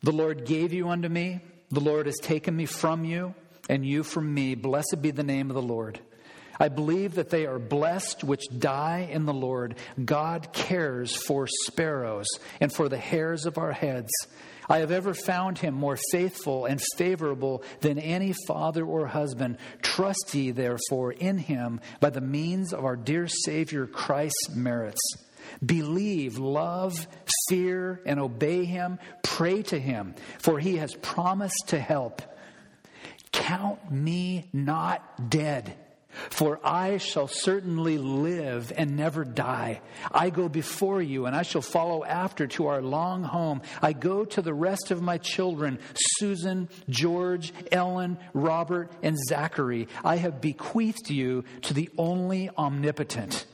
The 0.03 0.13
Lord 0.13 0.45
gave 0.45 0.73
you 0.73 0.89
unto 0.89 1.09
me, 1.09 1.41
the 1.71 1.81
Lord 1.81 2.07
has 2.07 2.17
taken 2.23 2.57
me 2.57 2.67
from 2.67 3.05
you, 3.05 3.35
and 3.69 3.85
you 3.85 4.03
from 4.03 4.33
me. 4.33 4.55
Blessed 4.55 5.03
be 5.03 5.11
the 5.11 5.23
name 5.23 5.51
of 5.51 5.55
the 5.55 5.63
Lord. 5.63 6.01
I 6.61 6.69
believe 6.69 7.15
that 7.15 7.31
they 7.31 7.47
are 7.47 7.59
blessed 7.59 8.25
which 8.25 8.45
die 8.59 9.09
in 9.11 9.27
the 9.27 9.35
Lord. 9.35 9.77
God 10.05 10.53
cares 10.53 11.15
for 11.15 11.47
sparrows 11.67 12.27
and 12.61 12.73
for 12.73 12.89
the 12.89 12.99
hairs 12.99 13.47
of 13.47 13.59
our 13.59 13.73
heads. 13.73 14.11
I 14.69 14.79
have 14.79 14.91
ever 14.91 15.15
found 15.15 15.59
him 15.59 15.75
more 15.75 15.99
faithful 16.11 16.67
and 16.67 16.81
favorable 16.97 17.63
than 17.81 17.99
any 17.99 18.35
father 18.47 18.85
or 18.85 19.07
husband. 19.07 19.57
Trust 19.81 20.35
ye, 20.35 20.51
therefore, 20.51 21.13
in 21.13 21.39
him 21.39 21.81
by 22.01 22.11
the 22.11 22.21
means 22.21 22.75
of 22.75 22.85
our 22.85 22.97
dear 22.97 23.29
Savior 23.29 23.87
Christ's 23.87 24.51
merits. 24.55 25.01
Believe, 25.65 26.37
love, 26.39 27.07
fear, 27.49 28.03
and 28.05 28.21
obey 28.21 28.67
him. 28.67 28.99
Pray 29.23 29.63
to 29.63 29.79
him, 29.79 30.15
for 30.39 30.59
he 30.59 30.77
has 30.77 30.95
promised 30.97 31.69
to 31.69 31.79
help. 31.79 32.21
Count 33.33 33.91
me 33.91 34.49
not 34.53 35.31
dead 35.31 35.75
for 36.31 36.61
I 36.65 36.99
shall 36.99 37.29
certainly 37.29 37.99
live 37.99 38.73
and 38.77 38.97
never 38.97 39.25
die. 39.25 39.81
I 40.11 40.31
go 40.31 40.49
before 40.49 41.03
you, 41.03 41.27
and 41.27 41.37
I 41.37 41.43
shall 41.43 41.63
follow 41.63 42.05
after 42.05 42.47
to 42.49 42.67
our 42.67 42.83
long 42.83 43.23
home. 43.23 43.63
I 43.83 43.93
go 43.93 44.25
to 44.25 44.43
the 44.43 44.55
rest 44.55 44.91
of 44.91 45.03
my 45.03 45.19
children 45.19 45.79
Susan, 46.19 46.69
George, 46.89 47.53
Ellen, 47.71 48.19
Robert, 48.33 48.91
and 49.03 49.17
Zachary. 49.29 49.89
I 50.05 50.17
have 50.17 50.41
bequeathed 50.41 51.11
you 51.11 51.45
to 51.63 51.75
the 51.75 51.91
only 51.99 52.51
omnipotent. 52.57 53.47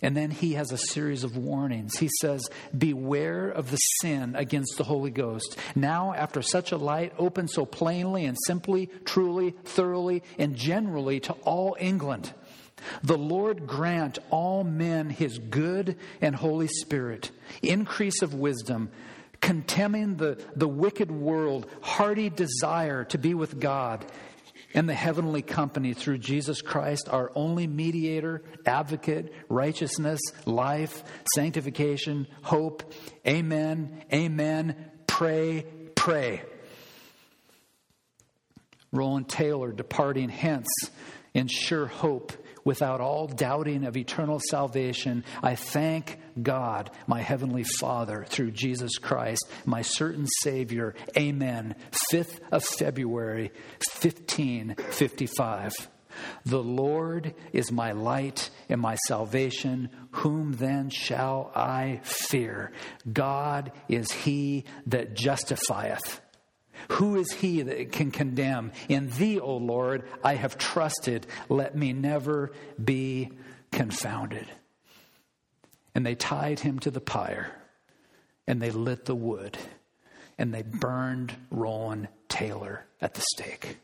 And 0.00 0.16
then 0.16 0.30
he 0.30 0.52
has 0.52 0.70
a 0.70 0.78
series 0.78 1.24
of 1.24 1.36
warnings. 1.36 1.98
He 1.98 2.08
says, 2.20 2.48
Beware 2.76 3.48
of 3.48 3.70
the 3.70 3.78
sin 4.00 4.36
against 4.36 4.78
the 4.78 4.84
Holy 4.84 5.10
Ghost. 5.10 5.58
Now, 5.74 6.14
after 6.14 6.40
such 6.40 6.70
a 6.70 6.76
light 6.76 7.12
opened 7.18 7.50
so 7.50 7.66
plainly 7.66 8.24
and 8.24 8.36
simply, 8.46 8.90
truly, 9.04 9.54
thoroughly, 9.64 10.22
and 10.38 10.54
generally 10.54 11.18
to 11.20 11.32
all 11.44 11.76
England, 11.80 12.32
the 13.02 13.18
Lord 13.18 13.66
grant 13.66 14.20
all 14.30 14.62
men 14.62 15.10
his 15.10 15.38
good 15.38 15.96
and 16.20 16.36
Holy 16.36 16.68
Spirit, 16.68 17.32
increase 17.60 18.22
of 18.22 18.34
wisdom, 18.34 18.90
contemning 19.40 20.16
the, 20.16 20.40
the 20.54 20.68
wicked 20.68 21.10
world, 21.10 21.66
hearty 21.80 22.30
desire 22.30 23.02
to 23.04 23.18
be 23.18 23.34
with 23.34 23.58
God 23.58 24.04
and 24.74 24.88
the 24.88 24.94
heavenly 24.94 25.42
company 25.42 25.94
through 25.94 26.18
Jesus 26.18 26.60
Christ, 26.60 27.08
our 27.08 27.32
only 27.34 27.66
mediator, 27.66 28.42
advocate, 28.66 29.32
righteousness, 29.48 30.20
life, 30.44 31.02
sanctification, 31.34 32.26
hope. 32.42 32.92
Amen. 33.26 34.04
Amen. 34.12 34.76
Pray, 35.06 35.64
pray. 35.94 36.42
Rowland 38.92 39.28
Taylor 39.28 39.72
departing 39.72 40.28
hence 40.28 40.68
in 41.34 41.46
sure 41.46 41.86
hope 41.86 42.32
without 42.68 43.00
all 43.00 43.26
doubting 43.26 43.84
of 43.84 43.96
eternal 43.96 44.38
salvation, 44.50 45.24
I 45.42 45.54
thank 45.54 46.18
God, 46.42 46.90
my 47.06 47.22
heavenly 47.22 47.64
Father, 47.64 48.26
through 48.28 48.50
Jesus 48.50 48.98
Christ, 48.98 49.42
my 49.64 49.80
certain 49.80 50.26
Savior. 50.42 50.94
Amen. 51.16 51.74
5th 52.12 52.40
of 52.52 52.62
February, 52.62 53.52
1555. 54.02 55.88
The 56.44 56.62
Lord 56.62 57.34
is 57.54 57.72
my 57.72 57.92
light 57.92 58.50
and 58.68 58.82
my 58.82 58.96
salvation. 59.06 59.88
Whom 60.10 60.52
then 60.52 60.90
shall 60.90 61.50
I 61.56 62.00
fear? 62.02 62.72
God 63.10 63.72
is 63.88 64.12
he 64.12 64.66
that 64.88 65.14
justifieth. 65.14 66.20
Who 66.92 67.16
is 67.16 67.32
he 67.32 67.62
that 67.62 67.92
can 67.92 68.10
condemn? 68.10 68.72
In 68.88 69.10
thee, 69.10 69.38
O 69.38 69.56
Lord, 69.56 70.04
I 70.22 70.34
have 70.34 70.58
trusted. 70.58 71.26
Let 71.48 71.76
me 71.76 71.92
never 71.92 72.52
be 72.82 73.30
confounded. 73.70 74.46
And 75.94 76.06
they 76.06 76.14
tied 76.14 76.60
him 76.60 76.78
to 76.80 76.90
the 76.90 77.00
pyre, 77.00 77.50
and 78.46 78.62
they 78.62 78.70
lit 78.70 79.04
the 79.04 79.14
wood, 79.14 79.58
and 80.38 80.54
they 80.54 80.62
burned 80.62 81.34
Rowland 81.50 82.08
Taylor 82.28 82.86
at 83.00 83.14
the 83.14 83.22
stake. 83.34 83.78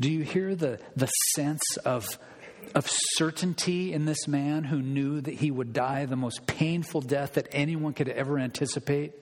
Do 0.00 0.10
you 0.10 0.22
hear 0.22 0.54
the, 0.54 0.78
the 0.94 1.08
sense 1.34 1.76
of, 1.84 2.18
of 2.74 2.86
certainty 2.88 3.92
in 3.92 4.04
this 4.04 4.28
man 4.28 4.64
who 4.64 4.80
knew 4.80 5.20
that 5.20 5.34
he 5.34 5.50
would 5.50 5.72
die 5.72 6.06
the 6.06 6.16
most 6.16 6.46
painful 6.46 7.00
death 7.00 7.34
that 7.34 7.48
anyone 7.50 7.94
could 7.94 8.08
ever 8.08 8.38
anticipate? 8.38 9.12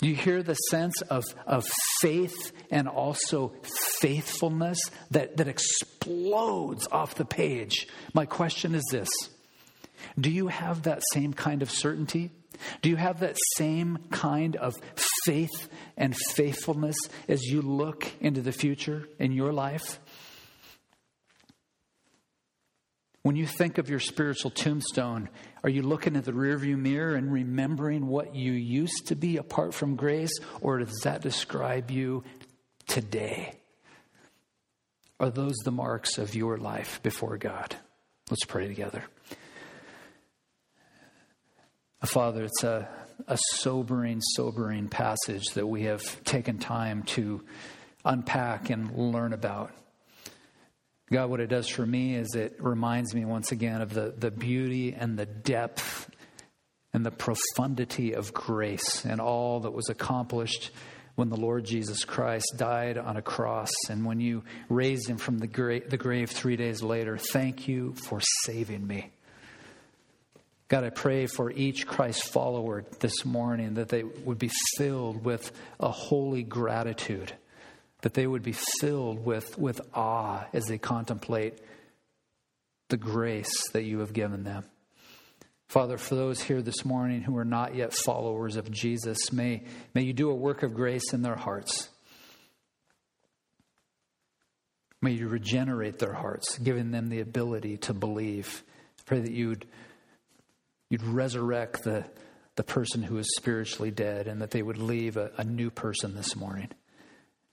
You 0.00 0.14
hear 0.14 0.42
the 0.44 0.54
sense 0.54 1.00
of, 1.02 1.24
of 1.46 1.66
faith 2.00 2.52
and 2.70 2.86
also 2.86 3.52
faithfulness 4.00 4.78
that, 5.10 5.36
that 5.38 5.48
explodes 5.48 6.86
off 6.92 7.16
the 7.16 7.24
page. 7.24 7.88
My 8.14 8.24
question 8.24 8.74
is 8.74 8.84
this 8.92 9.08
Do 10.18 10.30
you 10.30 10.46
have 10.48 10.82
that 10.82 11.02
same 11.12 11.32
kind 11.32 11.62
of 11.62 11.70
certainty? 11.70 12.30
Do 12.82 12.90
you 12.90 12.96
have 12.96 13.20
that 13.20 13.36
same 13.56 13.98
kind 14.10 14.56
of 14.56 14.76
faith 15.24 15.68
and 15.96 16.16
faithfulness 16.16 16.96
as 17.28 17.42
you 17.42 17.62
look 17.62 18.10
into 18.20 18.40
the 18.40 18.52
future 18.52 19.08
in 19.18 19.32
your 19.32 19.52
life? 19.52 20.00
When 23.22 23.36
you 23.36 23.46
think 23.46 23.78
of 23.78 23.90
your 23.90 24.00
spiritual 24.00 24.50
tombstone, 24.50 25.28
are 25.62 25.70
you 25.70 25.82
looking 25.82 26.16
at 26.16 26.24
the 26.24 26.32
rearview 26.32 26.78
mirror 26.78 27.14
and 27.14 27.32
remembering 27.32 28.06
what 28.06 28.34
you 28.34 28.52
used 28.52 29.08
to 29.08 29.16
be 29.16 29.36
apart 29.36 29.74
from 29.74 29.96
grace, 29.96 30.32
or 30.60 30.78
does 30.78 31.00
that 31.04 31.22
describe 31.22 31.90
you 31.90 32.24
today? 32.86 33.54
Are 35.20 35.30
those 35.30 35.56
the 35.64 35.72
marks 35.72 36.18
of 36.18 36.34
your 36.34 36.58
life 36.58 37.02
before 37.02 37.36
God? 37.38 37.74
Let's 38.30 38.44
pray 38.44 38.68
together. 38.68 39.04
Father, 42.04 42.44
it's 42.44 42.62
a, 42.62 42.88
a 43.26 43.38
sobering, 43.54 44.20
sobering 44.20 44.88
passage 44.88 45.46
that 45.54 45.66
we 45.66 45.84
have 45.84 46.22
taken 46.24 46.58
time 46.58 47.02
to 47.02 47.44
unpack 48.04 48.70
and 48.70 48.96
learn 48.96 49.32
about. 49.32 49.72
God, 51.10 51.30
what 51.30 51.40
it 51.40 51.46
does 51.46 51.68
for 51.68 51.86
me 51.86 52.16
is 52.16 52.34
it 52.34 52.56
reminds 52.58 53.14
me 53.14 53.24
once 53.24 53.50
again 53.50 53.80
of 53.80 53.94
the, 53.94 54.14
the 54.16 54.30
beauty 54.30 54.92
and 54.92 55.18
the 55.18 55.24
depth 55.24 56.10
and 56.92 57.04
the 57.04 57.10
profundity 57.10 58.12
of 58.12 58.34
grace 58.34 59.04
and 59.04 59.20
all 59.20 59.60
that 59.60 59.72
was 59.72 59.88
accomplished 59.88 60.70
when 61.14 61.30
the 61.30 61.36
Lord 61.36 61.64
Jesus 61.64 62.04
Christ 62.04 62.54
died 62.56 62.98
on 62.98 63.16
a 63.16 63.22
cross 63.22 63.70
and 63.88 64.04
when 64.04 64.20
you 64.20 64.44
raised 64.68 65.08
him 65.08 65.16
from 65.16 65.38
the 65.38 65.46
grave, 65.46 65.88
the 65.88 65.96
grave 65.96 66.30
three 66.30 66.56
days 66.56 66.82
later. 66.82 67.16
Thank 67.16 67.66
you 67.66 67.94
for 67.94 68.20
saving 68.44 68.86
me. 68.86 69.10
God, 70.68 70.84
I 70.84 70.90
pray 70.90 71.26
for 71.26 71.50
each 71.50 71.86
Christ 71.86 72.24
follower 72.28 72.84
this 73.00 73.24
morning 73.24 73.74
that 73.74 73.88
they 73.88 74.02
would 74.02 74.38
be 74.38 74.50
filled 74.76 75.24
with 75.24 75.50
a 75.80 75.90
holy 75.90 76.42
gratitude 76.42 77.32
that 78.02 78.14
they 78.14 78.26
would 78.26 78.42
be 78.42 78.54
filled 78.80 79.24
with, 79.24 79.58
with 79.58 79.80
awe 79.94 80.46
as 80.52 80.66
they 80.66 80.78
contemplate 80.78 81.58
the 82.88 82.96
grace 82.96 83.68
that 83.72 83.84
you 83.84 83.98
have 84.00 84.12
given 84.12 84.44
them. 84.44 84.64
Father, 85.68 85.98
for 85.98 86.14
those 86.14 86.40
here 86.40 86.62
this 86.62 86.84
morning 86.84 87.20
who 87.20 87.36
are 87.36 87.44
not 87.44 87.74
yet 87.74 87.92
followers 87.92 88.56
of 88.56 88.70
Jesus, 88.70 89.30
may, 89.32 89.64
may 89.94 90.02
you 90.02 90.14
do 90.14 90.30
a 90.30 90.34
work 90.34 90.62
of 90.62 90.74
grace 90.74 91.12
in 91.12 91.20
their 91.20 91.36
hearts. 91.36 91.90
May 95.02 95.12
you 95.12 95.28
regenerate 95.28 95.98
their 95.98 96.14
hearts, 96.14 96.58
giving 96.58 96.90
them 96.90 97.08
the 97.08 97.20
ability 97.20 97.76
to 97.78 97.92
believe. 97.92 98.62
Pray 99.04 99.20
that 99.20 99.32
you'd, 99.32 99.66
you'd 100.88 101.04
resurrect 101.04 101.84
the, 101.84 102.04
the 102.56 102.64
person 102.64 103.02
who 103.02 103.18
is 103.18 103.36
spiritually 103.36 103.90
dead 103.90 104.26
and 104.26 104.40
that 104.40 104.50
they 104.50 104.62
would 104.62 104.78
leave 104.78 105.16
a, 105.16 105.30
a 105.36 105.44
new 105.44 105.70
person 105.70 106.14
this 106.14 106.34
morning. 106.34 106.70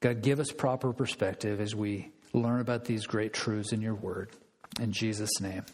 God, 0.06 0.22
give 0.22 0.40
us 0.40 0.52
proper 0.52 0.94
perspective 0.94 1.60
as 1.60 1.74
we 1.74 2.12
learn 2.32 2.62
about 2.62 2.86
these 2.86 3.08
great 3.08 3.34
truths 3.34 3.74
in 3.74 3.82
your 3.82 3.96
word. 3.96 4.30
In 4.80 4.92
Jesus' 4.92 5.42
name, 5.42 5.66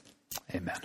amen. 0.55 0.79